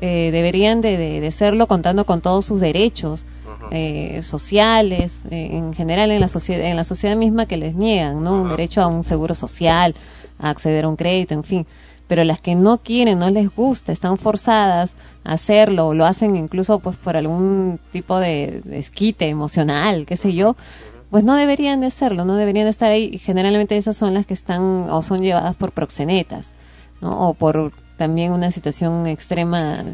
[0.00, 3.26] eh, deberían de, de, de serlo contando con todos sus derechos
[3.70, 8.24] eh, sociales, eh, en general en la sociedad, en la sociedad misma que les niegan,
[8.24, 8.42] ¿no?
[8.42, 9.94] Un derecho a un seguro social,
[10.40, 11.64] a acceder a un crédito, en fin.
[12.08, 16.80] Pero las que no quieren, no les gusta, están forzadas a hacerlo, lo hacen incluso
[16.80, 20.56] pues por algún tipo de desquite emocional, qué sé yo,
[21.10, 23.18] pues no deberían de serlo, no deberían de estar ahí.
[23.18, 26.52] Generalmente esas son las que están o son llevadas por proxenetas,
[27.00, 27.28] ¿no?
[27.28, 29.84] O por también una situación extrema.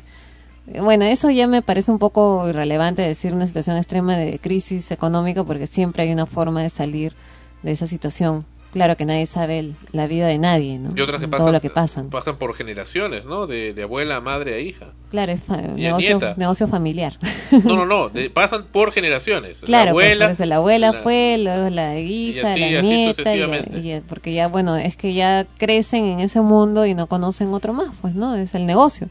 [0.81, 5.45] Bueno, eso ya me parece un poco irrelevante decir una situación extrema de crisis económica
[5.45, 7.15] porque siempre hay una forma de salir
[7.63, 8.45] de esa situación.
[8.73, 10.93] Claro que nadie sabe la vida de nadie, ¿no?
[10.95, 12.09] Y otras que Todo pasan, lo que pasan.
[12.11, 13.49] pasan por generaciones, ¿no?
[13.49, 14.93] De, de abuela a madre a hija.
[15.11, 15.41] Claro, es
[15.77, 17.19] Y negocio, negocio familiar.
[17.65, 19.63] No, no, no, de- pasan por generaciones.
[19.63, 22.81] Claro, la pues, abuela, por eso la abuela la- fue, luego la hija, así, la
[22.83, 27.09] nieta, y- y- porque ya, bueno, es que ya crecen en ese mundo y no
[27.09, 28.37] conocen otro más, pues, ¿no?
[28.37, 29.09] Es el negocio.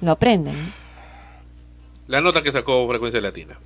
[0.00, 0.54] Lo aprenden.
[2.08, 3.58] la nota que sacó Frecuencia Latina.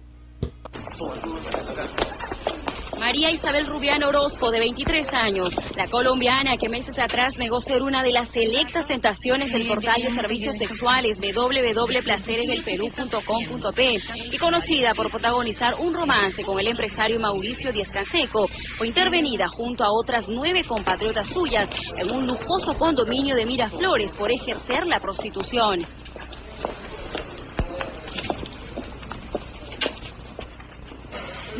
[3.10, 8.04] María Isabel Rubiano Orozco, de 23 años, la colombiana que meses atrás negó ser una
[8.04, 14.00] de las selectas tentaciones del portal de servicios sexuales www.placereselperú.com.p
[14.30, 18.46] y conocida por protagonizar un romance con el empresario Mauricio Díaz Canseco,
[18.78, 21.68] fue intervenida junto a otras nueve compatriotas suyas
[21.98, 25.84] en un lujoso condominio de Miraflores por ejercer la prostitución.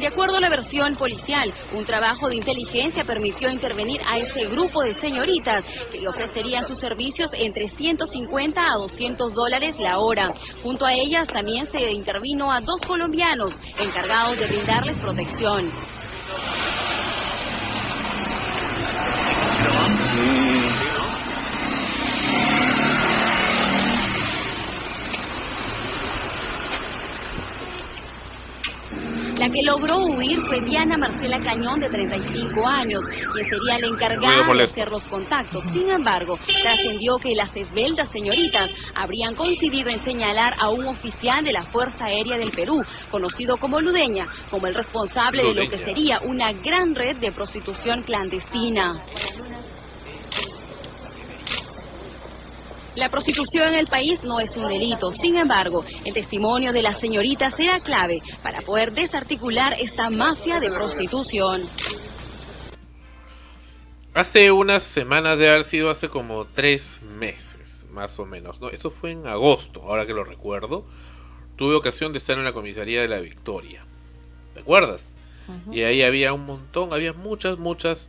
[0.00, 4.82] De acuerdo a la versión policial, un trabajo de inteligencia permitió intervenir a ese grupo
[4.82, 5.62] de señoritas
[5.92, 10.32] que le ofrecerían sus servicios entre 150 a 200 dólares la hora.
[10.62, 15.70] Junto a ellas también se intervino a dos colombianos encargados de brindarles protección.
[29.40, 34.52] La que logró huir fue Diana Marcela Cañón, de 35 años, quien sería la encargada
[34.52, 35.64] de hacer los contactos.
[35.72, 41.52] Sin embargo, trascendió que las esbeltas señoritas habrían coincidido en señalar a un oficial de
[41.52, 46.20] la Fuerza Aérea del Perú, conocido como Ludeña, como el responsable de lo que sería
[46.22, 48.92] una gran red de prostitución clandestina.
[52.96, 55.12] La prostitución en el país no es un delito.
[55.12, 60.70] Sin embargo, el testimonio de las señoritas será clave para poder desarticular esta mafia de
[60.70, 61.68] prostitución.
[64.12, 68.60] Hace unas semanas de haber sido hace como tres meses, más o menos.
[68.60, 68.70] ¿no?
[68.70, 70.84] Eso fue en agosto, ahora que lo recuerdo.
[71.54, 73.84] Tuve ocasión de estar en la comisaría de la Victoria.
[74.54, 75.14] ¿Te acuerdas?
[75.72, 78.08] Y ahí había un montón, había muchas, muchas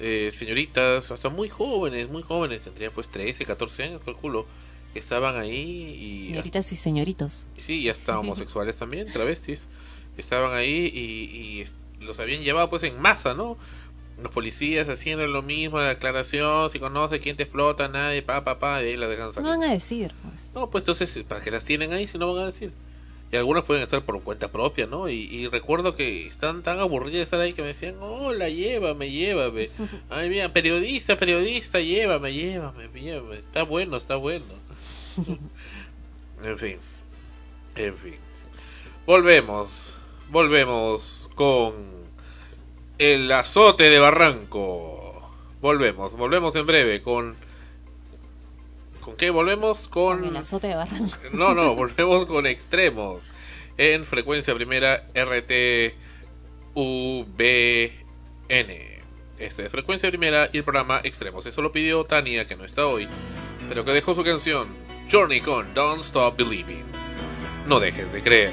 [0.00, 4.46] eh, señoritas, hasta muy jóvenes, muy jóvenes, tendrían pues 13, 14 años, calculo,
[4.92, 7.46] que estaban ahí y Señoritas y señoritos.
[7.60, 9.68] Sí, y hasta homosexuales también, travestis.
[10.16, 11.64] Estaban ahí y,
[12.04, 13.56] los habían llevado pues en masa, ¿no?
[14.22, 18.58] Los policías haciendo lo mismo, la aclaración, si conoce quién te explota, nadie, pa, pa,
[18.58, 19.48] pa, y ahí las dejan No salir.
[19.50, 20.12] van a decir.
[20.22, 20.50] pues.
[20.54, 22.72] No, pues entonces, ¿para qué las tienen ahí si no van a decir?
[23.30, 25.08] Y algunos pueden estar por cuenta propia, ¿no?
[25.08, 29.10] Y, y recuerdo que están tan aburridas de estar ahí que me decían, hola, llévame,
[29.10, 29.68] llévame.
[30.10, 33.36] Ay, mira, periodista, periodista, llévame, llévame, llévame.
[33.36, 34.46] Está bueno, está bueno.
[36.42, 36.76] en fin,
[37.76, 38.16] en fin.
[39.04, 39.92] Volvemos,
[40.30, 41.74] volvemos con
[42.98, 45.30] el azote de Barranco.
[45.60, 47.47] Volvemos, volvemos en breve con...
[49.08, 49.88] ¿Con qué volvemos?
[49.88, 50.22] Con...
[50.22, 51.16] El azote de barranco.
[51.32, 53.30] No, no, volvemos con extremos.
[53.78, 55.94] En frecuencia primera RTVN.
[59.38, 61.46] Esta es frecuencia primera y el programa Extremos.
[61.46, 63.08] Eso lo pidió Tania, que no está hoy,
[63.70, 64.68] pero que dejó su canción
[65.10, 66.84] Journey con Don't Stop Believing.
[67.66, 68.52] No dejes de creer.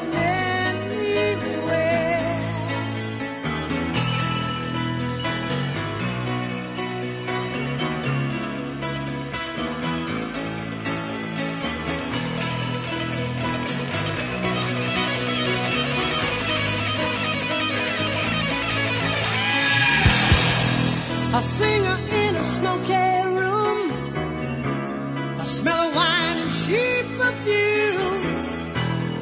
[21.33, 23.91] A singer in a smoky room.
[25.39, 28.21] A smell of wine and cheap perfume.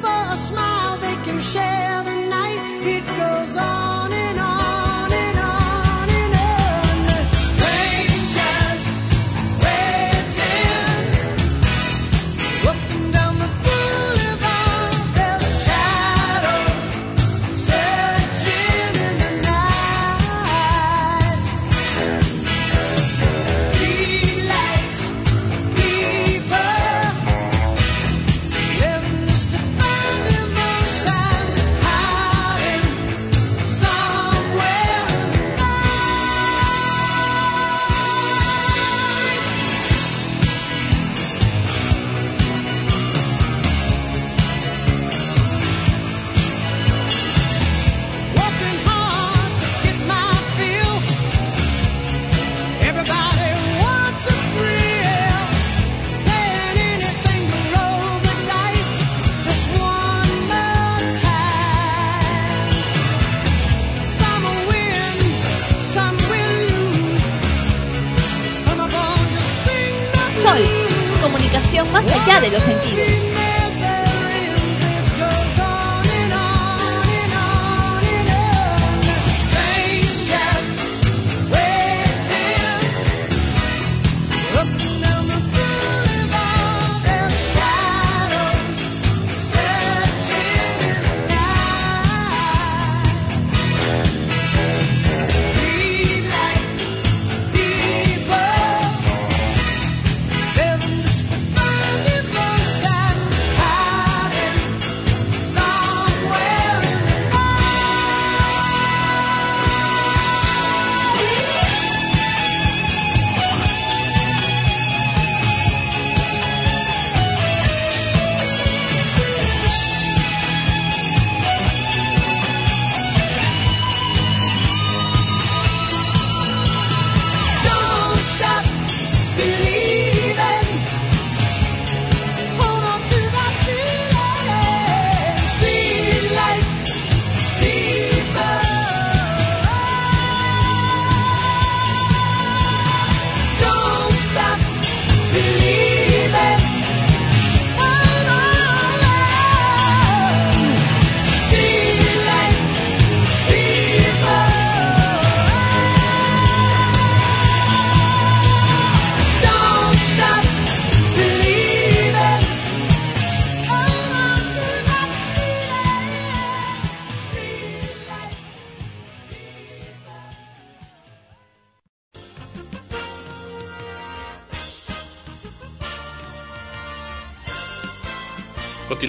[0.02, 2.60] For a smile they can share the night.
[2.82, 3.89] It goes on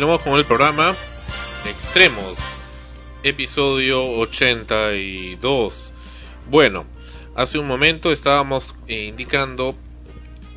[0.02, 0.96] Continuamos con el programa
[1.64, 2.36] Extremos,
[3.22, 5.94] episodio 82.
[6.50, 6.88] Bueno,
[7.36, 9.76] hace un momento estábamos eh, indicando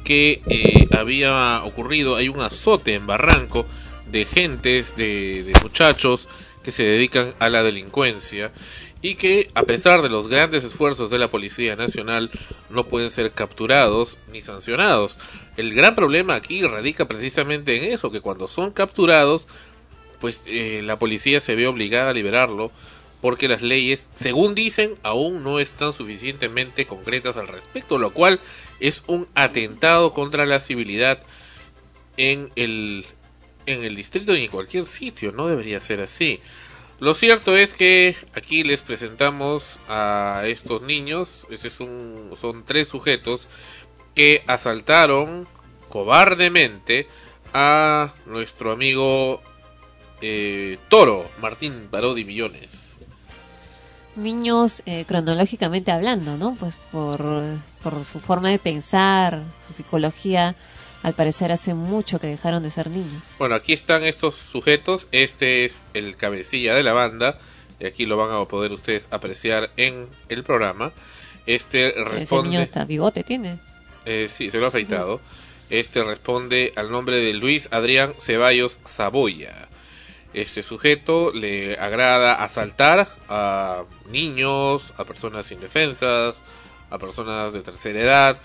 [0.02, 3.66] que eh, había ocurrido, hay un azote en Barranco
[4.10, 6.26] de gentes, de, de muchachos
[6.62, 8.50] que se dedican a la delincuencia
[9.04, 12.30] y que a pesar de los grandes esfuerzos de la Policía Nacional
[12.70, 15.18] no pueden ser capturados ni sancionados.
[15.58, 19.46] El gran problema aquí radica precisamente en eso, que cuando son capturados,
[20.22, 22.72] pues eh, la policía se ve obligada a liberarlo
[23.20, 28.40] porque las leyes, según dicen, aún no están suficientemente concretas al respecto, lo cual
[28.80, 31.20] es un atentado contra la civilidad
[32.16, 33.04] en el,
[33.66, 36.40] en el distrito y en cualquier sitio, no debería ser así.
[37.00, 42.88] Lo cierto es que aquí les presentamos a estos niños, ese es un, son tres
[42.88, 43.48] sujetos
[44.14, 45.46] que asaltaron
[45.88, 47.08] cobardemente
[47.52, 49.42] a nuestro amigo
[50.20, 52.98] eh, Toro, Martín Parodi Millones.
[54.16, 56.54] Niños eh, cronológicamente hablando, ¿no?
[56.54, 57.20] Pues por,
[57.82, 60.54] por su forma de pensar, su psicología,
[61.04, 63.34] al parecer hace mucho que dejaron de ser niños.
[63.38, 65.06] Bueno, aquí están estos sujetos.
[65.12, 67.38] Este es el cabecilla de la banda.
[67.78, 70.92] Y aquí lo van a poder ustedes apreciar en el programa.
[71.44, 72.56] Este Ese niño responde.
[72.56, 73.58] hasta bigote tiene.
[74.06, 75.20] Eh, sí, se lo ha afeitado.
[75.68, 79.68] Este responde al nombre de Luis Adrián Ceballos Saboya.
[80.32, 86.42] Este sujeto le agrada asaltar a niños, a personas indefensas,
[86.88, 88.38] a personas de tercera edad.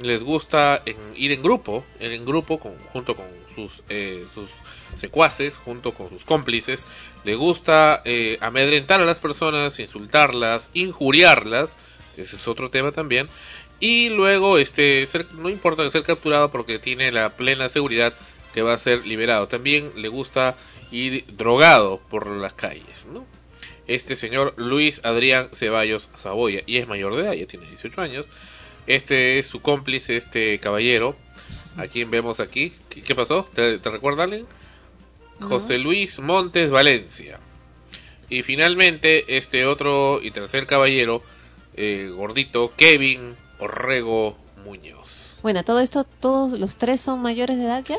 [0.00, 2.58] Les gusta en- ir en grupo, en grupo
[2.92, 4.48] junto con sus, eh, sus
[4.96, 6.86] secuaces, junto con sus cómplices.
[7.24, 11.76] Le gusta eh, amedrentar a las personas, insultarlas, injuriarlas.
[12.16, 13.28] Ese es otro tema también.
[13.80, 18.14] Y luego, este, ser- no importa ser capturado porque tiene la plena seguridad
[18.54, 19.48] que va a ser liberado.
[19.48, 20.56] También le gusta
[20.90, 23.24] ir drogado por las calles, ¿no?
[23.88, 28.28] Este señor Luis Adrián Ceballos Saboya, y es mayor de edad, ya tiene 18 años.
[28.86, 31.16] Este es su cómplice, este caballero,
[31.76, 32.72] a quien vemos aquí.
[32.88, 33.48] ¿Qué, qué pasó?
[33.54, 34.46] ¿Te, te recuerda alguien?
[35.40, 37.38] José Luis Montes Valencia.
[38.28, 41.22] Y finalmente, este otro y tercer caballero,
[41.76, 45.36] eh, gordito, Kevin Orrego Muñoz.
[45.42, 47.96] Bueno, todo esto, todos los tres son mayores de edad ya.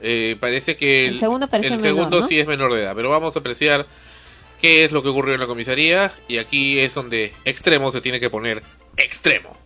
[0.00, 2.26] Eh, parece que El segundo parece el menor, segundo ¿no?
[2.28, 3.86] sí es menor de edad, pero vamos a apreciar
[4.60, 8.20] qué es lo que ocurrió en la comisaría y aquí es donde extremo se tiene
[8.20, 8.62] que poner
[8.96, 9.56] extremo.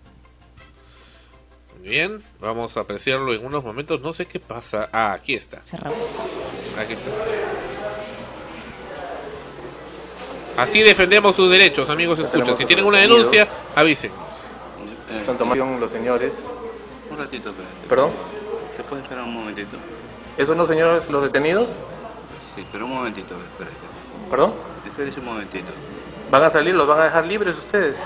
[1.82, 4.00] Bien, vamos a apreciarlo en unos momentos.
[4.00, 4.88] No sé qué pasa.
[4.92, 5.62] Ah, aquí está.
[6.76, 7.10] Aquí está.
[10.56, 12.18] Así defendemos sus derechos, amigos.
[12.18, 14.18] Escucha, si tienen una denuncia, avísenos.
[15.10, 16.32] Están tomando los señores.
[17.10, 17.88] Un ratito, espérate.
[17.88, 18.10] ¿Perdón?
[18.76, 19.76] ¿Se puede esperar un momentito?
[20.36, 21.68] ¿Esos no señores los detenidos?
[22.54, 23.76] Sí, pero un momentito, espérate.
[24.30, 24.54] ¿Perdón?
[24.86, 25.68] Espérese un momentito.
[26.30, 26.74] ¿Van a salir?
[26.74, 27.96] ¿Los van a dejar libres ustedes?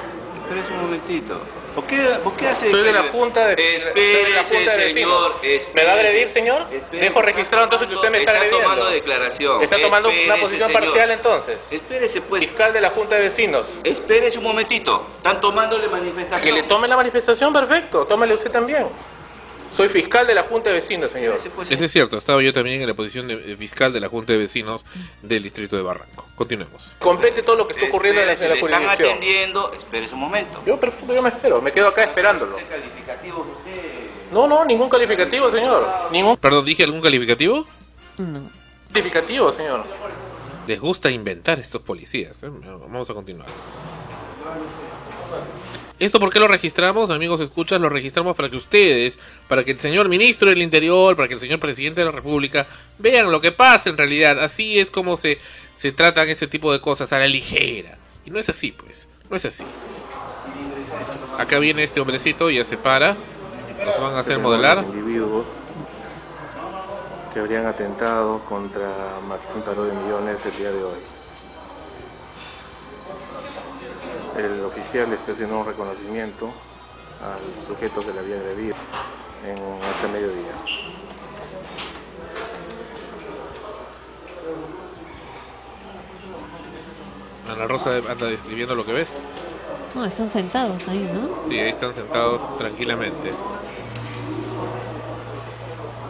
[0.42, 1.40] Espérese un momentito.
[1.74, 5.32] ¿Por qué, por qué hace Soy de la Junta de, de la de Vecinos.
[5.74, 6.66] ¿Me va a agredir, señor?
[6.92, 8.62] Dejo registrado entonces que usted me está, Está agrediendo.
[8.70, 9.62] tomando declaración.
[9.62, 10.82] Está tomando una Espérese, posición señor.
[10.82, 11.60] parcial entonces.
[11.70, 12.44] Espérese, pues.
[12.44, 13.66] Fiscal de la Junta de Vecinos.
[13.82, 15.06] Espérese un momentito.
[15.16, 16.42] Están tomándole manifestación.
[16.42, 18.06] Que le tome la manifestación, perfecto.
[18.06, 18.84] Tómele usted también.
[19.76, 21.40] Soy fiscal de la Junta de Vecinos, señor.
[21.68, 24.38] Ese es cierto, estaba yo también en la posición de fiscal de la Junta de
[24.38, 24.84] Vecinos
[25.22, 26.26] del Distrito de Barranco.
[26.36, 26.94] Continuemos.
[27.00, 29.08] Complete todo lo que está ocurriendo en la, en la Le están jurisdicción.
[29.10, 29.72] atendiendo.
[29.72, 30.62] Espérese un momento.
[30.64, 31.60] Yo, perfecto, yo me espero.
[31.60, 32.56] Me quedo acá esperándolo.
[32.68, 33.82] Calificativos usted.
[34.32, 36.10] No, no, ningún calificativo, señor.
[36.12, 37.66] Ningún Perdón, ¿dije algún calificativo?
[38.18, 38.48] No.
[38.92, 39.84] calificativo, señor.
[40.68, 42.42] Les gusta inventar estos policías.
[42.44, 42.48] ¿eh?
[42.88, 43.48] Vamos a continuar.
[46.00, 47.80] ¿Esto por qué lo registramos, amigos escuchas?
[47.80, 51.40] Lo registramos para que ustedes, para que el señor ministro del Interior, para que el
[51.40, 52.66] señor presidente de la República
[52.98, 54.42] vean lo que pasa en realidad.
[54.42, 55.38] Así es como se,
[55.76, 57.96] se tratan ese tipo de cosas a la ligera.
[58.26, 59.08] Y no es así, pues.
[59.30, 59.64] No es así.
[61.38, 63.16] Acá viene este hombrecito, ya se para.
[63.84, 64.84] Nos van a hacer modelar.
[64.84, 65.46] individuos
[67.32, 71.13] que habrían atentado contra Martín Paró de Millones el día de hoy.
[74.36, 76.52] El oficial está haciendo un reconocimiento
[77.22, 78.76] al sujeto que le había debido
[79.46, 79.58] en
[79.94, 80.52] este mediodía.
[87.48, 89.22] Ana Rosa anda describiendo lo que ves.
[89.94, 91.48] No, están sentados ahí, ¿no?
[91.48, 93.32] Sí, ahí están sentados tranquilamente.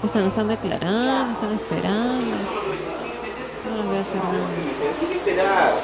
[0.02, 2.36] Están, están declarando, están esperando.
[3.68, 4.20] No les voy a hacer
[5.34, 5.80] nada.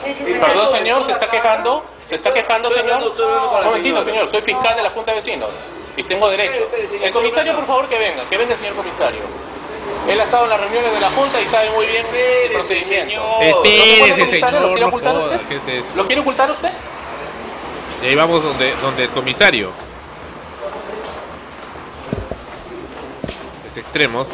[0.46, 1.84] Perdón, señor, ¿se está quejando?
[2.10, 3.04] ¿Se está quejando, señor?
[3.04, 5.48] Un momentito, señor, soy fiscal de la Junta de Vecinos
[5.96, 6.68] y tengo derecho.
[7.00, 9.20] El comisario, por favor, que venga, que venga el señor comisario.
[10.08, 13.22] Él ha estado en las reuniones de la Junta y sabe muy bien el procedimiento.
[13.40, 14.54] Espérese, ¿Lo quiere señor, ocultar?
[14.54, 15.84] ¿Lo quiere no ocultar usted?
[15.94, 16.70] ¿Lo quiere ocultar usted?
[18.02, 19.70] Y ahí vamos donde, donde el comisario.
[23.70, 24.26] Es extremos.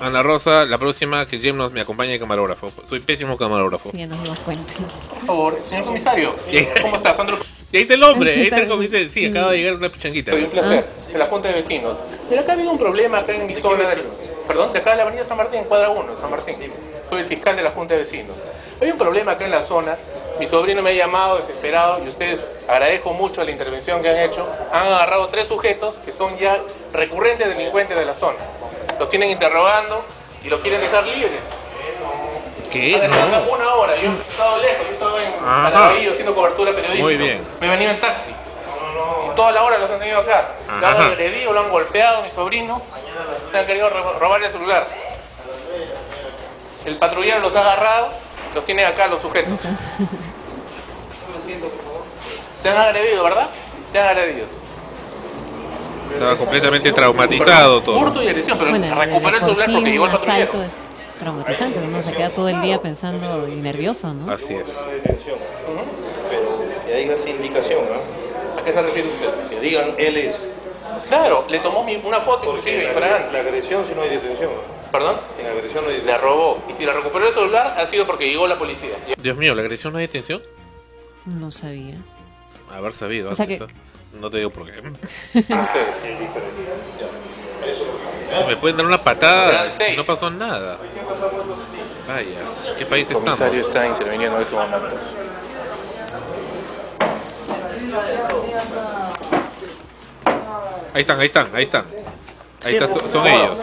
[0.00, 2.72] Ana Rosa, la próxima que Jim nos me acompañe de camarógrafo.
[2.88, 3.90] Soy pésimo camarógrafo.
[3.90, 4.72] Sí, ya nos dimos cuenta.
[4.74, 6.34] Por favor, señor comisario.
[6.82, 7.38] ¿Cómo está, Sandro?
[7.70, 9.10] Y ahí está el hombre, ahí está el comisario.
[9.10, 10.34] Sí, acaba de llegar una pichanguita.
[10.34, 10.86] Un placer.
[11.12, 11.96] De la Junta de Vecinos.
[12.30, 14.02] Pero acá ha habido un problema acá en mi zona de...
[14.46, 16.56] Perdón, de acá de la avenida San Martín, cuadra 1, San Martín.
[17.08, 18.36] Soy el fiscal de la Junta de Vecinos.
[18.80, 19.98] Hay un problema acá en la zona.
[20.40, 24.50] Mi sobrino me ha llamado desesperado y ustedes agradezco mucho la intervención que han hecho.
[24.72, 26.58] Han agarrado tres sujetos que son ya
[26.92, 28.38] recurrentes delincuentes de la zona.
[29.00, 30.04] Los tienen interrogando
[30.44, 31.42] y los quieren dejar libres.
[32.70, 32.96] ¿Qué?
[33.08, 33.52] No.
[33.52, 35.72] Una hora, yo he estado lejos, yo estaba en Ajá.
[35.72, 37.02] Calabillo haciendo cobertura periodística.
[37.02, 37.44] Muy bien.
[37.60, 38.30] Me he venido en taxi.
[38.30, 40.52] Y toda la hora los han tenido acá.
[40.80, 42.80] Lo han agredido, lo han golpeado mi sobrino.
[43.52, 44.86] Le han querido ro- robar el celular.
[46.84, 48.08] El patrullero los ha agarrado,
[48.54, 49.58] los tiene acá los sujetos.
[52.62, 53.48] Te han agredido, ¿verdad?
[53.92, 54.46] Te han agredido.
[56.12, 57.98] Estaba completamente traumatizado todo.
[57.98, 60.42] Hurto y agresión, pero Bueno, recuperó el de celular sí porque llegó el patrullero.
[60.44, 60.76] asalto es
[61.18, 64.30] traumatizante, uno se queda todo el día pensando y nervioso, ¿no?
[64.32, 64.84] Así es.
[66.86, 68.60] Que digan sin indicación, ¿no?
[68.60, 69.48] ¿A qué se refiere usted?
[69.48, 70.36] Que digan él es.
[71.08, 73.32] Claro, le tomó mi- una foto inclusive infragante.
[73.32, 74.50] La agresión si no hay detención.
[74.90, 75.20] ¿Perdón?
[75.38, 76.62] Sin agresión no hay Le robó.
[76.68, 78.96] Y si le recuperó el celular ha sido porque llegó la policía.
[79.22, 80.42] Dios mío, ¿la agresión no hay detención?
[81.26, 81.94] No sabía.
[82.72, 83.68] Haber sabido O sea antes, que- ¿eh?
[84.12, 84.82] No te digo por qué.
[88.30, 90.78] Se me pueden dar una patada y no pasó nada.
[92.06, 93.38] Vaya, ¿qué país El estamos?
[93.38, 95.00] comisario está interviniendo en estos momentos.
[100.92, 101.84] Ahí están, ahí están, ahí están.
[102.62, 103.58] Ahí están, son, son ellos.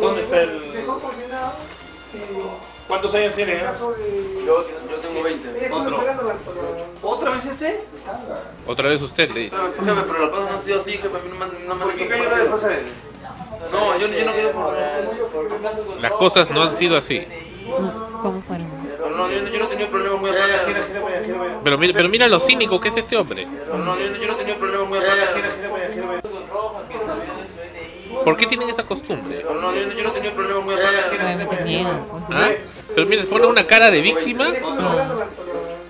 [0.00, 0.84] ¿Dónde está el.?
[2.92, 3.54] ¿Cuántos años tiene?
[3.54, 3.60] eh?
[4.44, 5.70] Yo, yo tengo 20.
[5.72, 5.96] Otro.
[7.00, 7.80] ¿Otra vez ese?
[8.66, 9.56] Otra vez usted le dice.
[9.56, 11.06] Jefe, pero la cosa no ha sido así, jefe.
[11.08, 12.42] A mí no me, no me ¿Por qué cayó la de
[12.74, 12.92] él?
[13.72, 14.74] No, yo, yo no quiero.
[16.02, 17.26] Las cosas no han sido así.
[18.20, 18.68] ¿Cómo fueron?
[19.16, 20.66] No, yo, no- yo no tenía problemas muy atrás.
[21.64, 23.46] Pero mira, pero mira lo cínico que es este hombre.
[23.46, 25.30] No, yo, yo no tenía problemas muy atrás.
[28.24, 29.42] ¿Por qué tienen esa costumbre?
[29.42, 30.74] No, yo, yo no tenía problemas muy
[31.64, 32.22] niegan, pues.
[32.30, 32.50] ¿Ah?
[32.94, 34.46] Pero mira, pone una cara de víctima.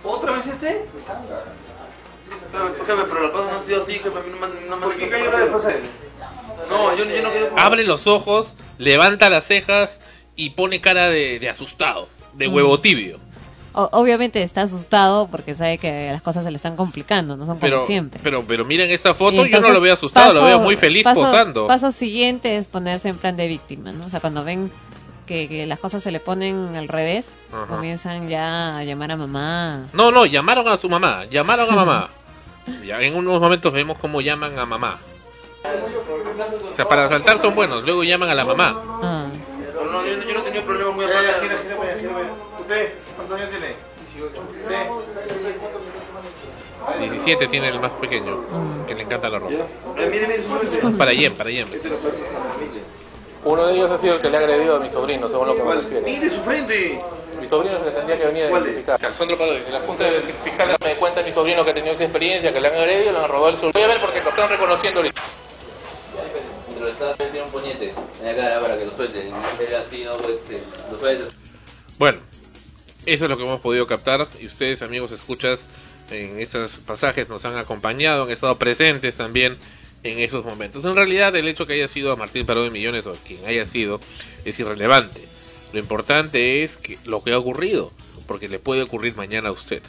[0.04, 0.44] ¿Otra vez
[2.52, 4.08] pero la cosa no ha sido así, jefe.
[4.08, 5.82] A mí no me, no me ¿Por qué cayó la de pasar él?
[6.68, 7.50] No, yo, yo no quiero...
[7.56, 10.00] Abre los ojos, levanta las cejas
[10.36, 13.18] y pone cara de, de asustado, de huevo tibio.
[13.74, 17.54] O- obviamente está asustado porque sabe que las cosas se le están complicando, no son
[17.58, 18.20] como Pero, siempre.
[18.22, 20.60] pero, pero miren esta foto, Y yo no entonces, lo veo asustado, lo paso- veo
[20.60, 21.66] muy feliz paso- posando.
[21.66, 24.06] Paso siguiente es ponerse en plan de víctima, ¿no?
[24.06, 24.70] O sea, cuando ven
[25.26, 27.66] que, que las cosas se le ponen al revés, Ajá.
[27.66, 29.86] comienzan ya a llamar a mamá.
[29.92, 32.08] No, no, llamaron a su mamá, llamaron a mamá.
[32.86, 34.96] Ya en unos momentos vemos cómo llaman a mamá.
[36.70, 38.80] O sea, para saltar son buenos, luego llaman a la mamá.
[39.02, 39.26] Ah.
[39.90, 41.42] No, yo, yo no tenía problemas muy atrás.
[42.60, 43.74] ¿Usted cuántos años tiene?
[47.00, 48.86] 17 tiene el más pequeño, Mm.
[48.86, 49.64] que le encanta la rosa.
[49.96, 50.40] Mire.
[50.96, 51.66] Para Yen, para Yen.
[53.44, 55.56] Uno de ellos ha sido el que le ha agredido a mi sobrino, según lo
[55.56, 56.02] que me refiere.
[56.02, 57.00] Mire su frente.
[57.40, 59.04] Mi sobrino se le tendría que venir a identificar.
[59.04, 62.04] Alejandro Parodi, de la Junta de Fiscales me cuenta mi sobrino que ha tenido esa
[62.04, 63.72] experiencia, que le han agredido, le han robado el celular.
[63.72, 65.22] Voy a ver porque lo están reconociendo ahorita.
[66.72, 69.20] Pero le estaba metiendo un puñete en la cara para que lo suelte.
[69.20, 70.62] Así, no, pues,
[70.92, 71.34] lo suelte.
[71.98, 72.18] Bueno,
[73.06, 75.66] eso es lo que hemos podido captar y ustedes amigos escuchas
[76.10, 79.56] en estos pasajes nos han acompañado, han estado presentes también
[80.02, 80.84] en esos momentos.
[80.84, 83.64] En realidad el hecho que haya sido a Martín Parado de Millones o quien haya
[83.66, 84.00] sido
[84.44, 85.20] es irrelevante.
[85.72, 87.92] Lo importante es que lo que ha ocurrido,
[88.26, 89.82] porque le puede ocurrir mañana a usted,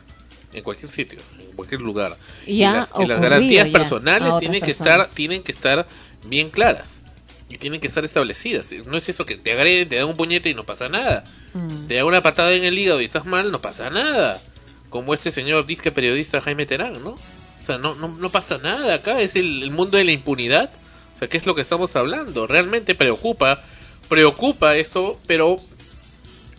[0.53, 2.15] en cualquier sitio, en cualquier lugar.
[2.45, 4.99] Y las, y las ocurrido garantías personales a tienen que personas.
[5.01, 5.87] estar, tienen que estar
[6.25, 7.03] bien claras
[7.49, 8.71] y tienen que estar establecidas.
[8.85, 11.23] No es eso que te agreden, te dan un puñete y no pasa nada.
[11.53, 11.87] Mm.
[11.87, 14.41] Te da una patada en el hígado y estás mal, no pasa nada.
[14.89, 17.17] Como este señor disque periodista Jaime Terán, ¿no?
[17.63, 20.69] O sea, no, no, pasa nada acá, es el, mundo de la impunidad.
[21.15, 22.45] O sea, ¿qué es lo que estamos hablando?
[22.45, 23.63] Realmente preocupa,
[24.09, 25.55] preocupa esto, pero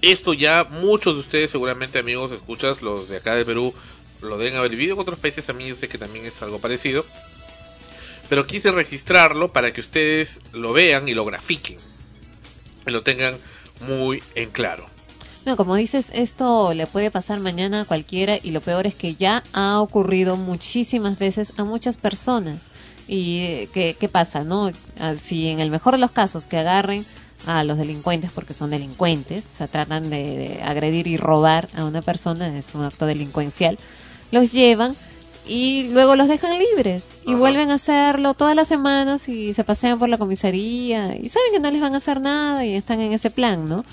[0.01, 3.75] esto ya muchos de ustedes seguramente amigos escuchas, los de acá de Perú,
[4.23, 7.05] lo deben haber vivido otros países también, yo sé que también es algo parecido.
[8.31, 11.77] Pero quise registrarlo para que ustedes lo vean y lo grafiquen.
[12.87, 13.37] Y lo tengan
[13.87, 14.87] muy en claro.
[15.47, 19.15] No, como dices, esto le puede pasar mañana a cualquiera y lo peor es que
[19.15, 22.63] ya ha ocurrido muchísimas veces a muchas personas.
[23.07, 24.71] ¿Y eh, qué, qué pasa, no?
[24.99, 27.05] Ah, Si en el mejor de los casos que agarren
[27.47, 30.17] a los delincuentes porque son delincuentes, o sea, tratan de,
[30.57, 33.79] de agredir y robar a una persona, es un acto delincuencial,
[34.31, 34.97] los llevan
[35.47, 39.99] y luego los dejan libres y vuelven a hacerlo todas las semanas y se pasean
[39.99, 43.13] por la comisaría y saben que no les van a hacer nada y están en
[43.13, 43.85] ese plan, ¿no?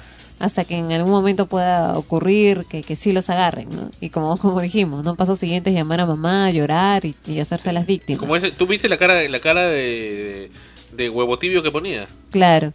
[0.42, 3.92] Hasta que en algún momento pueda ocurrir que, que sí los agarren, ¿no?
[4.00, 5.16] Y como, como dijimos, ¿no?
[5.16, 8.20] Paso siguiente es llamar a mamá, llorar y, y hacerse las víctimas.
[8.20, 10.52] Como ese, ¿Tú viste la cara, la cara de,
[10.94, 12.08] de, huevo tibio que ponía?
[12.32, 12.74] Claro.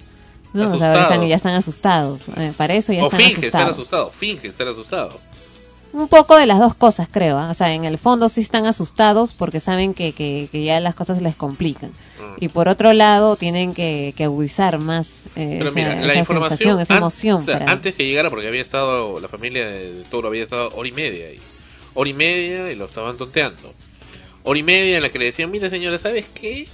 [0.52, 2.20] No, o sea, están- ya están asustados.
[2.36, 5.20] Eh, para eso ya o están finge estar asustado, finge estar asustado.
[5.96, 7.38] Un poco de las dos cosas, creo.
[7.38, 7.50] ¿ah?
[7.50, 10.94] O sea, en el fondo sí están asustados porque saben que, que, que ya las
[10.94, 11.90] cosas les complican.
[11.90, 12.34] Mm.
[12.44, 16.18] Y por otro lado, tienen que, que agudizar más eh, Pero esa, mira, la esa
[16.18, 17.42] información sensación, esa emoción.
[17.42, 20.42] o sea, para- antes que llegara, porque había estado la familia de, de Toro había
[20.42, 21.40] estado hora y media ahí,
[21.94, 23.72] hora y media y lo estaban tonteando,
[24.42, 26.68] hora y media en la que le decían, mira señora, ¿sabes qué?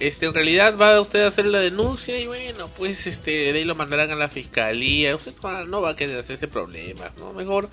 [0.00, 3.64] Este, en realidad va usted a hacer la denuncia y bueno, pues este, de ahí
[3.64, 7.32] lo mandarán a la fiscalía, usted no, no va a querer hacerse problemas, ¿no?
[7.32, 7.70] Mejor,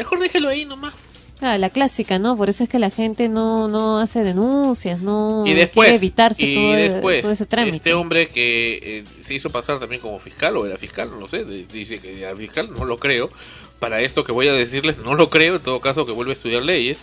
[0.00, 0.94] mejor déjelo ahí nomás.
[1.38, 2.36] Claro, la clásica, ¿no?
[2.36, 6.42] Por eso es que la gente no, no hace denuncias, no y después, quiere evitarse
[6.42, 7.76] y todo, después todo ese trámite.
[7.76, 11.28] este hombre que eh, se hizo pasar también como fiscal o era fiscal, no lo
[11.28, 13.30] sé, dice que era fiscal, no lo creo.
[13.78, 16.34] Para esto que voy a decirles, no lo creo, en todo caso que vuelve a
[16.34, 17.00] estudiar leyes.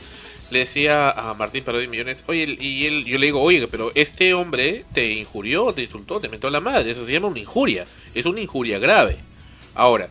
[0.50, 4.34] Le decía a Martín Parodi Millones, oye, y él, yo le digo, oye, pero este
[4.34, 7.86] hombre te injurió, te insultó, te mentó a la madre, eso se llama una injuria,
[8.16, 9.18] es una injuria grave.
[9.74, 10.10] Ahora,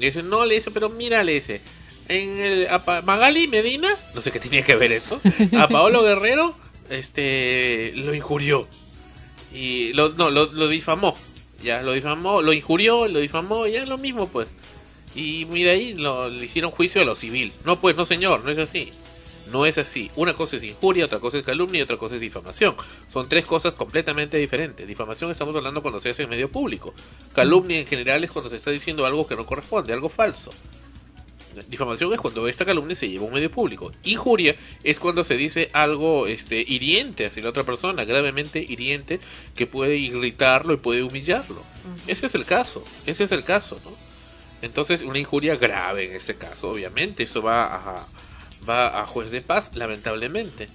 [0.00, 1.60] dice, no, le dice, pero mira, le dice,
[2.08, 5.20] en el, a Pa- Magali Medina, no sé qué tenía que ver eso,
[5.58, 6.54] a Paolo Guerrero,
[6.88, 8.66] este, lo injurió.
[9.52, 11.16] Y lo, no, lo, lo difamó.
[11.62, 14.48] Ya, lo difamó, lo injurió, lo difamó, ya es lo mismo, pues.
[15.14, 17.52] Y mira ahí, lo, le hicieron juicio a lo civil.
[17.64, 18.92] No, pues, no, señor, no es así.
[19.50, 20.10] No es así.
[20.16, 22.76] Una cosa es injuria, otra cosa es calumnia y otra cosa es difamación.
[23.10, 24.86] Son tres cosas completamente diferentes.
[24.86, 26.94] Difamación estamos hablando cuando se hace en medio público.
[27.34, 30.50] Calumnia en general es cuando se está diciendo algo que no corresponde, algo falso.
[31.68, 33.90] Difamación es cuando esta calumnia se lleva a un medio público.
[34.04, 34.54] Injuria
[34.84, 39.20] es cuando se dice algo este, hiriente hacia la otra persona, gravemente hiriente,
[39.54, 41.62] que puede irritarlo y puede humillarlo.
[42.06, 43.90] Ese es el caso, ese es el caso, ¿no?
[44.60, 48.06] Entonces, una injuria grave en este caso, obviamente, eso va a,
[48.68, 50.68] va a juez de paz, lamentablemente.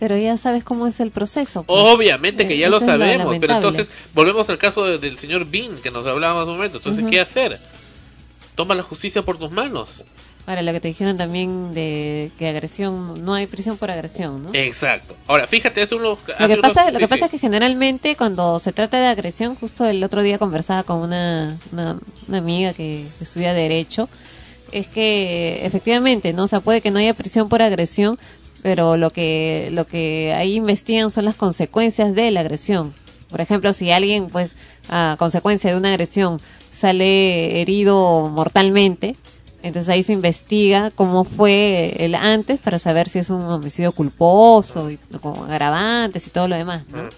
[0.00, 1.62] Pero ya sabes cómo es el proceso.
[1.64, 1.76] pues.
[1.80, 5.18] Obviamente que Eh, ya lo eso es sabemos, pero entonces volvemos al caso de- del
[5.18, 6.78] señor Bean que nos hablaba hace un momento.
[6.78, 7.04] Entonces.
[7.10, 7.58] ¿qué hacer?
[8.54, 10.02] Toma la justicia por tus manos.
[10.48, 14.48] Ahora, lo que te dijeron también de que agresión, no hay prisión por agresión, ¿no?
[14.54, 15.14] Exacto.
[15.26, 16.18] Ahora, fíjate, hace unos...
[16.40, 17.24] Lo que pasa, unos- lo sí, que pasa sí.
[17.26, 21.58] es que generalmente cuando se trata de agresión, justo el otro día conversaba con una,
[21.70, 21.98] una,
[22.28, 24.08] una amiga que estudia derecho,
[24.72, 28.18] es que efectivamente, no, o sea, puede que no haya prisión por agresión,
[28.62, 32.94] pero lo que lo que ahí investigan son las consecuencias de la agresión.
[33.28, 34.56] Por ejemplo, si alguien, pues,
[34.88, 36.40] a consecuencia de una agresión
[36.74, 39.14] sale herido mortalmente,
[39.68, 44.90] entonces ahí se investiga cómo fue el antes para saber si es un homicidio culposo,
[44.90, 47.08] y, con agravantes y todo lo demás, ¿no?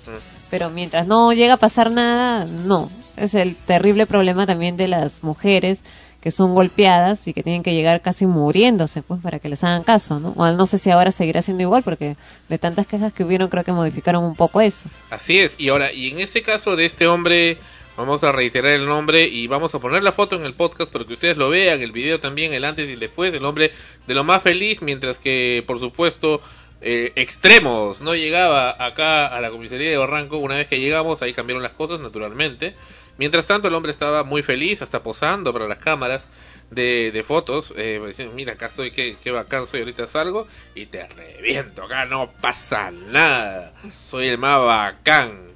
[0.51, 2.91] Pero mientras no llega a pasar nada, no.
[3.17, 5.81] Es el terrible problema también de las mujeres
[6.21, 9.83] que son golpeadas y que tienen que llegar casi muriéndose, pues, para que les hagan
[9.83, 10.35] caso, ¿no?
[10.37, 12.17] No sé si ahora seguirá siendo igual, porque
[12.49, 14.89] de tantas quejas que hubieron, creo que modificaron un poco eso.
[15.09, 15.55] Así es.
[15.59, 17.57] Y ahora, y en este caso de este hombre,
[18.01, 21.05] vamos a reiterar el nombre y vamos a poner la foto en el podcast para
[21.05, 23.73] que ustedes lo vean, el video también, el antes y el después, el hombre
[24.07, 26.41] de lo más feliz, mientras que, por supuesto,
[26.81, 30.39] eh, extremos no llegaba acá a la comisaría de Barranco.
[30.39, 32.75] Una vez que llegamos, ahí cambiaron las cosas, naturalmente.
[33.19, 36.27] Mientras tanto, el hombre estaba muy feliz, hasta posando para las cámaras
[36.71, 37.75] de, fotos.
[37.77, 41.85] Eh, diciendo, mira, acá estoy, qué, qué bacán soy, ahorita salgo y te reviento.
[41.85, 43.75] Acá no pasa nada.
[44.09, 45.50] Soy el más bacán.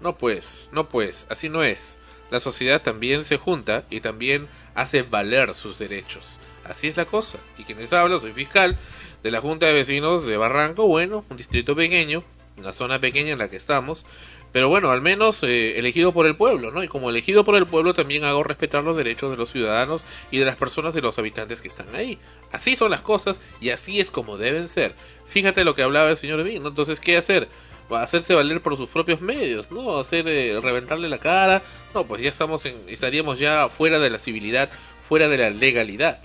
[0.00, 1.98] No pues, no pues, así no es.
[2.30, 6.38] La sociedad también se junta y también hace valer sus derechos.
[6.64, 7.38] Así es la cosa.
[7.58, 8.78] Y quienes hablan, soy fiscal
[9.22, 12.22] de la Junta de Vecinos de Barranco, bueno, un distrito pequeño,
[12.56, 14.06] una zona pequeña en la que estamos,
[14.52, 16.82] pero bueno, al menos eh, elegido por el pueblo, ¿no?
[16.82, 20.38] Y como elegido por el pueblo también hago respetar los derechos de los ciudadanos y
[20.38, 22.18] de las personas de los habitantes que están ahí.
[22.50, 24.94] Así son las cosas y así es como deben ser.
[25.26, 26.70] Fíjate lo que hablaba el señor Bean, ¿no?
[26.70, 27.48] Entonces, ¿qué hacer?
[27.96, 29.98] Hacerse valer por sus propios medios, ¿no?
[29.98, 31.62] Hacer eh, reventarle la cara.
[31.94, 34.70] No, pues ya estamos en estaríamos ya fuera de la civilidad,
[35.08, 36.20] fuera de la legalidad.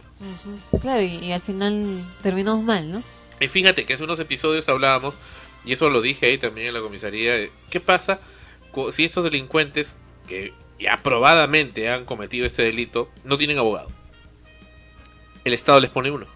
[0.82, 3.04] Claro, y, y al final terminamos mal, ¿no?
[3.40, 5.16] Y fíjate que hace unos episodios hablábamos,
[5.66, 8.20] y eso lo dije ahí también en la comisaría, de ¿qué pasa
[8.92, 9.96] si estos delincuentes
[10.28, 13.90] que ya probadamente han cometido este delito no tienen abogado?
[15.44, 16.28] El Estado les pone uno,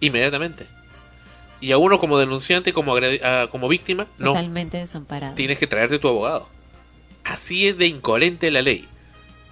[0.00, 0.66] inmediatamente.
[1.60, 4.32] Y a uno como denunciante, como, agredi- ah, como víctima, no.
[4.32, 5.34] Totalmente desamparado.
[5.34, 6.48] Tienes que traerte tu abogado.
[7.24, 8.86] Así es de incoherente la ley.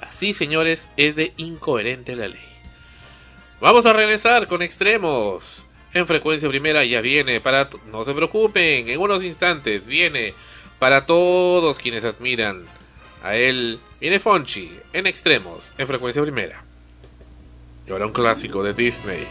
[0.01, 2.41] Así, señores, es de incoherente la ley.
[3.61, 5.65] Vamos a regresar con extremos.
[5.95, 7.71] En frecuencia primera ya viene para...
[7.91, 10.35] No se preocupen, en unos instantes viene
[10.79, 12.65] para todos quienes admiran
[13.23, 13.79] a él.
[14.01, 16.65] Viene Fonchi en extremos, en frecuencia primera.
[17.87, 19.25] Y ahora un clásico de Disney.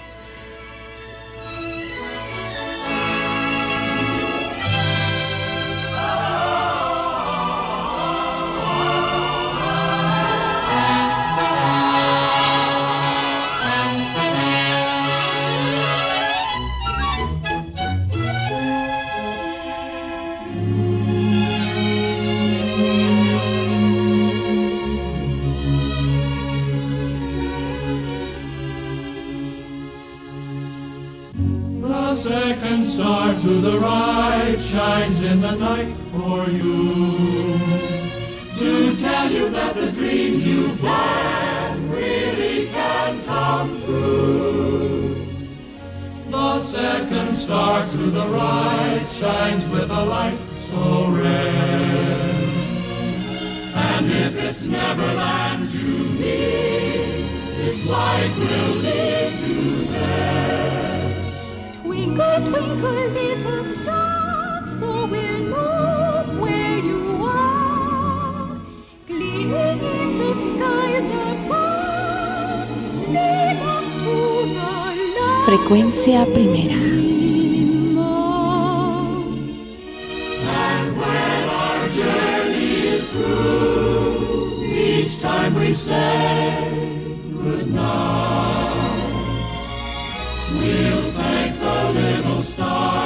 [35.56, 37.58] Night for you.
[38.60, 45.16] To tell you that the dreams you plan really can come true.
[46.30, 50.40] The second star to the right shines with a light
[50.70, 52.34] so red.
[53.76, 57.26] And if it's Neverland you need,
[57.58, 61.34] this light will lead you there.
[61.82, 64.23] Twinkle, twinkle, little star,
[75.46, 76.74] Frecuencia primera.
[80.46, 86.70] And when our journey is through, each time we say
[87.34, 89.04] goodnight,
[90.58, 93.03] we'll thank the little star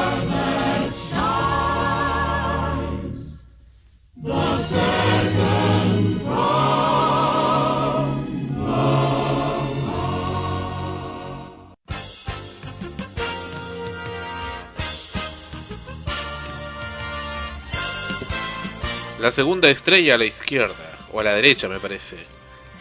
[19.19, 20.75] La segunda estrella a la izquierda,
[21.11, 22.17] o a la derecha me parece.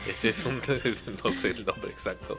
[0.07, 0.61] Este es un...
[1.25, 2.39] no sé el nombre exacto.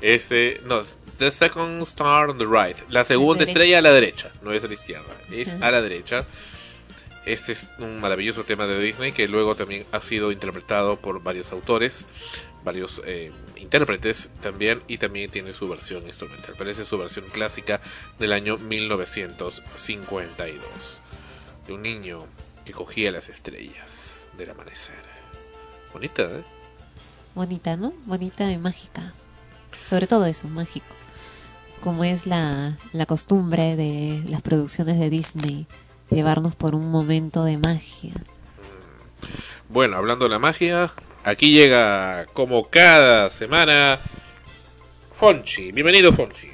[0.00, 0.60] Este...
[0.64, 0.82] No,
[1.18, 2.76] The Second Star on the Right.
[2.90, 5.64] La segunda estrella a la derecha, no es a la izquierda, es Ujú.
[5.64, 6.26] a la derecha.
[7.26, 11.52] Este es un maravilloso tema de Disney que luego también ha sido interpretado por varios
[11.52, 12.06] autores,
[12.64, 16.54] varios eh, intérpretes también, y también tiene su versión instrumental.
[16.58, 17.80] Pero esa es su versión clásica
[18.18, 21.02] del año 1952.
[21.66, 22.26] De un niño
[22.68, 24.94] que cogía las estrellas del amanecer.
[25.90, 26.44] Bonita, ¿eh?
[27.34, 27.94] Bonita, ¿no?
[28.04, 29.14] Bonita y mágica.
[29.88, 30.84] Sobre todo eso, mágico.
[31.82, 35.66] Como es la, la costumbre de las producciones de Disney,
[36.10, 38.12] llevarnos por un momento de magia.
[39.70, 40.92] Bueno, hablando de la magia,
[41.24, 43.98] aquí llega como cada semana
[45.10, 45.72] Fonchi.
[45.72, 46.50] Bienvenido, Fonchi.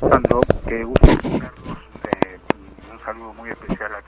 [0.00, 1.78] Sandro, qué gusto escucharlos.
[2.04, 2.38] Eh,
[2.90, 3.99] un saludo muy especial a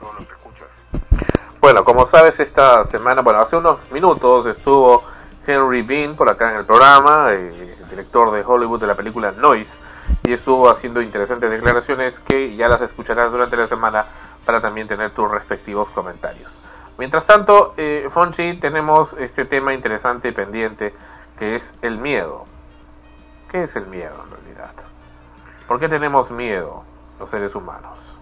[1.63, 5.01] Bueno, como sabes, esta semana, bueno, hace unos minutos estuvo
[5.47, 9.31] Henry Bean por acá en el programa, eh, el director de Hollywood de la película
[9.31, 9.71] Noise,
[10.25, 14.03] y estuvo haciendo interesantes declaraciones que ya las escucharás durante la semana
[14.45, 16.51] para también tener tus respectivos comentarios.
[16.97, 20.93] Mientras tanto, eh, Fonchi, tenemos este tema interesante y pendiente
[21.39, 22.43] que es el miedo.
[23.49, 24.73] ¿Qué es el miedo en realidad?
[25.65, 26.83] ¿Por qué tenemos miedo
[27.21, 28.12] los seres humanos?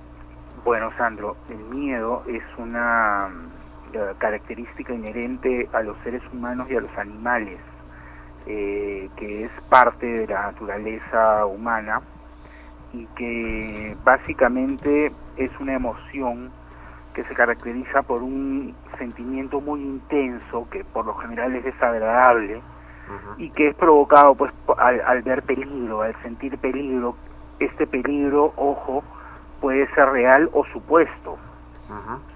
[0.64, 6.76] Bueno, Sandro, el miedo es una mm, eh, característica inherente a los seres humanos y
[6.76, 7.60] a los animales,
[8.46, 12.02] eh, que es parte de la naturaleza humana
[12.94, 16.52] y que básicamente es una emoción
[17.16, 22.62] que se caracteriza por un sentimiento muy intenso que por lo general es desagradable
[23.38, 27.16] y que es provocado pues al, al ver peligro, al sentir peligro.
[27.60, 29.04] Este peligro, ojo,
[29.62, 31.38] puede ser real o supuesto,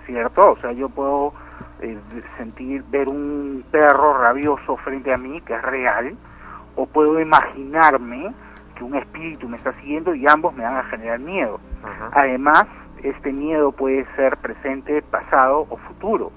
[0.06, 0.52] ¿cierto?
[0.52, 1.34] O sea, yo puedo
[1.82, 1.98] eh,
[2.38, 6.16] sentir, ver un perro rabioso frente a mí, que es real,
[6.76, 8.34] o puedo imaginarme
[8.76, 11.60] que un espíritu me está siguiendo y ambos me van a generar miedo.
[12.12, 12.68] Además,
[13.04, 16.32] este miedo puede ser presente, pasado o futuro.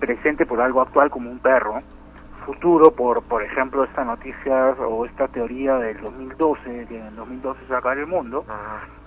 [0.00, 1.82] Presente por algo actual como un perro,
[2.44, 7.16] futuro por, por ejemplo, esta noticia o esta teoría del 2012, de que en el
[7.16, 8.44] 2012 se va a acabar el mundo,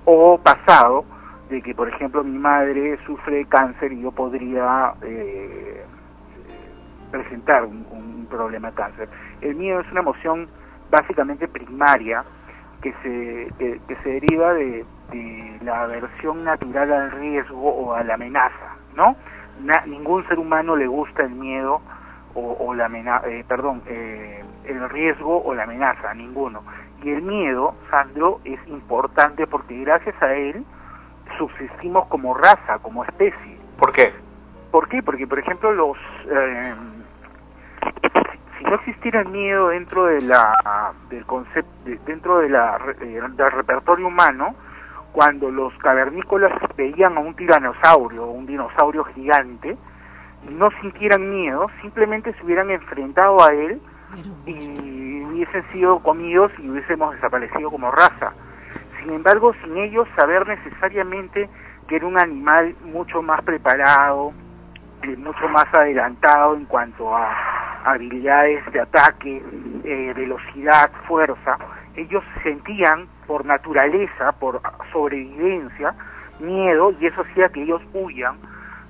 [0.06, 1.06] o pasado,
[1.50, 5.84] de que, por ejemplo, mi madre sufre cáncer y yo podría eh,
[7.12, 9.10] presentar un, problema de cáncer.
[9.42, 10.48] El miedo es una emoción
[10.92, 12.24] básicamente primaria
[12.80, 14.86] que se, que, se deriva de,
[15.64, 19.16] la aversión natural al riesgo o a la amenaza, ¿no?
[19.64, 21.82] Na- ningún ser humano le gusta el miedo
[22.36, 26.64] o, o la amenaza, perdón, eh, el riesgo o la amenaza, ninguno.
[27.02, 30.66] Y el miedo, Sandro, es importante porque gracias a él
[31.38, 33.58] subsistimos como raza, como especie.
[33.78, 34.14] ¿Por qué?
[34.72, 35.02] ¿Por qué?
[35.02, 35.98] Porque, por ejemplo, los
[36.30, 36.74] eh,
[38.58, 41.72] si no existiera el miedo dentro de la del concepto
[42.06, 44.56] dentro de la eh, del repertorio humano,
[45.12, 49.78] cuando los cavernícolas veían a un tiranosaurio o un dinosaurio gigante
[50.48, 53.82] no sintieran miedo, simplemente se hubieran enfrentado a él
[54.46, 58.34] y hubiesen sido comidos y hubiésemos desaparecido como raza.
[59.00, 61.50] Sin embargo, sin ellos saber necesariamente
[61.88, 64.34] que era un animal mucho más preparado,
[65.04, 69.42] eh, mucho más adelantado en cuanto a habilidades de ataque,
[69.84, 71.58] eh, velocidad, fuerza,
[71.96, 74.62] ellos sentían por naturaleza, por
[74.92, 75.96] sobrevivencia,
[76.40, 78.38] miedo y eso hacía que ellos huyan,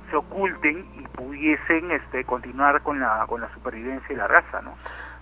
[0.09, 4.73] se oculten y pudiesen este, continuar con la, con la supervivencia de la raza, ¿no?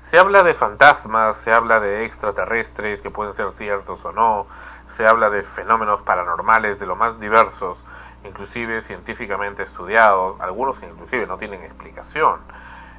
[0.09, 4.47] Se habla de fantasmas, se habla de extraterrestres que pueden ser ciertos o no,
[4.95, 7.83] se habla de fenómenos paranormales de lo más diversos,
[8.23, 12.39] inclusive científicamente estudiados, algunos inclusive no tienen explicación.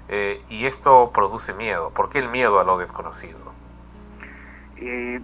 [0.09, 1.90] Eh, y esto produce miedo.
[1.90, 3.39] ¿Por qué el miedo a lo desconocido?
[4.76, 5.20] Eh,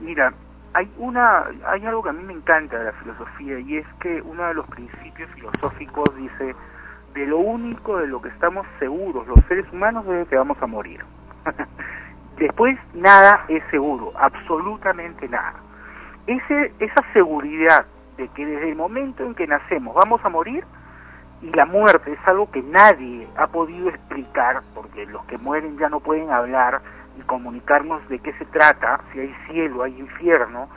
[0.00, 0.32] mira,
[0.72, 4.22] hay una, hay algo que a mí me encanta de la filosofía y es que
[4.22, 6.54] uno de los principios filosóficos dice
[7.14, 10.60] de lo único de lo que estamos seguros los seres humanos es de que vamos
[10.60, 11.04] a morir.
[12.36, 15.54] Después nada es seguro, absolutamente nada.
[16.26, 20.64] Ese, esa seguridad de que desde el momento en que nacemos vamos a morir
[21.42, 25.88] y la muerte es algo que nadie ha podido explicar porque los que mueren ya
[25.88, 26.80] no pueden hablar
[27.18, 30.68] y comunicarnos de qué se trata, si hay cielo, hay infierno,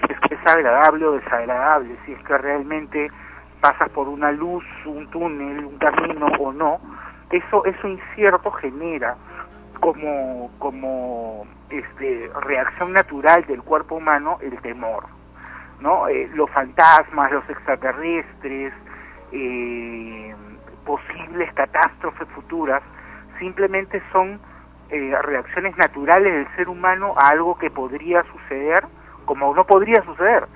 [0.00, 3.08] si es que es agradable o desagradable, si es que realmente
[3.60, 6.80] pasas por una luz, un túnel, un camino o no,
[7.30, 9.16] eso, eso incierto genera
[9.80, 15.04] como, como este, reacción natural del cuerpo humano el temor,
[15.80, 16.08] ¿no?
[16.08, 18.72] Eh, los fantasmas, los extraterrestres,
[19.32, 20.34] eh,
[20.84, 22.82] posibles catástrofes futuras,
[23.38, 24.40] simplemente son
[24.90, 28.84] eh, reacciones naturales del ser humano a algo que podría suceder
[29.28, 30.48] como no podría suceder.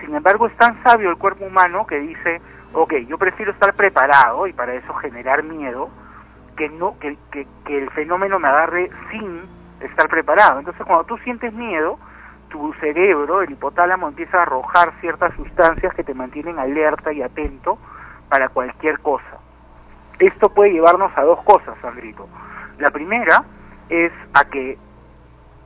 [0.00, 2.40] Sin embargo, es tan sabio el cuerpo humano que dice,
[2.72, 5.90] ok, yo prefiero estar preparado y para eso generar miedo,
[6.56, 9.42] que no que, que, que el fenómeno me agarre sin
[9.80, 10.58] estar preparado.
[10.58, 11.98] Entonces, cuando tú sientes miedo,
[12.48, 17.78] tu cerebro, el hipotálamo, empieza a arrojar ciertas sustancias que te mantienen alerta y atento
[18.28, 19.38] para cualquier cosa.
[20.18, 22.26] Esto puede llevarnos a dos cosas, Sandrito.
[22.78, 23.44] La primera
[23.88, 24.78] es a que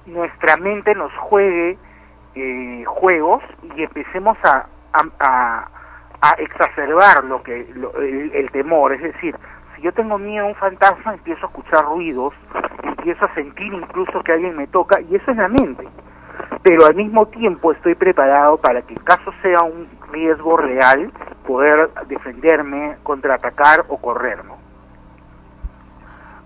[0.06, 1.78] nuestra mente nos juegue
[2.34, 3.42] eh, juegos
[3.76, 5.68] y empecemos a, a,
[6.20, 9.36] a, exacerbar lo que lo- el, el temor, es decir,
[9.80, 12.34] si yo tengo miedo a un fantasma, empiezo a escuchar ruidos,
[12.82, 15.88] empiezo a sentir incluso que alguien me toca, y eso es la mente.
[16.62, 21.10] Pero al mismo tiempo estoy preparado para que en caso sea un riesgo real,
[21.46, 24.42] poder defenderme, contraatacar o correr.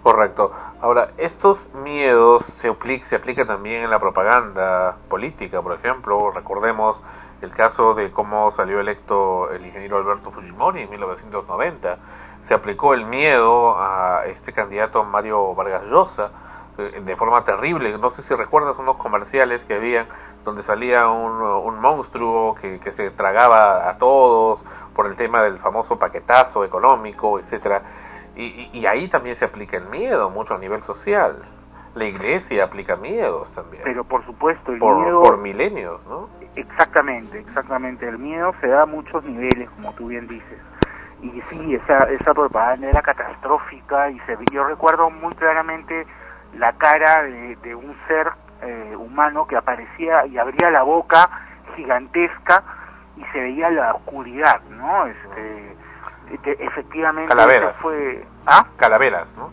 [0.05, 0.53] Correcto.
[0.81, 6.31] Ahora, estos miedos se, apli- se aplican también en la propaganda política, por ejemplo.
[6.31, 7.03] Recordemos
[7.43, 11.99] el caso de cómo salió electo el ingeniero Alberto Fujimori en 1990.
[12.49, 16.31] Se aplicó el miedo a este candidato Mario Vargas Llosa
[16.79, 17.97] eh, de forma terrible.
[17.99, 20.07] No sé si recuerdas unos comerciales que habían
[20.45, 24.63] donde salía un, un monstruo que, que se tragaba a todos
[24.95, 27.81] por el tema del famoso paquetazo económico, etcétera.
[28.37, 31.37] Y, y- y ahí también se aplica el miedo, mucho a nivel social.
[31.95, 33.83] La iglesia aplica miedos también.
[33.85, 35.23] Pero por supuesto, el por, miedo...
[35.23, 36.29] por milenios, ¿no?
[36.57, 38.07] Exactamente, exactamente.
[38.09, 40.59] El miedo se da a muchos niveles, como tú bien dices.
[41.23, 46.07] Y sí, esa, esa propaganda era catastrófica y se, yo recuerdo muy claramente
[46.55, 48.31] la cara de, de un ser
[48.63, 51.29] eh, humano que aparecía y abría la boca
[51.77, 52.63] gigantesca
[53.17, 55.07] y se veía la oscuridad, ¿no?
[55.07, 55.77] Este,
[56.43, 57.77] que efectivamente Calaveras.
[57.77, 58.25] fue...
[58.47, 58.67] ¿Ah?
[58.77, 59.51] Calaveras, ¿no?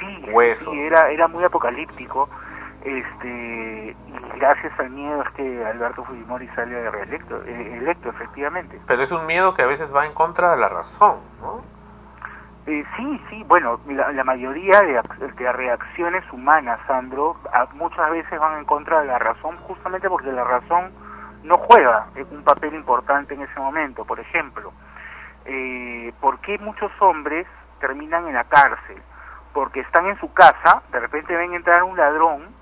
[0.00, 0.72] Sí, Huesos.
[0.72, 2.28] sí, era, era muy apocalíptico.
[2.84, 8.78] Este, y gracias al miedo es que Alberto Fujimori sale de reelecto, eh, electo, efectivamente.
[8.86, 11.62] Pero es un miedo que a veces va en contra de la razón, ¿no?
[12.66, 15.00] Eh, sí, sí, bueno, la, la mayoría de,
[15.34, 20.30] de reacciones humanas, Sandro, a- muchas veces van en contra de la razón, justamente porque
[20.32, 20.92] la razón
[21.42, 24.04] no juega un papel importante en ese momento.
[24.04, 24.72] Por ejemplo,
[25.46, 27.46] eh, ¿por qué muchos hombres
[27.80, 29.00] terminan en la cárcel?
[29.54, 32.53] Porque están en su casa, de repente ven entrar un ladrón,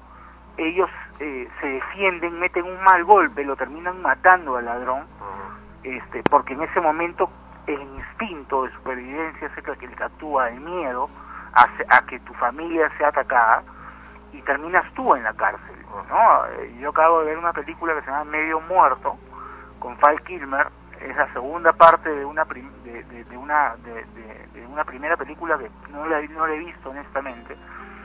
[0.57, 5.07] ellos eh, se defienden, meten un mal golpe, lo terminan matando al ladrón,
[5.83, 7.31] este, porque en ese momento
[7.67, 11.09] el instinto de supervivencia es el que que actúa, el miedo
[11.55, 13.63] a, a que tu familia sea atacada
[14.33, 15.77] y terminas tú en la cárcel,
[16.09, 16.47] ¿no?
[16.47, 19.17] Eh, Yo acabo de ver una película que se llama Medio Muerto
[19.79, 20.69] con Val Kilmer,
[21.01, 25.59] es la segunda parte de una prim- de, de- de una de una primera película
[25.59, 27.57] que no la, no la he visto honestamente,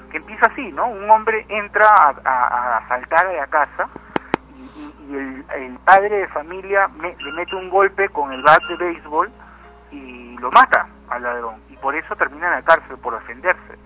[0.10, 0.88] que empieza así, ¿no?
[0.88, 3.90] Un hombre entra a, a- a asaltar a la casa
[4.50, 8.62] y, y- el, el padre de familia me- le mete un golpe con el bat
[8.64, 9.32] de béisbol
[9.92, 13.78] y lo mata al ladrón y por eso termina en la cárcel por defenderse.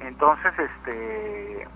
[0.00, 1.68] Entonces, este,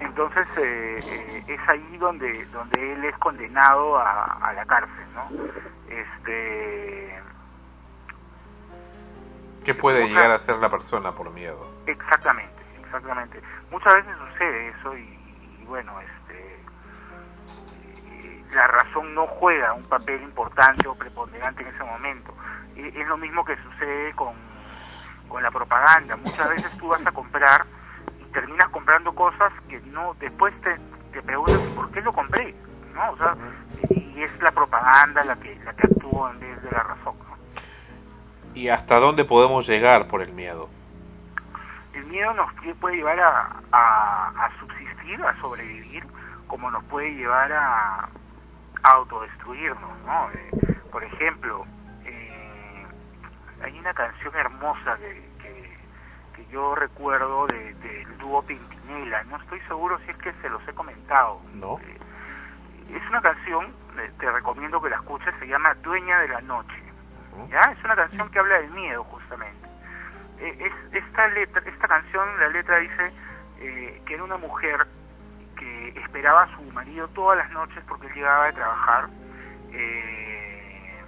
[0.00, 5.30] entonces eh, eh, es ahí donde donde él es condenado a, a la cárcel, ¿no?
[5.88, 7.20] Este,
[9.64, 11.66] ¿Qué puede llegar a ser la persona por miedo?
[11.86, 12.61] exactamente,
[12.92, 13.40] exactamente.
[13.70, 16.60] Muchas veces sucede eso y, y bueno, este,
[18.54, 22.34] la razón no juega un papel importante o preponderante en ese momento.
[22.76, 24.34] Eh, es lo mismo que sucede con,
[25.28, 26.16] con la propaganda.
[26.16, 27.64] Muchas veces tú vas a comprar
[28.20, 30.76] y terminas comprando cosas que no después te,
[31.12, 32.54] te preguntas por qué lo compré,
[32.94, 33.10] ¿no?
[33.12, 33.34] O sea,
[33.90, 37.14] y es la propaganda la que la que actúa en vez de la razón.
[38.54, 40.68] ¿Y hasta dónde podemos llegar por el miedo?
[41.92, 46.04] El miedo nos pu- puede llevar a, a, a subsistir, a sobrevivir,
[46.46, 48.08] como nos puede llevar a,
[48.82, 50.30] a autodestruirnos, ¿no?
[50.32, 50.50] Eh,
[50.90, 51.64] por ejemplo,
[52.04, 52.86] eh,
[53.62, 55.78] hay una canción hermosa que, que,
[56.34, 60.66] que yo recuerdo de- del dúo Pimpinela, no estoy seguro si es que se los
[60.66, 61.40] he comentado.
[61.52, 61.78] ¿No?
[61.78, 66.82] Es una canción, eh, te recomiendo que la escuches, se llama Dueña de la Noche.
[67.48, 67.60] ¿Ya?
[67.72, 69.61] Es una canción que habla del miedo, justamente.
[70.42, 73.12] Eh, es, esta, letra, esta canción, la letra dice
[73.60, 74.86] eh, que era una mujer
[75.56, 79.08] que esperaba a su marido todas las noches porque él llegaba de trabajar.
[79.72, 81.04] eh,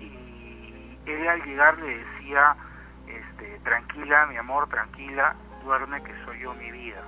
[0.00, 2.56] y él al llegar le decía,
[3.06, 7.02] este, tranquila, mi amor, tranquila, duerme que soy yo mi vida.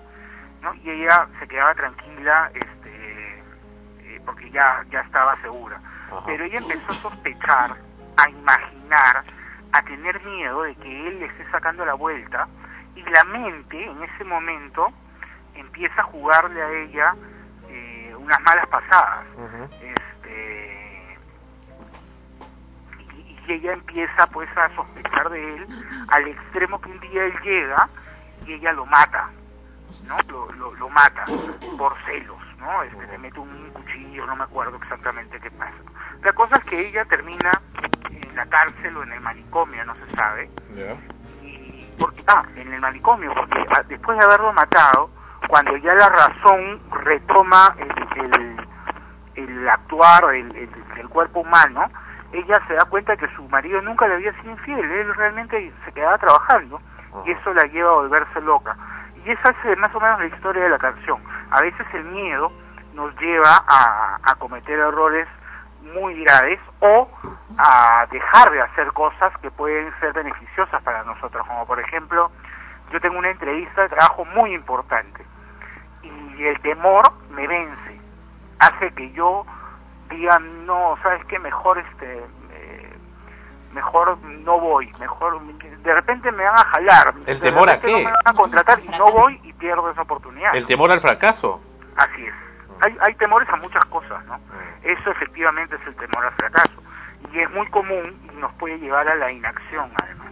[0.62, 0.72] ¿no?
[0.74, 3.38] Y ella se quedaba tranquila este,
[3.98, 5.80] eh, porque ya, ya estaba segura.
[6.26, 7.76] Pero ella empezó a sospechar,
[8.16, 9.24] a imaginar,
[9.72, 12.48] a tener miedo de que él le esté sacando la vuelta
[12.94, 14.88] y la mente en ese momento
[15.54, 17.14] empieza a jugarle a ella
[17.68, 19.24] eh, unas malas pasadas.
[19.80, 21.18] Este,
[23.16, 25.66] y, y ella empieza pues a sospechar de él
[26.08, 27.88] al extremo que un día él llega
[28.46, 29.30] y ella lo mata.
[30.06, 30.16] ¿no?
[30.28, 31.24] Lo, lo, lo mata
[31.76, 32.82] por celos, ¿no?
[32.82, 35.74] Este, le mete un cuchillo, no me acuerdo exactamente qué pasa.
[36.22, 37.50] La cosa es que ella termina
[38.10, 40.50] en la cárcel o en el manicomio, no se sabe.
[41.98, 45.10] Porque, ah, en el manicomio, porque ah, después de haberlo matado,
[45.48, 47.90] cuando ya la razón retoma el,
[48.24, 48.56] el,
[49.34, 51.90] el actuar el, el, el cuerpo humano,
[52.32, 55.92] ella se da cuenta que su marido nunca le había sido infiel, él realmente se
[55.92, 56.80] quedaba trabajando
[57.24, 58.76] y eso la lleva a volverse loca.
[59.24, 61.20] Y esa es eh, más o menos la historia de la canción.
[61.50, 62.52] A veces el miedo
[62.94, 65.26] nos lleva a, a cometer errores
[65.82, 67.08] muy graves o
[67.58, 72.30] a dejar de hacer cosas que pueden ser beneficiosas para nosotros, como por ejemplo,
[72.92, 75.24] yo tengo una entrevista de trabajo muy importante
[76.02, 78.00] y el temor me vence,
[78.58, 79.44] hace que yo
[80.10, 82.18] diga, no, sabes qué, mejor este,
[82.52, 82.98] eh,
[83.72, 87.86] mejor no voy, mejor, de repente me van a jalar, ¿El de temor a repente
[87.86, 87.92] qué?
[87.92, 90.54] no me van a contratar y no voy y pierdo esa oportunidad.
[90.54, 91.60] ¿El temor al fracaso?
[91.96, 92.34] Así es.
[92.80, 94.38] Hay, hay temores a muchas cosas, ¿no?
[94.82, 96.82] Eso efectivamente es el temor al fracaso.
[97.32, 100.28] Y es muy común y nos puede llevar a la inacción, además.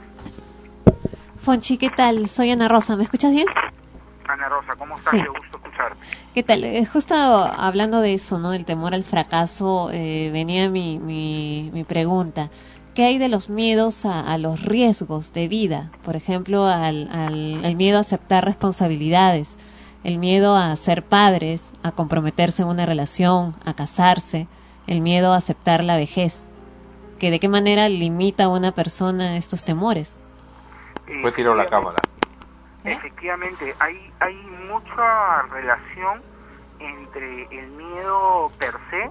[1.45, 2.29] Fonchi, ¿qué tal?
[2.29, 3.47] Soy Ana Rosa, ¿me escuchas bien?
[4.27, 5.12] Ana Rosa, ¿cómo estás?
[5.12, 5.23] Sí.
[5.23, 5.97] Qué gusto escucharte.
[6.35, 6.65] ¿Qué tal?
[6.65, 8.51] Eh, Justo hablando de eso, ¿no?
[8.51, 12.51] Del temor al fracaso, eh, venía mi, mi, mi pregunta.
[12.95, 15.91] ¿Qué hay de los miedos a, a los riesgos de vida?
[16.05, 19.57] Por ejemplo, al, al, el miedo a aceptar responsabilidades,
[20.09, 24.49] el miedo a ser padres, a comprometerse en una relación, a casarse,
[24.87, 26.49] el miedo a aceptar la vejez.
[27.19, 30.19] ¿Que ¿De qué manera limita a una persona estos temores?
[31.21, 31.97] Fue tiró la cámara.
[32.85, 34.35] Efectivamente, hay, hay
[34.67, 36.23] mucha relación
[36.79, 39.11] entre el miedo per se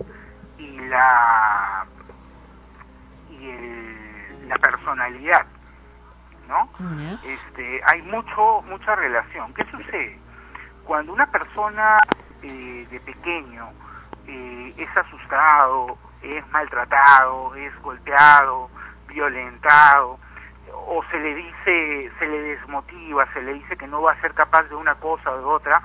[0.63, 1.85] y la
[3.29, 5.45] y el, la personalidad,
[6.47, 6.69] ¿no?
[7.23, 9.53] Este, hay mucho mucha relación.
[9.53, 10.26] ¿Qué sucede?
[10.87, 11.99] Cuando una persona
[12.41, 13.73] eh, de pequeño
[14.25, 18.69] eh, es asustado, es maltratado, es golpeado,
[19.09, 20.17] violentado,
[20.71, 24.33] o se le dice, se le desmotiva, se le dice que no va a ser
[24.33, 25.81] capaz de una cosa o de otra,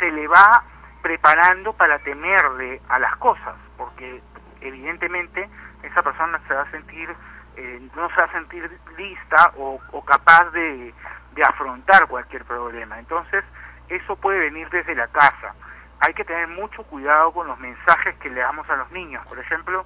[0.00, 0.64] se le va
[1.00, 4.20] preparando para temerle a las cosas, porque
[4.62, 5.48] evidentemente
[5.84, 7.08] esa persona se va a sentir,
[7.56, 8.68] eh, no se va a sentir
[8.98, 10.92] lista o, o capaz de,
[11.34, 12.98] de afrontar cualquier problema.
[12.98, 13.44] Entonces,
[13.90, 15.54] eso puede venir desde la casa.
[16.00, 19.26] Hay que tener mucho cuidado con los mensajes que le damos a los niños.
[19.26, 19.84] Por ejemplo,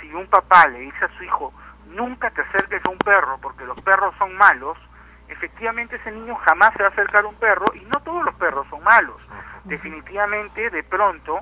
[0.00, 1.52] si un papá le dice a su hijo,
[1.86, 4.76] nunca te acerques a un perro porque los perros son malos,
[5.28, 8.34] efectivamente ese niño jamás se va a acercar a un perro y no todos los
[8.34, 9.16] perros son malos.
[9.64, 11.40] Definitivamente, de pronto,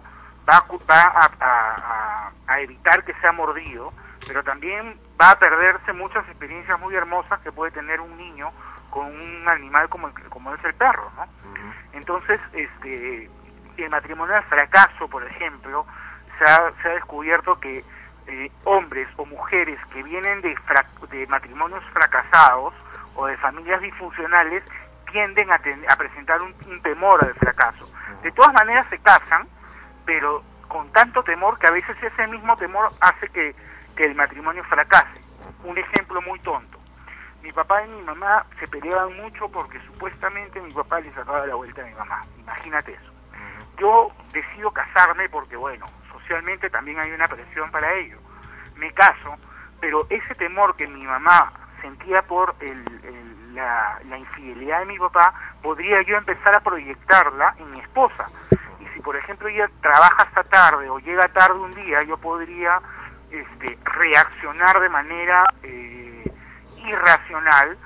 [0.49, 1.03] va, va
[1.41, 3.93] a- a evitar que sea mordido,
[4.27, 8.51] pero también va a perderse muchas experiencias muy hermosas que puede tener un niño
[8.95, 11.27] con un animal como, el- como es el perro, ¿no?
[11.93, 13.29] Entonces, este,
[13.77, 15.85] el matrimonio al fracaso, por ejemplo,
[16.39, 17.85] se ha, se ha descubierto que
[18.29, 22.73] eh, hombres o mujeres que vienen de, fra- de matrimonios fracasados
[23.17, 24.63] o de familias disfuncionales
[25.11, 27.91] tienden a, ten- a presentar un, un temor al fracaso.
[28.23, 29.47] De todas maneras se casan,
[30.07, 33.55] pero con tanto temor que a veces ese mismo temor hace que,
[33.97, 35.21] que el matrimonio fracase.
[35.65, 36.79] Un ejemplo muy tonto.
[37.45, 41.55] Mi papá y mi mamá se peleaban mucho porque supuestamente mi papá le sacaba la
[41.55, 42.25] vuelta a mi mamá.
[42.39, 43.13] Imagínate eso.
[43.79, 48.17] Yo decido casarme porque, bueno, socialmente también hay una presión para ello.
[48.77, 49.37] Me caso,
[49.79, 51.53] pero ese temor que mi mamá
[51.83, 57.55] sentía por el- el- la, la infidelidad de mi papá, podría yo empezar a proyectarla
[57.59, 58.27] en mi esposa.
[58.81, 62.81] Y si, por ejemplo, ella trabaja hasta tarde o llega tarde un día, yo podría
[63.31, 66.04] este, reaccionar de manera eh,
[66.89, 67.77] irracional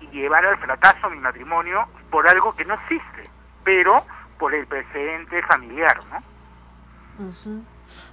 [0.00, 3.30] y, y llevar al fracaso mi matrimonio por algo que no existe,
[3.64, 4.04] pero
[4.38, 6.22] por el precedente familiar, ¿no?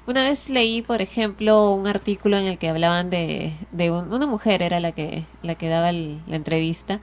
[0.07, 4.25] Una vez leí, por ejemplo, un artículo en el que hablaban de, de un- una
[4.25, 6.99] mujer, era la que, la que daba el- la entrevista,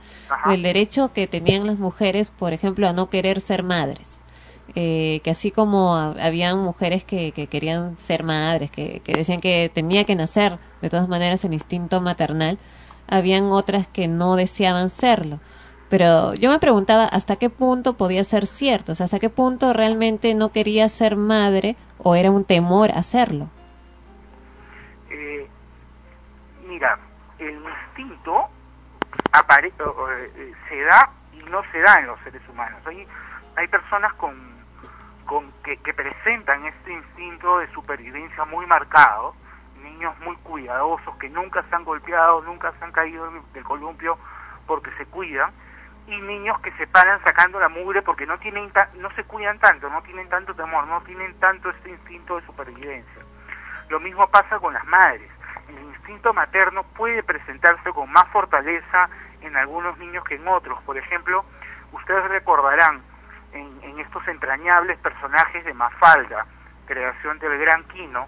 [0.50, 4.20] del derecho que tenían las mujeres, por ejemplo, a no querer ser madres.
[4.74, 9.40] Eh, que así como ha- habían mujeres que, que querían ser madres, que, que decían
[9.40, 12.58] que tenía que nacer de todas maneras el instinto maternal,
[13.08, 15.40] habían otras que no deseaban serlo.
[15.88, 19.74] Pero yo me preguntaba hasta qué punto podía ser cierto, o sea, hasta qué punto
[19.74, 23.50] realmente no quería ser madre o era un temor hacerlo.
[25.10, 25.46] Eh,
[26.66, 26.98] mira,
[27.38, 28.48] el instinto
[29.32, 29.72] apare-
[30.34, 32.80] eh, se da y no se da en los seres humanos.
[32.86, 33.06] Hay,
[33.56, 34.34] hay personas con,
[35.26, 39.34] con que, que presentan este instinto de supervivencia muy marcado,
[40.02, 44.18] niños muy cuidadosos que nunca se han golpeado, nunca se han caído del- columpio
[44.66, 45.52] porque se cuidan,
[46.08, 49.60] y niños que se paran sacando la mugre porque no tienen ta- no se cuidan
[49.60, 53.22] tanto, no tienen tanto temor, no tienen tanto este instinto de supervivencia.
[53.90, 55.30] Lo mismo pasa con las madres.
[55.68, 59.08] El instinto materno puede presentarse con más fortaleza
[59.40, 60.82] en algunos niños que en otros.
[60.82, 61.44] Por ejemplo,
[61.92, 63.02] ustedes recordarán
[63.52, 66.44] en, en estos entrañables personajes de Mafalda,
[66.86, 68.26] creación del gran Quino,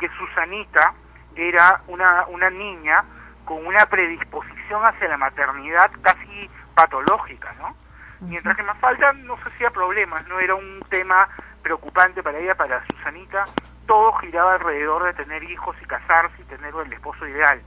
[0.00, 0.94] que Susanita
[1.36, 3.04] era una, una niña
[3.44, 7.76] con una predisposición hacia la maternidad casi patológica, ¿no?
[8.20, 11.28] Mientras que Mafalda no se hacía problemas, no era un tema
[11.62, 13.44] preocupante para ella, para Susanita,
[13.86, 17.60] todo giraba alrededor de tener hijos y casarse y tener el esposo ideal.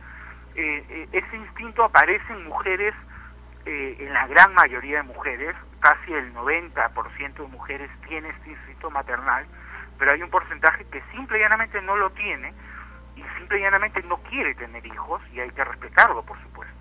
[0.55, 2.93] Eh, eh, ese instinto aparece en mujeres,
[3.65, 8.89] eh, en la gran mayoría de mujeres, casi el 90% de mujeres tiene este instinto
[8.89, 9.45] maternal,
[9.99, 12.53] pero hay un porcentaje que simple y llanamente no lo tiene
[13.45, 16.73] simple y llanamente no quiere tener hijos y hay que respetarlo, por supuesto.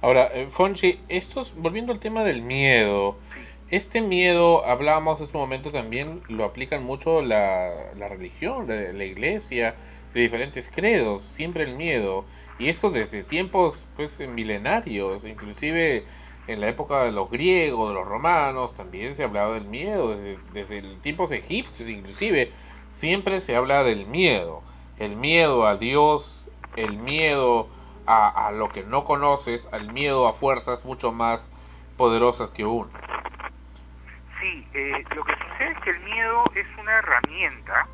[0.00, 3.18] Ahora, eh, Fonchi, estos, volviendo al tema del miedo,
[3.70, 9.04] este miedo, hablábamos en este momento también, lo aplican mucho la, la religión, la, la
[9.04, 9.74] iglesia,
[10.14, 12.24] de diferentes credos, siempre el miedo,
[12.58, 16.04] y esto desde tiempos pues milenarios, inclusive
[16.46, 20.38] en la época de los griegos, de los romanos, también se hablaba del miedo, desde,
[20.52, 22.52] desde tiempos egipcios inclusive,
[22.92, 24.62] siempre se habla del miedo,
[24.98, 27.68] el miedo a Dios, el miedo
[28.06, 31.48] a, a lo que no conoces, al miedo a fuerzas mucho más
[31.96, 32.90] poderosas que uno.
[34.40, 37.86] Sí, eh, lo que sucede es que el miedo es una herramienta,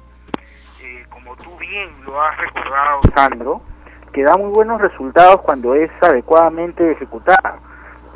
[0.82, 3.62] eh, como tú bien lo has recordado, Sandro,
[4.12, 7.60] que da muy buenos resultados cuando es adecuadamente ejecutada.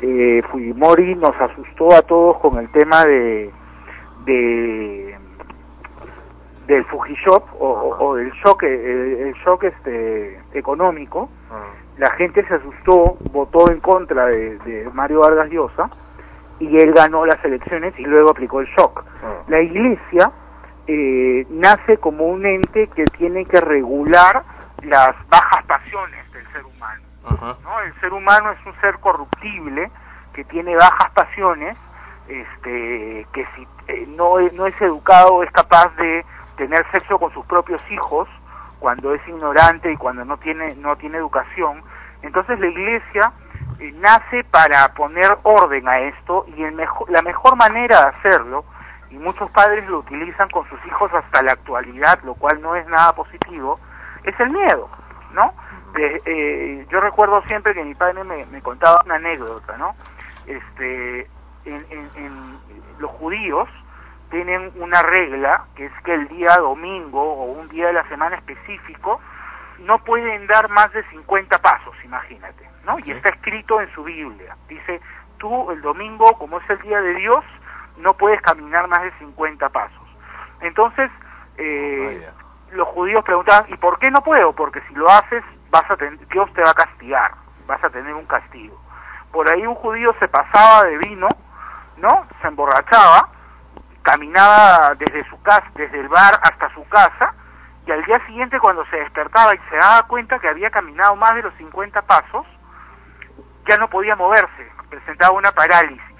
[0.01, 3.49] Eh, Fujimori nos asustó a todos con el tema de,
[4.25, 5.14] de
[6.67, 11.29] del Fujishop o, o- o del shock, eh, el shock este económico.
[11.97, 15.89] La gente se asustó, votó en contra de, de Mario Vargas Llosa
[16.59, 19.03] y él ganó las elecciones y luego aplicó el shock.
[19.47, 20.31] La iglesia
[20.87, 24.43] eh, nace como un ente que tiene que regular
[24.83, 27.01] las bajas pasiones del ser humano.
[27.63, 27.79] ¿no?
[27.81, 29.89] El ser humano es un ser corruptible
[30.33, 31.77] que tiene bajas pasiones
[32.27, 36.25] este, que si eh, no, no es educado es capaz de
[36.57, 38.27] tener sexo con sus propios hijos
[38.79, 41.81] cuando es ignorante y cuando no tiene, no tiene educación.
[42.21, 43.31] Entonces la iglesia
[43.79, 48.65] eh, nace para poner orden a esto y el mejo- la mejor manera de hacerlo,
[49.11, 52.85] y muchos padres lo utilizan con sus hijos hasta la actualidad, lo cual no es
[52.87, 53.79] nada positivo,
[54.23, 54.89] es el miedo,
[55.33, 55.53] ¿no?
[55.93, 59.95] De- eh, yo recuerdo siempre que mi padre me, me contaba una anécdota, ¿no?
[60.45, 61.21] Este,
[61.65, 62.59] en, en- en-
[62.99, 63.67] los judíos
[64.29, 68.35] tienen una regla que es que el día domingo o un día de la semana
[68.37, 69.19] específico
[69.79, 72.97] no pueden dar más de 50 pasos, imagínate, ¿no?
[72.99, 74.55] Y está escrito en su Biblia.
[74.67, 75.01] Dice,
[75.37, 77.43] tú el domingo, como es el día de Dios,
[77.97, 80.01] no puedes caminar más de 50 pasos.
[80.61, 81.11] Entonces,
[81.57, 82.27] eh,
[82.71, 84.53] los judíos preguntaban, ¿y por qué no puedo?
[84.53, 87.31] Porque si lo haces, vas a ten- Dios te va a castigar,
[87.67, 88.81] vas a tener un castigo.
[89.31, 91.27] Por ahí un judío se pasaba de vino,
[91.97, 92.25] ¿no?
[92.41, 93.29] Se emborrachaba,
[94.05, 97.33] caminaba desde su casa, desde el bar hasta su casa,
[97.87, 101.35] y al día siguiente cuando se despertaba y se daba cuenta que había caminado más
[101.35, 102.45] de los 50 pasos,
[103.67, 106.15] ya no podía moverse, presentaba una parálisis,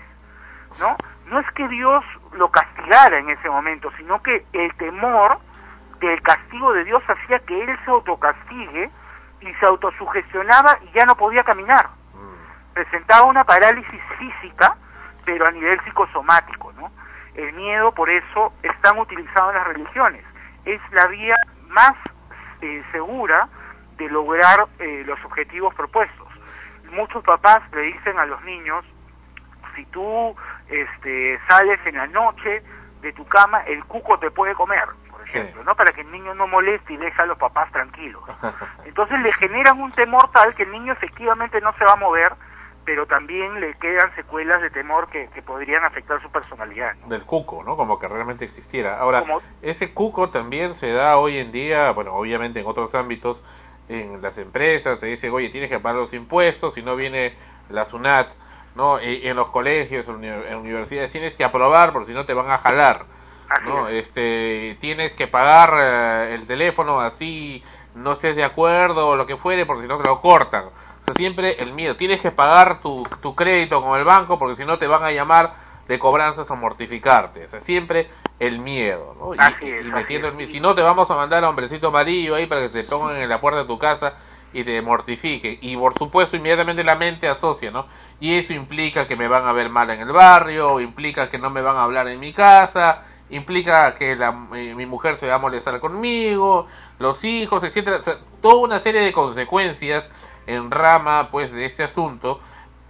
[0.79, 0.97] ¿no?
[1.27, 2.03] No es que Dios
[2.33, 5.37] lo castigara en ese momento, sino que el temor
[5.99, 8.89] del castigo de Dios hacía que él se autocastigue
[9.41, 11.89] y se autosugestionaba y ya no podía caminar.
[12.73, 14.75] Presentaba una parálisis física,
[15.23, 16.91] pero a nivel psicosomático, ¿no?
[17.35, 20.23] El miedo, por eso, es tan utilizado en las religiones.
[20.65, 21.35] Es la vía
[21.67, 21.93] más
[22.61, 23.49] eh, segura
[23.97, 26.27] de lograr eh, los objetivos propuestos.
[26.91, 28.85] Muchos papás le dicen a los niños,
[29.75, 30.35] si tú
[30.69, 32.63] este, sales en la noche
[33.01, 35.75] de tu cama, el cuco te puede comer, por ejemplo, ¿no?
[35.75, 38.23] Para que el niño no moleste y deje a los papás tranquilos.
[38.85, 42.33] Entonces le generan un temor tal que el niño efectivamente no se va a mover,
[42.85, 46.93] pero también le quedan secuelas de temor que, que podrían afectar su personalidad.
[47.01, 47.07] ¿no?
[47.07, 47.75] del cuco, ¿no?
[47.75, 48.99] Como que realmente existiera.
[48.99, 49.23] Ahora,
[49.61, 53.41] ese cuco también se da hoy en día, bueno, obviamente en otros ámbitos,
[53.89, 57.33] en las empresas, te dicen, oye, tienes que pagar los impuestos, si no viene
[57.69, 58.29] la SUNAT,
[58.75, 59.01] ¿no?
[59.01, 62.57] Y en los colegios, en universidades, tienes que aprobar, porque si no te van a
[62.57, 63.05] jalar,
[63.63, 63.87] ¿no?
[63.87, 67.63] Este, tienes que pagar eh, el teléfono así,
[67.93, 70.65] no estés de acuerdo o lo que fuere, porque si no te lo cortan.
[71.05, 71.95] Sea, siempre el miedo.
[71.95, 75.11] Tienes que pagar tu, tu crédito con el banco, porque si no te van a
[75.11, 75.53] llamar
[75.87, 77.45] de cobranzas a mortificarte.
[77.45, 78.09] O sea, siempre
[78.39, 79.35] el miedo, ¿no?
[79.35, 80.51] Y, es, metiendo el miedo.
[80.51, 83.29] Si no, te vamos a mandar a hombrecito amarillo ahí para que se pongan en
[83.29, 84.15] la puerta de tu casa
[84.53, 85.59] y te mortifique.
[85.61, 87.87] Y por supuesto, inmediatamente la mente asocia, ¿no?
[88.19, 91.49] Y eso implica que me van a ver mal en el barrio, implica que no
[91.49, 95.39] me van a hablar en mi casa, implica que la, mi mujer se va a
[95.39, 96.67] molestar conmigo,
[96.99, 100.05] los hijos, etcétera, O sea, toda una serie de consecuencias
[100.47, 102.41] en rama pues de este asunto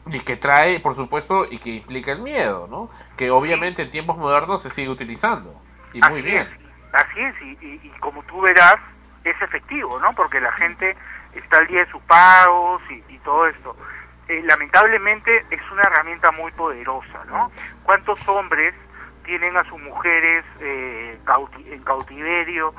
[0.08, 2.90] y que trae, por supuesto, y que implica el miedo, ¿no?
[3.18, 5.60] Que obviamente en tiempos modernos se sigue utilizando.
[5.94, 6.48] Y muy bien.
[6.48, 8.76] es, así es, y, y- y como tú verás,
[9.24, 10.14] es efectivo, ¿no?
[10.14, 10.96] Porque la gente
[11.34, 13.76] está al día de sus pagos y, y todo esto.
[14.28, 17.52] Eh, lamentablemente es una herramienta muy poderosa, ¿no?
[17.84, 18.74] ¿Cuántos hombres
[19.24, 22.74] tienen a sus mujeres eh, cauti- en cautiverio,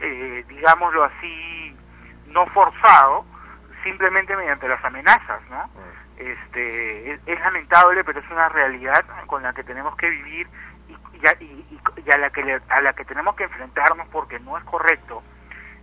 [0.00, 1.76] eh, digámoslo así,
[2.26, 3.24] no forzado,
[3.82, 5.70] simplemente mediante las amenazas, ¿no?
[6.16, 10.46] Este, es, es lamentable, pero es una realidad con la que tenemos que vivir
[10.88, 14.06] y, y a, y- y- a la que le- a la que tenemos que enfrentarnos
[14.08, 15.22] porque no es correcto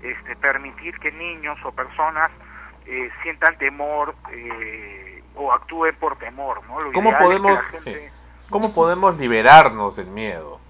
[0.01, 2.31] este, permitir que niños o personas
[2.85, 6.79] eh, sientan temor eh, o actúen por temor, ¿no?
[6.81, 8.11] Lo ¿Cómo ideal es que podemos, gente-
[8.49, 10.61] ¿Cómo podemos liberarnos del miedo?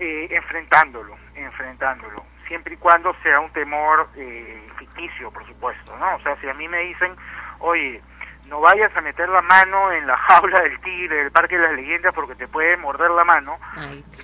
[0.00, 6.16] eh, enfrentándolo, enfrentándolo, siempre y cuando sea un temor eh, ficticio, por supuesto, ¿no?
[6.16, 7.14] O sea, si a mí me dicen,
[7.60, 8.02] oye,
[8.46, 11.72] no vayas a meter la mano en la jaula del tigre del Parque de las
[11.76, 13.58] Leyendas porque te puede morder la mano,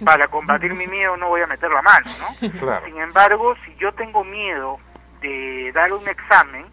[0.04, 2.34] para combatir mi miedo no voy a meter la mano, ¿no?
[2.58, 2.86] Claro.
[2.86, 4.80] Sin embargo, si yo tengo miedo
[5.20, 6.66] de dar un examen,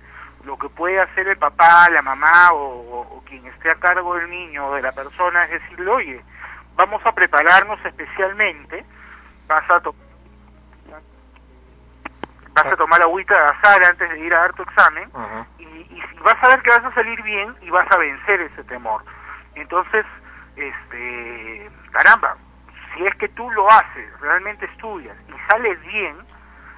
[0.45, 4.15] lo que puede hacer el papá, la mamá o, o- o quien esté a cargo
[4.15, 6.21] del niño o de la persona es decirle, oye,
[6.75, 8.83] vamos a prepararnos especialmente,
[9.47, 9.95] vas a, to-
[12.53, 15.09] vas a tomar agüita de azar antes de ir a dar tu examen
[15.57, 18.63] y, y vas a ver que vas a salir bien y vas a vencer ese
[18.65, 19.03] temor.
[19.55, 20.05] Entonces,
[20.55, 22.35] este, caramba,
[22.95, 26.17] si es que tú lo haces, realmente estudias y sales bien,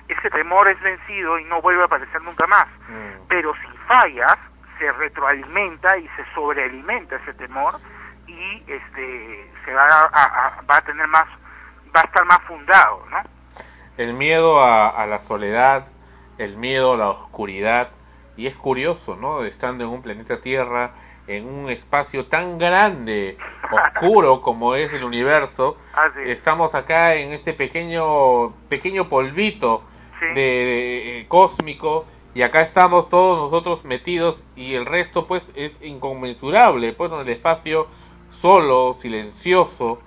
[0.07, 2.67] ese temor es vencido y no vuelve a aparecer nunca más.
[3.29, 4.37] Pero si fallas,
[4.77, 7.79] se retroalimenta y se sobrealimenta ese temor
[8.27, 11.25] y este se va a, a- va a tener más
[11.95, 13.21] va a estar más fundado, ¿no?
[13.97, 15.87] El miedo a, a la soledad,
[16.37, 17.89] el miedo a la oscuridad.
[18.35, 19.43] Y es curioso, ¿no?
[19.45, 20.91] Estando en un planeta Tierra,
[21.27, 23.37] en un espacio tan grande
[23.71, 25.77] oscuro como es el universo,
[26.25, 26.37] es.
[26.37, 29.83] estamos acá en este pequeño pequeño polvito
[30.35, 35.71] de, de- eh, cósmico y acá estamos todos nosotros metidos y el resto pues es
[35.83, 37.87] inconmensurable, pues en el espacio
[38.41, 39.99] solo, silencioso,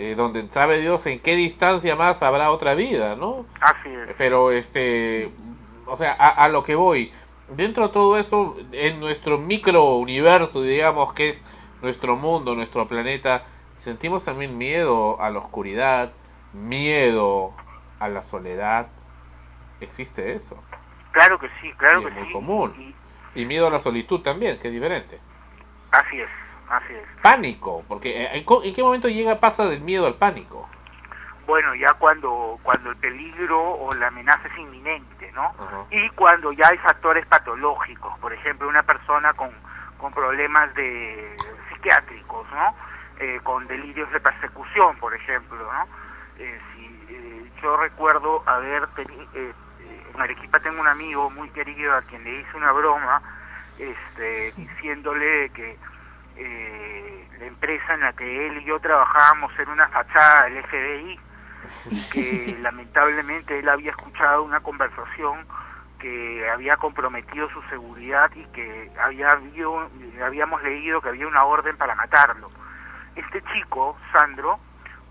[0.00, 3.44] eh, donde sabe Dios en qué distancia más habrá otra vida, ¿no?
[3.60, 4.14] Así es.
[4.16, 5.30] Pero este,
[5.86, 7.12] o sea, a, a lo que voy,
[7.48, 11.42] dentro de todo eso, en nuestro micro universo, digamos que es
[11.82, 13.44] nuestro mundo, nuestro planeta,
[13.78, 16.12] sentimos también miedo a la oscuridad,
[16.52, 17.52] miedo
[17.98, 18.88] a la soledad.
[19.80, 20.56] ¿Existe eso?
[21.12, 22.32] Claro que sí, claro Y que es muy sí.
[22.32, 22.94] común.
[23.34, 25.18] Y miedo a la solitud también, que es diferente.
[25.92, 26.28] Así es,
[26.70, 27.06] así es.
[27.22, 30.68] Pánico, porque eh, ¿en, co- ¿en qué momento llega, pasa del miedo al pánico?
[31.46, 35.52] Bueno, ya cuando cuando el peligro o la amenaza es inminente, ¿no?
[35.90, 39.50] Y cuando ya hay factores patológicos, por ejemplo, una persona con,
[39.98, 42.74] con problemas de psiquiátricos, ¿no?
[43.18, 45.88] Eh, con delirios de persecución, por ejemplo, ¿no?
[46.38, 52.02] Eh, si, eh, yo recuerdo haber tenido, en Arequipa tengo un amigo muy querido a
[52.02, 53.20] quien le hice una broma,
[53.76, 55.78] este, diciéndole que
[56.40, 61.20] eh, la empresa en la que él y yo trabajábamos era una fachada del FBI
[62.10, 65.46] que lamentablemente él había escuchado una conversación
[65.98, 69.90] que había comprometido su seguridad y que había habido,
[70.24, 72.50] habíamos leído que había una orden para matarlo.
[73.16, 74.58] Este chico, Sandro,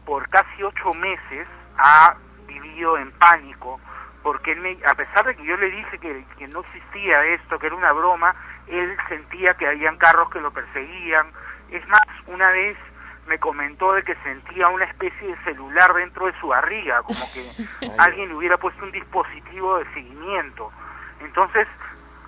[0.06, 2.16] por casi ocho meses ha
[2.48, 3.80] vivido en pánico
[4.24, 7.60] porque él me, a pesar de que yo le dije que, que no existía esto,
[7.60, 8.36] que era una broma,
[8.70, 11.28] él sentía que habían carros que lo perseguían.
[11.72, 12.78] Es más, una vez
[13.28, 17.46] me comentó de que sentía una especie de celular dentro de su barriga, como que
[17.98, 20.72] alguien le hubiera puesto un dispositivo de seguimiento.
[21.22, 21.68] Entonces,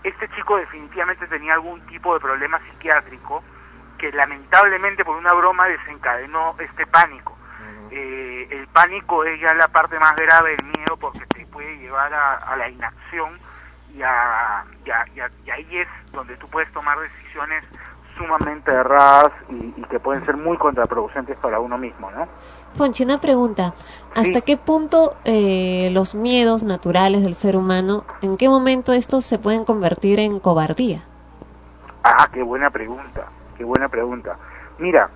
[0.04, 3.44] este chico definitivamente tenía algún tipo de problema psiquiátrico
[3.98, 7.38] que lamentablemente por una broma desencadenó este pánico.
[7.92, 12.12] Eh, el pánico es ya la parte más grave del miedo porque te puede llevar
[12.14, 13.38] a, a la inacción
[13.96, 17.64] y, a, y, a- y a- y ahí es donde tú puedes tomar decisiones
[18.18, 22.28] sumamente erradas y, y que pueden ser muy contraproducentes para uno mismo, ¿no?
[22.78, 23.74] Ponchi, una pregunta.
[24.16, 29.40] ¿Hasta qué punto eh, los miedos naturales del ser humano, en qué momento estos se
[29.40, 31.00] pueden convertir en cobardía?
[32.04, 33.26] Ah, qué buena pregunta,
[33.58, 34.38] qué buena pregunta.
[34.80, 35.10] Mira,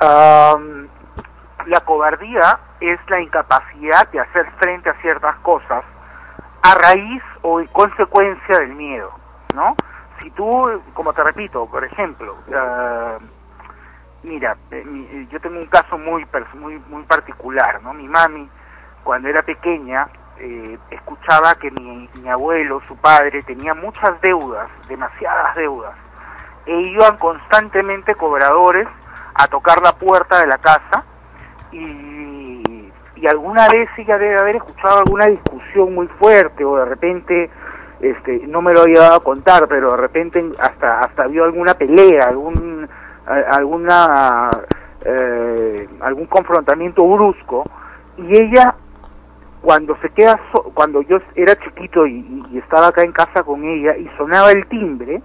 [0.00, 0.88] am,
[1.66, 5.84] la cobardía es la incapacidad de hacer frente a ciertas cosas
[6.64, 9.12] a raíz o en consecuencia del miedo,
[9.54, 9.76] ¿no?
[10.20, 13.18] Si tú, como te repito, por ejemplo, ah,
[14.22, 17.92] mira, eh, eh, yo tengo un caso muy muy muy particular, ¿no?
[17.92, 18.48] Mi mami,
[19.02, 25.54] cuando era pequeña, eh, escuchaba que mi, mi abuelo, su padre, tenía muchas deudas, demasiadas
[25.56, 25.94] deudas,
[26.64, 28.88] e iban constantemente cobradores
[29.34, 31.04] a tocar la puerta de la casa
[31.72, 32.13] y,
[33.24, 37.50] y alguna vez ella debe haber escuchado alguna discusión muy fuerte o de repente
[38.00, 41.72] este no me lo había dado a contar pero de repente hasta hasta vio alguna
[41.72, 42.86] pelea algún
[43.50, 44.50] alguna
[45.06, 47.64] eh, algún confrontamiento brusco
[48.18, 48.74] y ella
[49.62, 53.64] cuando se queda so- cuando yo era chiquito y- y estaba acá en casa con
[53.64, 55.22] ella y sonaba el timbre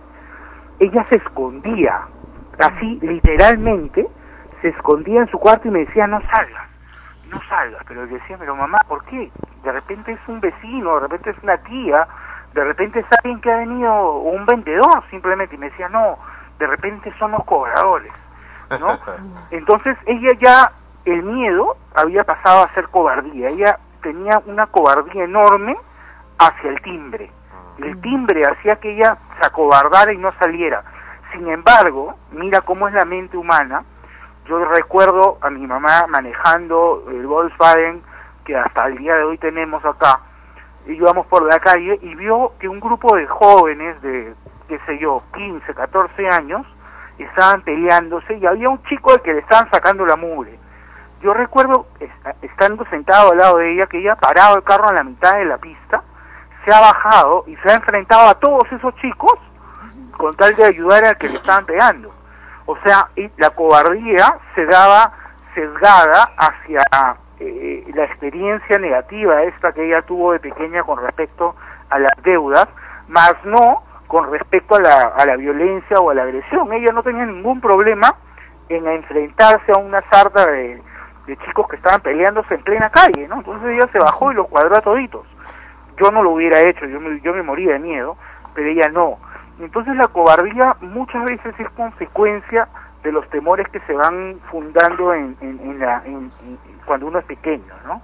[0.79, 1.99] ella se escondía
[2.59, 4.07] así literalmente
[4.61, 6.68] se escondía en su cuarto y me decía no salgas
[7.30, 9.32] no salgas pero le decía pero mamá ¿por qué?
[9.64, 12.08] de repente es un vecino de repente es una tía
[12.53, 16.17] de repente es alguien que ha venido o un vendedor simplemente y me decía no
[16.58, 18.11] de repente son los cobradores
[18.77, 18.99] ¿no?
[19.51, 20.72] Entonces ella ya,
[21.06, 23.49] el miedo había pasado a ser cobardía.
[23.49, 25.75] Ella tenía una cobardía enorme
[26.38, 27.32] hacia el timbre.
[27.80, 30.83] El timbre hacía que ella se acobardara y no saliera.
[31.32, 33.83] Sin embargo, mira cómo es la mente humana.
[34.49, 38.01] Yo recuerdo a mi mamá manejando el Volkswagen
[38.43, 40.21] que hasta el día de hoy tenemos acá.
[40.87, 44.33] Y íbamos por la calle y vio que un grupo de jóvenes de,
[44.67, 46.65] qué sé yo, 15, 14 años,
[47.19, 50.57] estaban peleándose y había un chico al que le estaban sacando la mugre.
[51.21, 52.09] Yo recuerdo es-
[52.41, 55.35] estando sentado al lado de ella que ella ha parado el carro en la mitad
[55.35, 56.01] de la pista,
[56.65, 59.35] se ha bajado y se ha enfrentado a todos esos chicos
[60.17, 62.11] con tal de ayudar al que le estaban pegando.
[62.69, 65.11] O sea, y la cobardía se daba
[65.56, 66.85] sesgada hacia
[67.39, 71.56] eh, la experiencia negativa esta que ella tuvo de pequeña con respecto
[71.89, 72.67] a las deudas,
[73.07, 76.72] más no con respecto a la, a la violencia o a la agresión.
[76.72, 78.14] Ella no tenía ningún problema
[78.69, 80.80] en enfrentarse a una sarta de,
[81.25, 83.38] de chicos que estaban peleándose en plena calle, ¿no?
[83.38, 85.25] Entonces ella se bajó y los cuadró a toditos.
[85.98, 88.15] Yo no lo hubiera hecho, yo me, yo me moría de miedo,
[88.53, 89.17] pero ella no.
[89.59, 92.67] Entonces la cobardía muchas veces es consecuencia
[93.03, 96.31] de los temores que se van fundando en, en- en la, en-
[96.85, 98.01] cuando uno es pequeño, ¿no?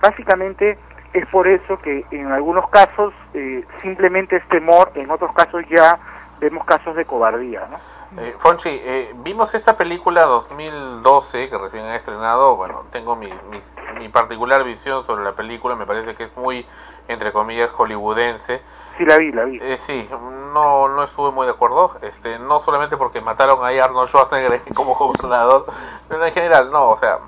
[0.00, 0.78] Básicamente
[1.12, 5.98] es por eso que en algunos casos eh, simplemente es temor, en otros casos ya
[6.40, 7.78] vemos casos de cobardía, ¿no?
[8.20, 12.56] Eh, Fonchi, eh, vimos esta película 2012 que recién ha estrenado.
[12.56, 13.60] Bueno, tengo mi, mi,
[13.98, 15.76] mi particular visión sobre la película.
[15.76, 16.66] Me parece que es muy,
[17.08, 18.60] entre comillas, hollywoodense.
[18.96, 19.58] Sí, la vi, la vi.
[19.60, 20.08] Eh, sí,
[20.52, 21.96] no, no estuve muy de acuerdo.
[22.02, 25.66] Este, no solamente porque mataron a Arnold Schwarzenegger como gobernador,
[26.08, 27.18] pero en general, no, o sea,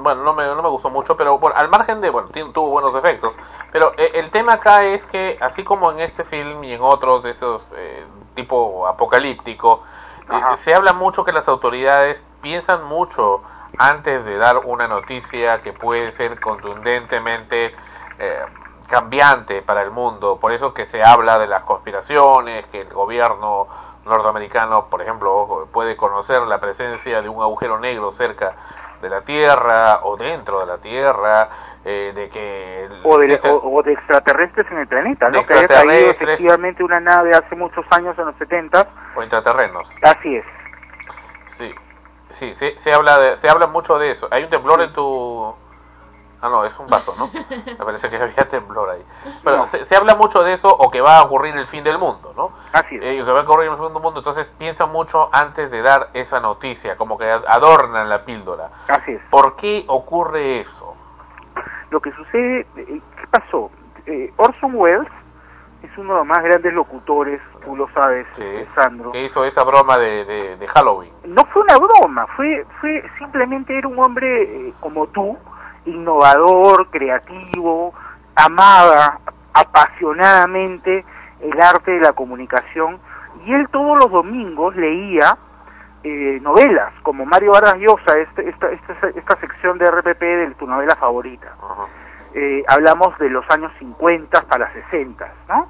[0.00, 2.94] bueno, no me, no me gustó mucho, pero bueno, al margen de, bueno, tuvo buenos
[2.94, 3.34] efectos.
[3.72, 7.22] Pero eh, el tema acá es que, así como en este film y en otros
[7.24, 9.82] de esos eh, tipo apocalíptico,
[10.30, 13.42] eh, se habla mucho que las autoridades piensan mucho
[13.78, 17.74] antes de dar una noticia que puede ser contundentemente
[18.18, 18.44] eh,
[18.88, 20.38] cambiante para el mundo.
[20.40, 23.66] Por eso que se habla de las conspiraciones, que el gobierno
[24.04, 28.54] norteamericano, por ejemplo, puede conocer la presencia de un agujero negro cerca
[29.02, 31.48] de la Tierra o dentro de la Tierra,
[31.84, 35.44] eh, de que el- O de, o, o de extraterrestres en el planeta, ¿no?
[35.44, 38.88] Que haya caído efectivamente una nave hace muchos años, en los 70.
[39.14, 39.88] o intraterrenos.
[40.02, 40.44] Así es.
[41.58, 41.74] Sí,
[42.30, 44.26] sí, se, se habla de, se habla mucho de eso.
[44.30, 45.54] Hay un temblor en tu...
[46.40, 47.28] Ah, no, es un vaso, ¿no?
[47.66, 49.04] Me parece que había temblor ahí.
[49.42, 49.66] Pero No.
[49.66, 52.32] se, se habla mucho de eso o que va a ocurrir el fin del mundo,
[52.36, 52.52] ¿no?
[52.72, 53.02] Así es.
[53.02, 56.10] Eh, que va a ocurrir el fin del mundo, entonces piensan mucho antes de dar
[56.14, 58.70] esa noticia, como que adornan la píldora.
[58.88, 59.20] Así es.
[59.30, 60.94] ¿Por qué ocurre eso?
[61.90, 63.70] Lo que sucede, eh, ¿qué pasó?
[64.06, 65.08] Eh, Orson Welles
[65.82, 69.12] es uno de los más grandes locutores, tú lo sabes, eh, Sandro.
[69.12, 71.12] Que hizo esa broma de, de, de Halloween.
[71.24, 75.36] No fue una broma, fue, fue simplemente era un hombre eh, como tú,
[75.88, 77.94] innovador, creativo,
[78.36, 79.18] amaba
[79.54, 81.04] apasionadamente
[81.40, 82.98] el arte de la comunicación
[83.44, 85.36] y él todos los domingos leía
[86.04, 90.66] eh, novelas como Mario Vargas Llosa, este- esta, esta, esta sección de RPP de tu
[90.66, 91.54] novela favorita.
[92.34, 95.68] Eh, hablamos de los años 50 para 60, ¿no?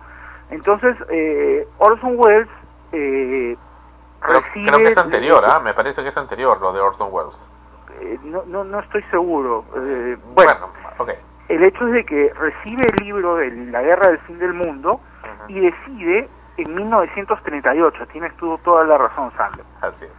[0.51, 2.49] Entonces, eh, Orson Welles
[2.93, 3.57] eh,
[4.21, 4.67] Creo, recibe...
[4.67, 5.61] creo que es anterior, ¿ah?
[5.61, 7.48] Me parece que es anterior lo de Orson Welles.
[8.01, 9.65] Eh, no, no, no estoy seguro.
[9.77, 10.51] Eh, bueno,
[11.49, 15.01] el hecho es de que recibe el libro de la guerra del fin del mundo
[15.49, 16.29] y decide
[16.59, 19.65] en 1938, tienes tú toda la razón, Sandro.
[19.81, 20.11] Así es.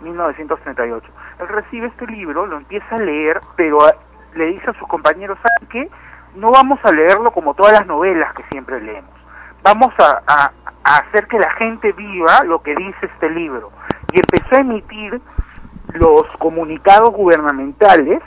[0.00, 1.06] 1938.
[1.40, 3.94] Él recibe este libro, lo empieza a leer, pero a-
[4.34, 5.90] le dice a sus compañeros, ¿saben qué?
[6.36, 9.10] No vamos a leerlo como todas las novelas que siempre leemos.
[9.62, 10.52] Vamos a, a-
[10.84, 13.70] a hacer que la gente viva lo que dice este libro.
[14.12, 15.20] Y empezó a emitir
[15.94, 18.22] los comunicados gubernamentales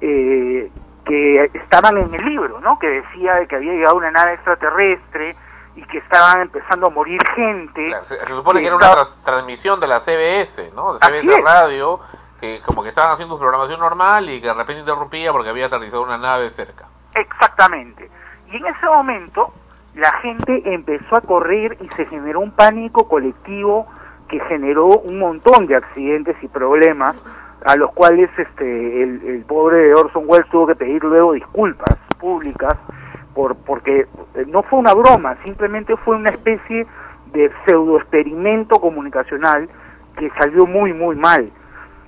[0.00, 0.70] eh,
[1.04, 2.78] que estaban en el libro, ¿no?
[2.78, 5.36] Que decía de que había llegado una nave extraterrestre
[5.74, 7.92] y que estaban empezando a morir gente.
[8.04, 10.94] Se, se supone que era una transmisión de la CBS, ¿no?
[10.94, 11.42] De CBS.
[11.42, 12.00] Radio,
[12.40, 15.66] que como que estaban haciendo su programación normal y que de repente interrumpía porque había
[15.66, 16.86] aterrizado una nave cerca.
[17.14, 18.10] Exactamente.
[18.50, 19.52] Y en ese momento
[19.94, 23.86] la gente empezó a correr y se generó un pánico colectivo
[24.32, 27.14] que generó un montón de accidentes y problemas
[27.66, 32.72] a los cuales este el, pobre Orson Welles tuvo que pedir luego disculpas públicas
[33.34, 36.86] por porque eh, no fue una broma, simplemente fue una especie
[37.34, 39.68] de pseudo experimento comunicacional
[40.16, 41.52] que salió muy muy mal.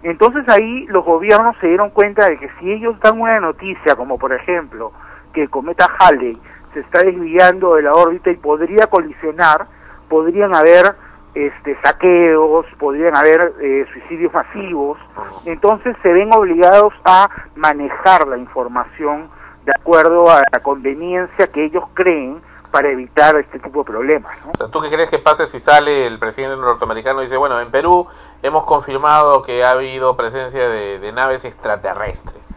[0.03, 4.19] Entonces ahí los gobiernos se dieron cuenta de que si ellos dan una noticia, como
[4.19, 4.93] por ejemplo
[5.35, 6.41] que el cometa Halley
[6.73, 9.67] se está desviando de la órbita y podría colisionar,
[10.09, 10.95] podrían haber
[11.35, 14.99] este, saqueos, podrían haber eh, suicidios masivos,
[15.45, 19.29] entonces se ven obligados a manejar la información
[19.65, 22.41] de acuerdo a la conveniencia que ellos creen
[22.71, 24.37] para evitar este tipo de problemas.
[24.45, 24.69] ¿no?
[24.69, 28.09] ¿Tú qué crees que pase si sale el presidente norteamericano y dice, bueno, en Perú
[28.43, 32.55] hemos confirmado que ha habido presencia de, de naves extraterrestres?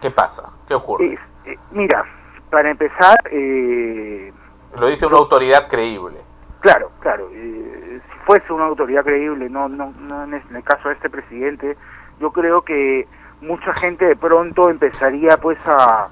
[0.00, 0.50] ¿Qué pasa?
[0.66, 1.04] ¿Qué ocurre?
[1.04, 2.04] Eh, eh, mira,
[2.50, 4.32] para empezar, eh,
[4.76, 6.18] Lo dice una autoridad creíble.
[6.62, 7.28] Claro, claro.
[7.32, 11.76] eh, si fuese una autoridad creíble, no, no, no en, el caso de este presidente,
[12.20, 13.08] yo creo que
[13.40, 16.08] mucha gente de pronto empezaría pues a,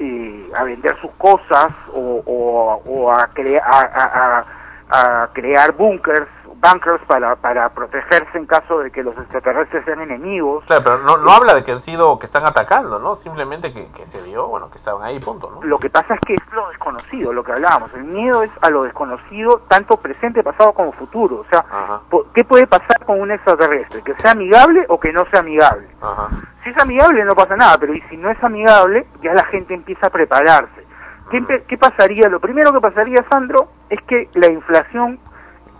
[0.00, 4.44] eh, vender sus cosas o, o, a, crea- a,
[4.90, 6.28] a- crear bunkers,
[6.60, 10.64] bunkers para, para protegerse en caso de que los extraterrestres sean enemigos.
[10.66, 13.16] Claro, pero no, no habla de que han sido, que están atacando, ¿no?
[13.16, 15.62] Simplemente que, que se vio, bueno, que estaban ahí, punto, ¿no?
[15.62, 17.92] Lo que pasa es que es lo desconocido, lo que hablábamos.
[17.94, 21.36] El miedo es a lo desconocido, tanto presente, pasado como futuro.
[21.36, 21.64] O sea,
[22.10, 24.02] po- ¿qué puede pasar con un extraterrestre?
[24.02, 25.88] ¿Que sea amigable o que no sea amigable?
[26.02, 26.28] Ajá.
[26.64, 29.74] Si es amigable no pasa nada, pero y si no es amigable, ya la gente
[29.74, 30.86] empieza a prepararse.
[31.30, 32.28] ¿Qué, qué pasaría?
[32.28, 35.18] Lo primero que pasaría, Sandro, es que la inflación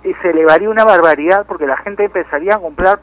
[0.05, 3.01] eh, se elevaría una barbaridad porque la gente empezaría a comprar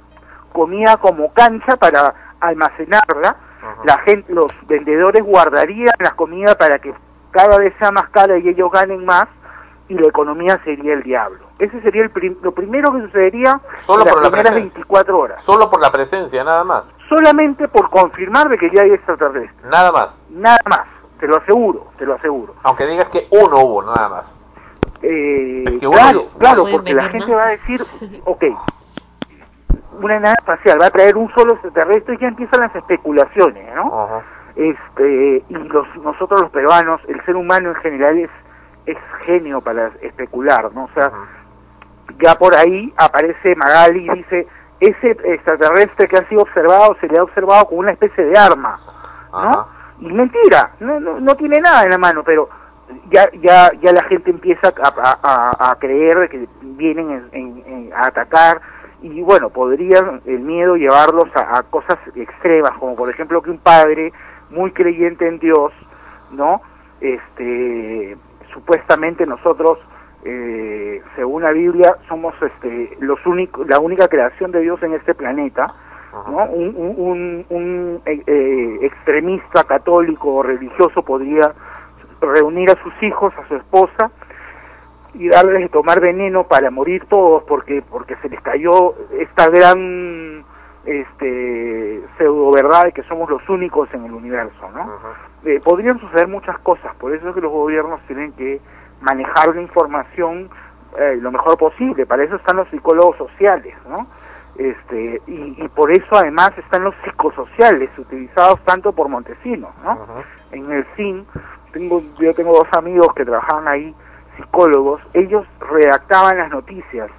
[0.53, 3.35] comida como cancha para almacenarla.
[3.83, 6.93] La gente, los vendedores guardarían las comidas para que
[7.31, 9.25] cada vez sea más cara y ellos ganen más
[9.87, 11.45] y la economía sería el diablo.
[11.59, 14.73] Ese sería el prim- lo primero que sucedería Solo en las por la primeras presencia.
[14.79, 15.43] 24 horas.
[15.43, 16.83] Solo por la presencia, nada más.
[17.09, 19.65] Solamente por confirmar de que ya hay extraterrestres.
[19.65, 20.15] Nada más.
[20.29, 20.81] Nada más.
[21.19, 22.55] Te lo aseguro, te lo aseguro.
[22.63, 24.25] Aunque digas que uno hubo, nada más.
[25.01, 27.37] Eh, Es que uno claro, claro, porque la gente más.
[27.37, 27.81] va a decir,
[28.25, 28.43] ok,
[30.01, 34.21] una nave espacial va a traer un solo extraterrestre y ya empiezan las especulaciones, ¿no?
[34.55, 38.29] Este, y los, nosotros los peruanos, el ser humano en general es,
[38.85, 40.85] es genio para especular, ¿no?
[40.85, 41.11] O sea,
[42.21, 44.47] ya por ahí aparece Magali y dice,
[44.79, 48.79] ese extraterrestre que ha sido observado se le ha observado con una especie de arma,
[49.31, 49.67] ¿no?
[49.99, 52.49] Y mentira, no, no, no tiene nada en la mano, pero
[53.11, 57.93] ya ya ya la gente empieza a, a- a- creer que vienen en- en- en-
[57.93, 58.61] a atacar
[59.01, 63.59] y bueno, podrían el miedo llevarlos a, a cosas extremas, como por ejemplo que un
[63.59, 64.11] padre
[64.49, 65.71] muy creyente en Dios,
[66.31, 66.61] ¿no?
[67.01, 68.17] Este,
[68.53, 69.79] supuestamente nosotros,
[70.23, 75.13] eh, según la Biblia, somos este, los únicos, la única creación de Dios en este
[75.13, 75.73] planeta,
[76.27, 76.45] ¿no?
[76.45, 81.53] Un, un, un- un, eh, eh, extremista católico o religioso podría
[82.25, 84.11] reunir a sus hijos, a su esposa,
[85.17, 90.43] y darles de tomar veneno para morir todos porque porque se les cayó esta gran
[90.85, 94.91] este pseudo verdad de que somos los únicos en el universo no
[95.45, 98.59] Eh, podrían suceder muchas cosas por eso es que los gobiernos tienen que
[98.99, 100.49] manejar la información
[100.97, 104.07] eh, lo mejor posible para eso están los psicólogos sociales no
[104.57, 109.97] este y, y por eso además están los psicosociales utilizados tanto por Montesinos no
[110.51, 111.25] en el CIN
[111.75, 113.93] tengo yo tengo dos amigos que trabajaban ahí
[114.37, 117.11] psicólogos, ellos redactaban las noticias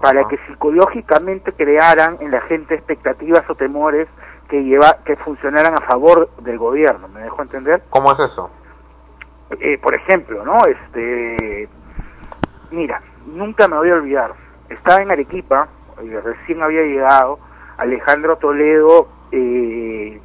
[0.00, 4.06] para que psicológicamente crearan en la gente expectativas o temores
[4.48, 7.82] que lleva, que funcionaran a favor del gobierno, ¿me dejo entender?
[7.88, 8.50] ¿Cómo es eso?
[9.58, 10.58] Eh, por ejemplo, ¿no?
[10.66, 11.68] Este,
[12.70, 14.34] mira, nunca me voy a olvidar,
[14.68, 15.68] estaba en Arequipa,
[16.02, 17.38] eh, recién había llegado,
[17.78, 20.20] Alejandro Toledo eh,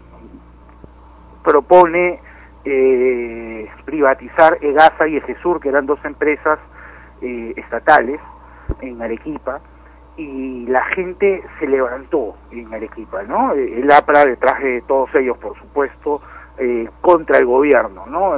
[1.44, 2.20] propone
[2.72, 6.60] eh, privatizar EGASA y EGESUR, que eran dos empresas
[7.22, 8.20] eh, estatales
[8.82, 9.60] en Arequipa,
[10.18, 13.54] y la gente se levantó en Arequipa, ¿no?
[13.54, 16.22] El APRA detrás de todos ellos, por supuesto,
[16.58, 18.38] eh, contra el gobierno, ¿no?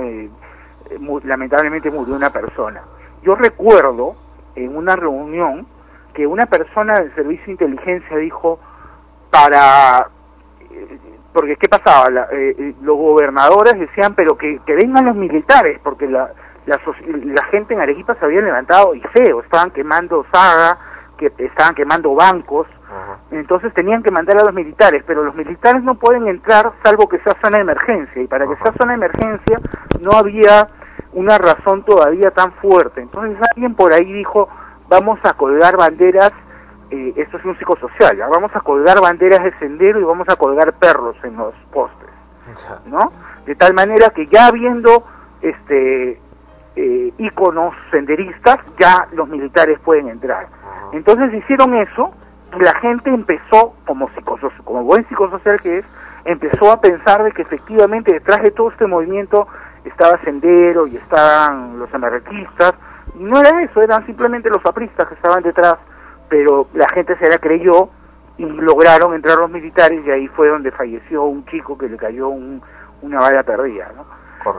[1.24, 2.84] Lamentablemente murió una persona.
[3.24, 4.16] Yo recuerdo
[4.56, 5.66] en una reunión
[6.14, 8.60] que una persona del servicio de inteligencia dijo
[9.32, 10.10] para
[11.34, 15.80] porque qué pasaba La- eh, eh, los gobernadores decían pero que, que vengan los militares
[15.84, 16.30] porque la,
[16.66, 20.78] la la gente en Arequipa se había levantado y feo estaban quemando saga
[21.18, 22.66] que estaban quemando bancos.
[23.30, 27.20] Entonces tenían que mandar a los militares pero los militares no pueden entrar salvo que
[27.20, 29.60] sea zona de emergencia y para que sea zona de emergencia
[30.02, 30.68] no había
[31.14, 33.02] una razón todavía tan fuerte.
[33.02, 34.50] Entonces alguien por ahí dijo
[34.90, 36.32] vamos a colgar banderas
[36.92, 38.28] eh, esto es un psicosocial, ¿ya?
[38.28, 42.10] vamos a colgar banderas de sendero y vamos a colgar perros en los postes,
[42.86, 43.00] ¿no?
[43.46, 45.04] De tal manera que ya habiendo
[45.42, 46.20] este
[46.76, 50.48] eh, íconos senderistas, ya los militares pueden entrar.
[50.94, 52.14] Entonces hicieron eso
[52.58, 55.86] y la gente empezó, como, psicoso- como buen psicosocial que es,
[56.26, 59.48] empezó a pensar de que efectivamente detrás de todo este movimiento
[59.86, 62.76] estaba Sendero y estaban los anarquistas,
[63.16, 65.78] y no era eso, eran simplemente los apristas que estaban detrás,
[66.32, 67.90] pero la gente se la creyó
[68.38, 72.30] y lograron entrar los militares y ahí fue donde falleció un chico que le cayó
[72.30, 72.62] un-
[73.02, 74.06] una bala perdida, ¿no?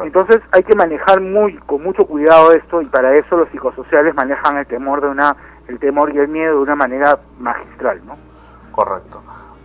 [0.05, 4.59] Entonces hay que manejar muy con mucho cuidado esto y para eso los psicosociales manejan
[4.59, 5.35] el temor de una
[5.67, 8.17] el temor y el miedo de una manera magistral, ¿no?
[8.73, 9.23] Correcto.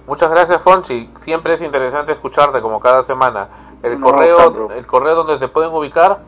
[0.07, 1.11] Muchas gracias, Fonchi.
[1.23, 3.49] Siempre es interesante escucharte como cada semana.
[3.83, 4.69] El No, correo, Sandro.
[4.71, 6.19] el correo donde se pueden ubicar.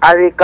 [0.00, 0.42] ADK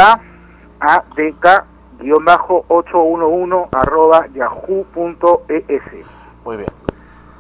[0.81, 1.65] ADK
[2.02, 5.82] guion bajo 811 arroba yahoo.es
[6.44, 6.68] Muy bien.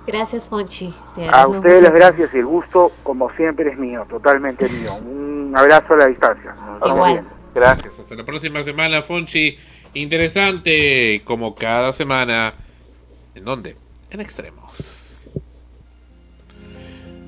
[0.06, 0.92] Gracias, Fonchi.
[1.14, 4.94] Te A ustedes las gracias y el gusto, como siempre, es mío, totalmente mío.
[4.96, 6.54] Un abrazo a la distancia.
[6.82, 7.30] Viendo.
[7.54, 7.98] Gracias.
[8.00, 9.56] Hasta la próxima semana, Fonchi.
[9.94, 12.54] Interesante, como cada semana.
[13.34, 13.76] ¿En dónde?
[14.10, 15.30] En extremos.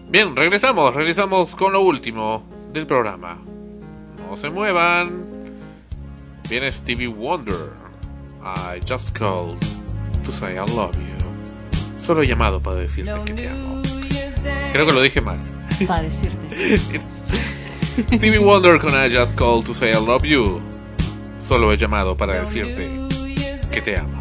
[0.09, 3.39] Bien, regresamos, regresamos con lo último del programa.
[4.29, 5.44] No se muevan.
[6.49, 7.73] Viene Stevie Wonder.
[8.43, 9.61] I just called
[10.25, 11.17] to say I love you.
[11.99, 13.83] Solo he llamado para decirte que te amo.
[14.73, 15.39] Creo que lo dije mal.
[15.87, 17.01] Para decirte.
[18.17, 20.61] Stevie Wonder con I just called to say I love you.
[21.39, 22.89] Solo he llamado para decirte
[23.71, 24.21] que te amo.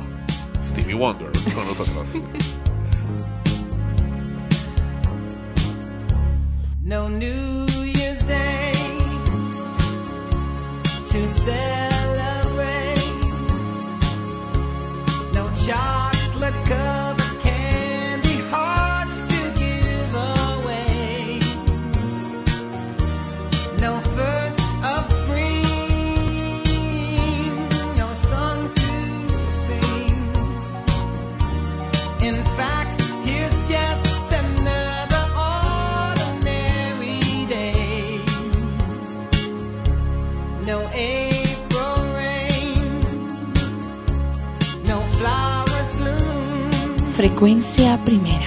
[0.64, 2.20] Stevie Wonder con nosotros.
[6.86, 8.74] No New Year's Day
[11.10, 11.93] to.
[15.64, 15.93] 笑。
[47.24, 48.43] frecuencia primera.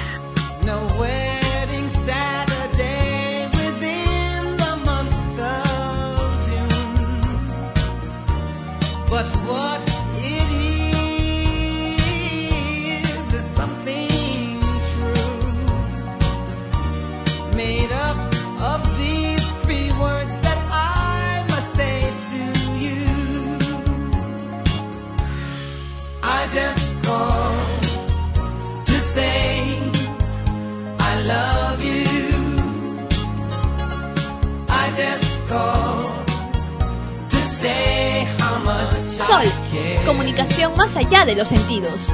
[40.06, 42.12] comunicación más allá de los sentidos.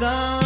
[0.00, 0.39] No.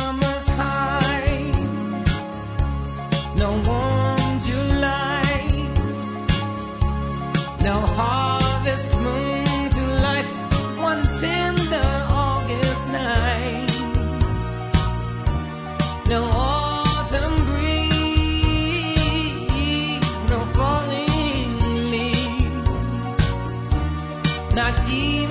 [24.94, 25.23] you.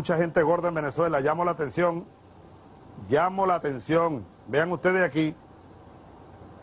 [0.00, 2.06] mucha gente gorda en Venezuela, llamo la atención,
[3.10, 4.24] llamo la atención.
[4.48, 5.36] Vean ustedes aquí,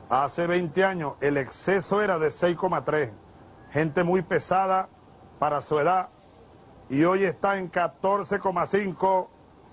[0.09, 3.11] hace 20 años el exceso era de 6,3,
[3.69, 4.89] gente muy pesada
[5.37, 6.09] para su edad,
[6.89, 9.27] y hoy está en 14,5.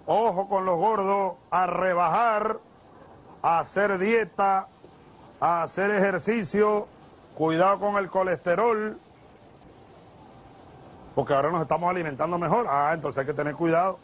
[0.04, 2.60] Ojo con los gordos, a rebajar,
[3.40, 4.68] a hacer dieta,
[5.40, 6.86] a hacer ejercicio,
[7.34, 8.98] cuidado con el colesterol,
[11.14, 12.66] porque ahora nos estamos alimentando mejor.
[12.68, 13.98] Ah, entonces hay que tener cuidado.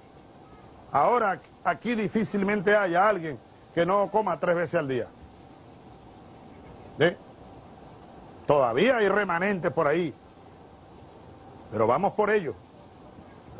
[0.92, 3.38] Ahora aquí difícilmente haya alguien
[3.74, 5.06] que no coma tres veces al día.
[6.98, 7.16] ¿Eh?
[8.46, 10.12] Todavía hay remanentes por ahí,
[11.70, 12.54] pero vamos por ello.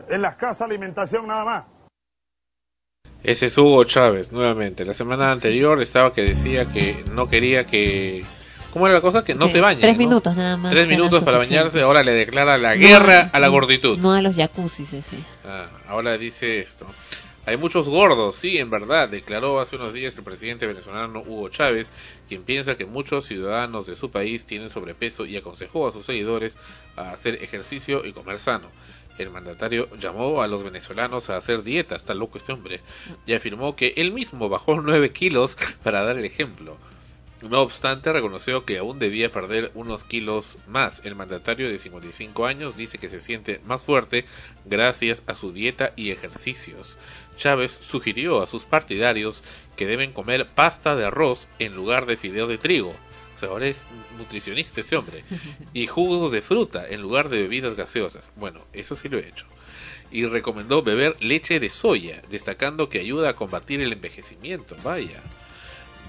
[0.08, 1.64] En las casas alimentación nada más.
[3.22, 4.84] Ese es Hugo Chávez, nuevamente.
[4.84, 8.24] La semana anterior estaba que decía que no quería que
[8.72, 9.24] ¿Cómo era la cosa?
[9.24, 9.80] Que no se bañe.
[9.80, 9.98] Tres ¿no?
[9.98, 10.70] minutos nada más.
[10.70, 11.64] Tres minutos para suficiente.
[11.64, 13.98] bañarse, ahora le declara la guerra a- a la gorditud.
[13.98, 15.16] No a los jacuzzis, ese.
[15.44, 16.86] Ah, ahora dice esto.
[17.46, 21.90] Hay muchos gordos, sí, en verdad, declaró hace unos días el presidente venezolano Hugo Chávez,
[22.28, 26.58] quien piensa que muchos ciudadanos de su país tienen sobrepeso y aconsejó a sus seguidores
[26.96, 28.68] a hacer ejercicio y comer sano.
[29.18, 32.80] El mandatario llamó a los venezolanos a hacer dieta, está loco este hombre,
[33.26, 36.76] y afirmó que él mismo bajó 9 kilos para dar el ejemplo.
[37.42, 41.00] No obstante, reconoció que aún debía perder unos kilos más.
[41.06, 44.26] El mandatario de 55 años dice que se siente más fuerte
[44.66, 46.98] gracias a su dieta y ejercicios.
[47.36, 49.42] Chávez sugirió a sus partidarios
[49.74, 52.94] que deben comer pasta de arroz en lugar de fideos de trigo.
[53.34, 53.84] O sea, ahora es
[54.18, 55.24] nutricionista este hombre.
[55.72, 58.30] Y jugos de fruta en lugar de bebidas gaseosas.
[58.36, 59.46] Bueno, eso sí lo he hecho.
[60.10, 64.76] Y recomendó beber leche de soya, destacando que ayuda a combatir el envejecimiento.
[64.84, 65.22] Vaya.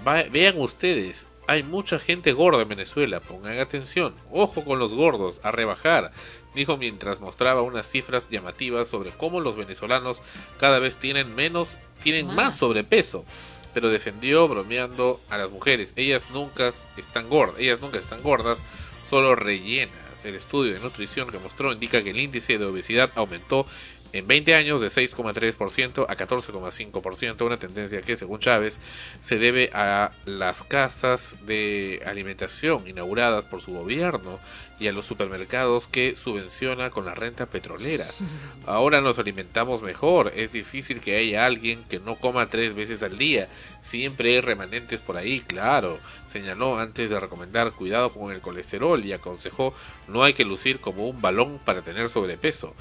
[0.08, 5.40] Va- vean ustedes, hay mucha gente gorda en Venezuela, pongan atención, ojo con los gordos,
[5.44, 6.12] a rebajar,
[6.56, 10.22] dijo mientras mostraba unas cifras llamativas sobre cómo los venezolanos
[10.60, 13.26] cada vez tienen menos, tienen más sobrepeso,
[13.74, 18.64] pero defendió bromeando a las mujeres, ellas nunca están gordas, ellas nunca están gordas,
[19.10, 20.26] solo rellenas.
[20.26, 23.66] El estudio de nutrición que mostró indica que el índice de obesidad aumentó
[24.14, 28.80] en 20 años de 6,3% a 14,5%, una tendencia que, según Chávez,
[29.22, 34.40] se debe a las casas de alimentación inauguradas por su gobierno
[34.80, 38.08] y a los supermercados que subvenciona con la renta petrolera.
[38.66, 43.18] Ahora nos alimentamos mejor, es difícil que haya alguien que no coma tres veces al
[43.18, 43.48] día,
[43.82, 46.00] siempre hay remanentes por ahí, claro,
[46.32, 49.74] señaló antes de recomendar cuidado con el colesterol y aconsejó
[50.08, 52.74] no hay que lucir como un balón para tener sobrepeso.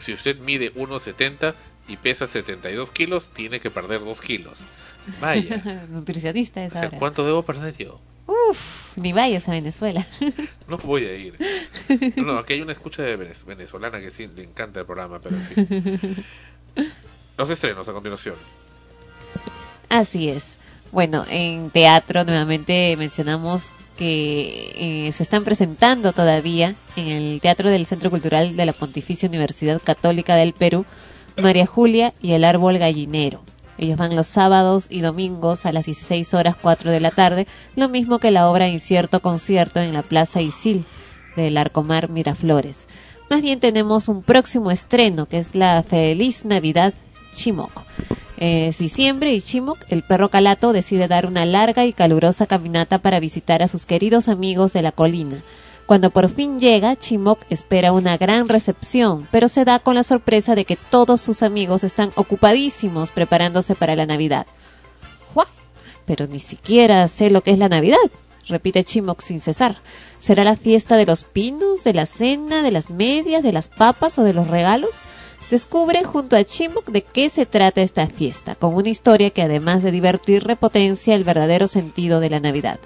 [0.00, 1.54] Si usted mide 1,70
[1.88, 4.58] y pesa 72 kilos, tiene que perder 2 kilos.
[5.20, 5.86] Vaya.
[5.90, 6.98] Nutricionista O es sea, ahora.
[6.98, 8.00] ¿cuánto debo perder yo?
[8.26, 8.58] Uf,
[8.96, 10.06] ni vayas a Venezuela.
[10.68, 11.36] No voy a ir.
[12.16, 15.20] No, no, aquí hay una escucha de venez- venezolana que sí le encanta el programa,
[15.20, 16.24] pero en fin.
[17.36, 18.36] Los estrenos a continuación.
[19.88, 20.56] Así es.
[20.92, 23.64] Bueno, en teatro nuevamente mencionamos
[24.00, 24.72] que
[25.08, 29.78] eh, se están presentando todavía en el Teatro del Centro Cultural de la Pontificia Universidad
[29.78, 30.86] Católica del Perú,
[31.36, 33.42] María Julia y el Árbol Gallinero.
[33.76, 37.46] Ellos van los sábados y domingos a las 16 horas 4 de la tarde,
[37.76, 40.86] lo mismo que la obra Incierto Concierto en la Plaza Isil
[41.36, 42.86] del Arcomar Miraflores.
[43.28, 46.94] Más bien tenemos un próximo estreno que es la Feliz Navidad
[47.34, 47.84] Chimoco.
[48.40, 53.20] Es diciembre y Chimoc, el perro calato, decide dar una larga y calurosa caminata para
[53.20, 55.42] visitar a sus queridos amigos de la colina.
[55.84, 60.54] Cuando por fin llega, Chimoc espera una gran recepción, pero se da con la sorpresa
[60.54, 64.46] de que todos sus amigos están ocupadísimos preparándose para la Navidad.
[65.34, 65.48] ¿What?
[66.06, 67.98] Pero ni siquiera sé lo que es la Navidad,
[68.48, 69.82] repite Chimoc sin cesar.
[70.18, 74.18] ¿Será la fiesta de los pinos, de la cena, de las medias, de las papas
[74.18, 74.94] o de los regalos?
[75.50, 79.82] Descubre junto a Chimoc de qué se trata esta fiesta, con una historia que además
[79.82, 82.78] de divertir repotencia el verdadero sentido de la Navidad.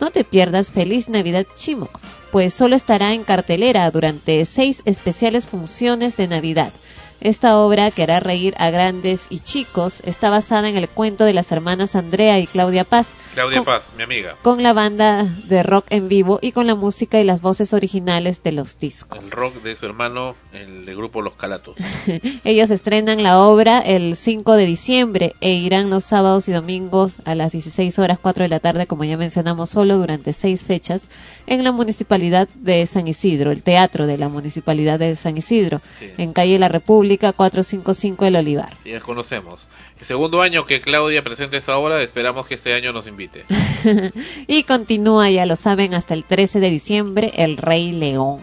[0.00, 2.00] No te pierdas Feliz Navidad Chimoc,
[2.32, 6.72] pues solo estará en cartelera durante seis especiales funciones de Navidad.
[7.20, 11.34] Esta obra que hará reír a grandes y chicos está basada en el cuento de
[11.34, 14.36] las hermanas Andrea y Claudia Paz, Claudia Paz, mi amiga.
[14.42, 18.42] con la banda de rock en vivo y con la música y las voces originales
[18.42, 19.22] de los discos.
[19.24, 21.76] El rock de su hermano, el de grupo Los Calatos.
[22.44, 27.34] Ellos estrenan la obra el 5 de diciembre e irán los sábados y domingos a
[27.34, 31.02] las 16 horas 4 de la tarde, como ya mencionamos, solo durante seis fechas
[31.46, 36.10] en la municipalidad de San Isidro, el teatro de la municipalidad de San Isidro, Sí.
[36.16, 38.76] en calle La República 455 El Olivar.
[38.84, 39.68] Ya conocemos.
[39.98, 43.44] El segundo año que Claudia presente esa obra, esperamos que este año nos invite.
[44.46, 48.40] y continúa, ya lo saben, hasta el 13 de diciembre, El Rey León,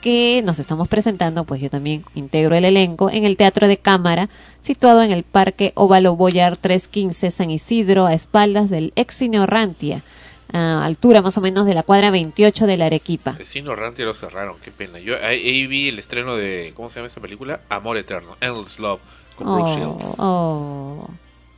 [0.00, 4.28] que nos estamos presentando, pues yo también integro el elenco, en el Teatro de Cámara,
[4.62, 10.02] situado en el Parque Óvalo Boyar 315 San Isidro, a espaldas del ex Cine Orrantia,
[10.52, 13.36] a altura más o menos de la cuadra 28 de la Arequipa.
[13.38, 14.98] El Cine Orrantia lo cerraron, qué pena.
[14.98, 17.60] Yo ahí, vi el estreno de, ¿cómo se llama esa película?
[17.68, 19.00] Amor Eterno, Endless Love,
[19.36, 20.04] con Brooke Shields.
[20.18, 21.10] Oh, oh.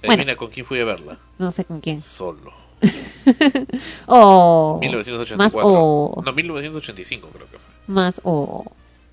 [0.03, 1.19] Adivina Bueno, con quién fui a verla.
[1.39, 2.03] no sé con quién.
[2.03, 2.53] Solo.
[4.07, 5.37] Oh, 1984.
[5.37, 6.23] más oh.
[6.25, 7.61] No, 1985 creo que fue.
[7.87, 8.65] más o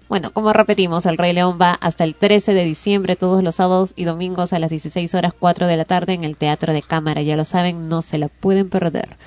[0.09, 3.91] bueno, como repetimos, el Rey León va hasta el 13 de diciembre, todos los sábados
[3.97, 7.21] y domingos a las 16 horas 4 de la tarde en el Teatro de Cámara.
[7.23, 9.17] Ya lo saben, no se la pueden perder.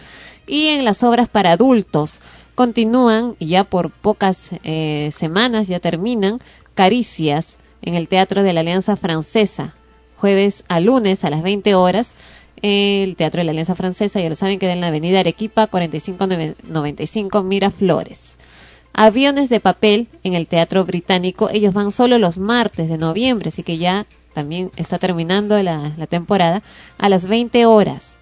[0.51, 2.21] Y en las obras para adultos,
[2.61, 6.41] Continúan ya por pocas eh, semanas ya terminan
[6.75, 9.73] Caricias en el Teatro de la Alianza Francesa,
[10.19, 12.11] jueves a lunes a las 20 horas.
[12.61, 17.43] El Teatro de la Alianza Francesa, ya lo saben, queda en la Avenida Arequipa 4595
[17.45, 18.37] Miraflores.
[18.93, 23.63] Aviones de papel en el Teatro Británico, ellos van solo los martes de noviembre, así
[23.63, 24.05] que ya
[24.35, 26.63] también está terminando la, la temporada,
[26.99, 28.20] a las 20 horas.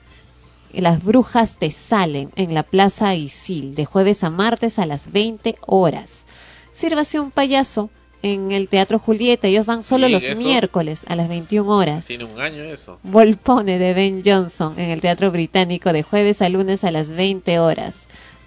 [0.72, 5.56] Las brujas te salen en la Plaza Isil, de jueves a martes a las 20
[5.66, 6.24] horas.
[6.72, 7.90] Sírvase un payaso
[8.22, 10.38] en el Teatro Julieta, ellos van solo Sí, los eso.
[10.38, 12.06] miércoles a las 21 horas.
[12.06, 12.98] Tiene un año eso.
[13.02, 17.58] Volpone de Ben Johnson en el Teatro Británico de jueves a lunes a las 20
[17.60, 17.97] horas.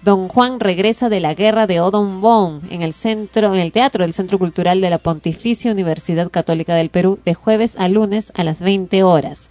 [0.02, 4.12] Don Juan regresa de la guerra de Odombón en el centro, en el Teatro del
[4.12, 8.60] Centro Cultural de la Pontificia Universidad Católica del Perú de jueves a lunes a las
[8.60, 9.42] 20 horas.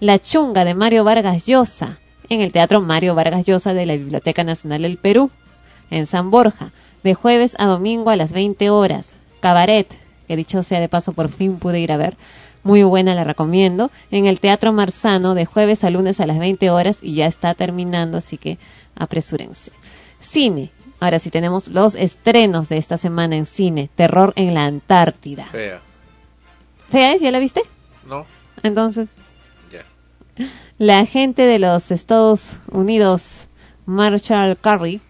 [0.00, 4.44] La chunga de Mario Vargas Llosa en el Teatro Mario Vargas Llosa de la Biblioteca
[4.44, 5.30] Nacional del Perú
[5.90, 6.70] en San Borja
[7.02, 9.12] de jueves a domingo a las 20 horas.
[9.40, 9.86] Cabaret,
[10.26, 12.16] que dicho sea de paso por fin pude ir a ver,
[12.62, 16.70] muy buena la recomiendo, en el Teatro Marzano de jueves a lunes a las 20
[16.70, 18.58] horas y ya está terminando, así que
[18.96, 19.70] apresúrense.
[20.18, 25.44] Cine, ahora sí tenemos los estrenos de esta semana en cine, Terror en la Antártida.
[25.52, 25.82] Fea.
[26.90, 27.20] ¿Fea es?
[27.20, 27.62] ¿Ya la viste?
[28.06, 28.24] ¿No?
[28.62, 29.08] Entonces.
[30.78, 33.46] La agente de los Estados Unidos,
[33.86, 35.00] Marshall Curry,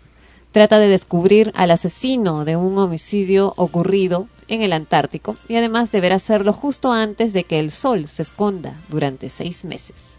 [0.53, 6.17] trata de descubrir al asesino de un homicidio ocurrido en el Antártico y además deberá
[6.17, 10.15] hacerlo justo antes de que el sol se esconda durante seis meses.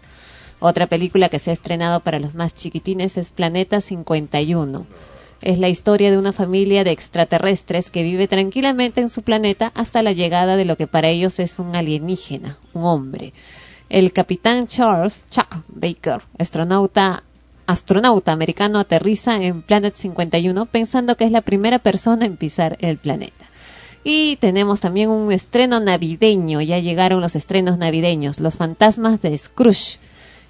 [0.58, 4.86] Otra película que se ha estrenado para los más chiquitines es Planeta 51.
[5.42, 10.02] Es la historia de una familia de extraterrestres que vive tranquilamente en su planeta hasta
[10.02, 13.34] la llegada de lo que para ellos es un alienígena, un hombre.
[13.88, 17.22] El capitán Charles Chuck Baker, astronauta,
[17.68, 22.98] astronauta americano, aterriza en Planet 51 pensando que es la primera persona en pisar el
[22.98, 23.46] planeta.
[24.02, 29.98] Y tenemos también un estreno navideño, ya llegaron los estrenos navideños, Los fantasmas de Scrooge.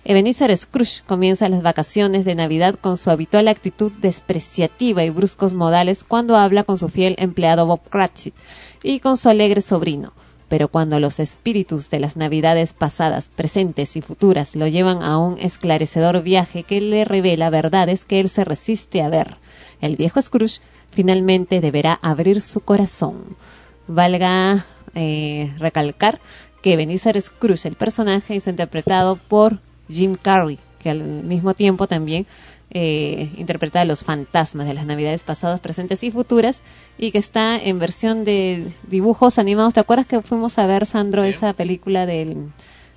[0.05, 6.05] Ebenezer Scrooge comienza las vacaciones de Navidad con su habitual actitud despreciativa y bruscos modales
[6.05, 8.34] cuando habla con su fiel empleado Bob Cratchit
[8.82, 10.15] y con su alegre sobrino.
[10.49, 15.39] Pero cuando los espíritus de las Navidades pasadas, presentes y futuras lo llevan a un
[15.39, 19.36] esclarecedor viaje que le revela verdades que él se resiste a ver,
[19.81, 20.60] el viejo Scrooge
[20.92, 23.36] finalmente deberá abrir su corazón.
[23.89, 26.20] Valga eh, recalcar
[26.62, 32.26] que Ebenezer Scrooge, el personaje, es interpretado por Jim Carrey, que al mismo tiempo también
[32.70, 36.62] eh, interpreta a los fantasmas de las navidades pasadas, presentes y futuras,
[36.99, 39.75] y que está en versión de dibujos animados.
[39.75, 42.49] ¿Te acuerdas que fuimos a ver, Sandro, esa película del,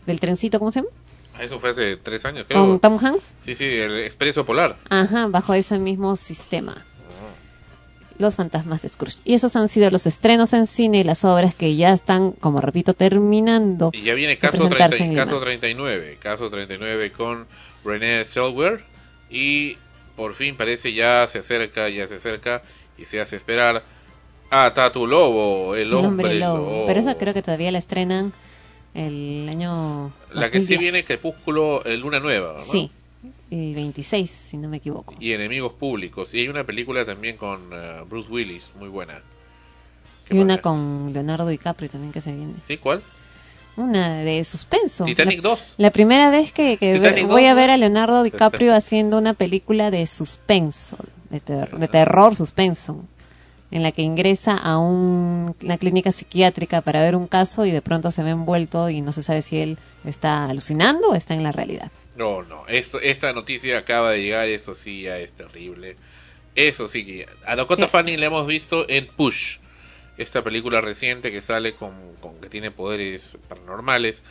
[0.05, 0.89] del trencito, ¿cómo se llama?
[1.35, 2.65] Ah, Eso fue hace tres años, creo.
[2.65, 3.23] Con Tom Hanks.
[3.39, 4.77] Sí, sí, el Expreso Polar.
[4.89, 6.75] Ajá, bajo ese mismo sistema.
[8.17, 9.19] Los fantasmas de Scrooge.
[9.23, 12.59] Y esos han sido los estrenos en cine y las obras que ya están, como
[12.59, 13.91] repito, terminando.
[13.93, 15.23] Y ya viene caso, presentarse 30 en Lima.
[15.25, 16.17] caso 39.
[16.21, 17.47] Caso 39 con
[17.85, 18.83] Renée Zellweger.
[19.29, 19.77] Y
[20.15, 22.61] por fin parece ya se acerca, ya se acerca
[22.97, 23.83] y se hace esperar
[24.49, 26.57] a Tatu Lobo, el, El hombre, lobo.
[26.57, 26.85] lobo.
[26.87, 28.33] Pero esa creo que todavía la estrenan
[28.93, 30.11] el año.
[30.33, 30.79] La que sí 2010.
[30.79, 32.71] viene Crepúsculo, el Luna Nueva, ¿no?
[32.71, 32.89] Sí,
[33.51, 35.13] el 26, si no me equivoco.
[35.19, 36.33] Y Enemigos Públicos.
[36.33, 39.21] Y hay una película también con eh, Bruce Willis, muy buena.
[40.31, 42.53] Y una con Leonardo DiCaprio también que se viene.
[42.67, 42.77] ¿Sí?
[42.77, 43.01] ¿Cuál?
[43.79, 45.05] Una de suspenso.
[45.05, 45.59] Titanic la, 2.
[45.77, 49.33] La primera vez que, que ve- voy 2, a ver a Leonardo DiCaprio haciendo una
[49.33, 50.97] película de suspenso,
[51.29, 53.05] de, ter- de terror suspenso,
[53.71, 57.81] en la que ingresa a un- una clínica psiquiátrica para ver un caso y de
[57.81, 61.43] pronto se ve envuelto y no se sabe si él está alucinando o está en
[61.43, 61.89] la realidad.
[62.17, 65.95] No, no, esto, esta noticia acaba de llegar, eso sí ya es terrible.
[66.55, 67.27] Eso sí que...
[67.45, 67.89] A Dakota ¿Qué?
[67.89, 69.59] Fanning le hemos visto en Push,
[70.19, 74.21] esta película reciente que sale con, con que tiene poderes paranormales.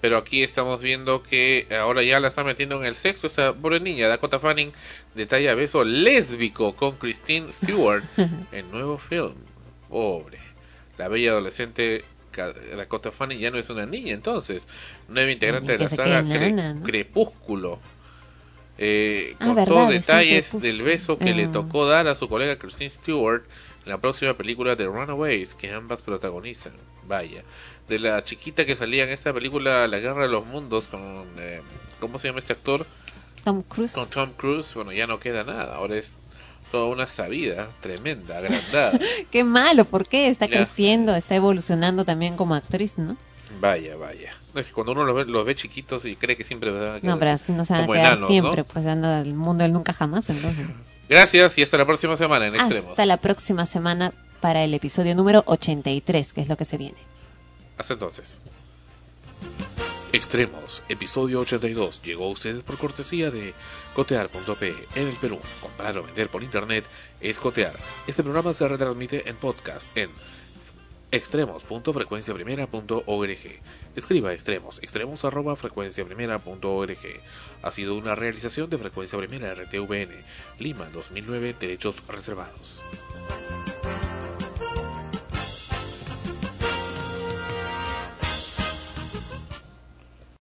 [0.00, 3.80] Pero aquí estamos viendo que ahora ya la está metiendo en el sexo esta pobre
[3.80, 4.06] niña.
[4.08, 4.72] Dakota Fanning
[5.14, 8.04] detalla beso lésbico con Christine Stewart
[8.52, 9.34] en nuevo film.
[9.88, 10.38] Pobre.
[10.98, 12.04] La bella adolescente
[12.76, 14.66] Dakota Fanning ya no es una niña entonces.
[15.08, 16.82] Nueva integrante de la saga quede Cre- nana, ¿no?
[16.82, 17.78] Crepúsculo.
[18.76, 21.52] Eh, Ah, con verdad, detalles del beso que le Ah.
[21.52, 23.44] tocó dar a su colega Christine Stewart
[23.86, 26.72] la próxima película de Runaways que ambas protagonizan.
[27.06, 27.42] Vaya.
[27.88, 31.26] De la chiquita que salía en esta película La Guerra de los Mundos con...
[31.38, 31.60] eh,
[32.00, 32.86] ¿Cómo se llama este actor?
[33.44, 33.92] Tom Cruise.
[33.92, 34.72] Con Tom Cruise.
[34.74, 35.76] Bueno, ya no queda nada.
[35.76, 36.16] Ahora es
[36.72, 38.98] toda una sabida tremenda, agrandada.
[39.30, 40.28] Qué malo, ¿por qué?
[40.28, 40.52] Está Ya.
[40.56, 43.16] creciendo, está evolucionando también como actriz, ¿no?
[43.60, 44.32] vaya, vaya.
[44.52, 46.82] No, es que cuando uno los ve, los ve chiquitos y cree que siempre van
[46.82, 48.26] a No, quedar pero así no se van a quedar enanos, ¿no?
[48.28, 50.66] siempre, pues anda el mundo del nunca jamás, entonces.
[51.08, 52.90] Gracias y hasta la próxima semana en Extremos.
[52.90, 56.98] Hasta la próxima semana para el episodio número 83, que es lo que se viene.
[57.78, 58.38] Hasta entonces.
[60.12, 63.52] Extremos, episodio 82, llegó a ustedes por cortesía de
[63.94, 65.40] cotear.pe en el Perú.
[65.60, 66.84] Comprar o vender por internet
[67.20, 67.72] es cotear.
[68.06, 70.10] Este programa se retransmite en podcast en
[71.10, 73.60] extremos.frecuenciaprimera.org.
[73.96, 76.98] Escriba extremos, extremos arroba frecuenciaprimera.org.
[77.62, 80.10] Ha sido una realización de Frecuencia Primera RTVN,
[80.58, 82.82] Lima 2009, derechos reservados.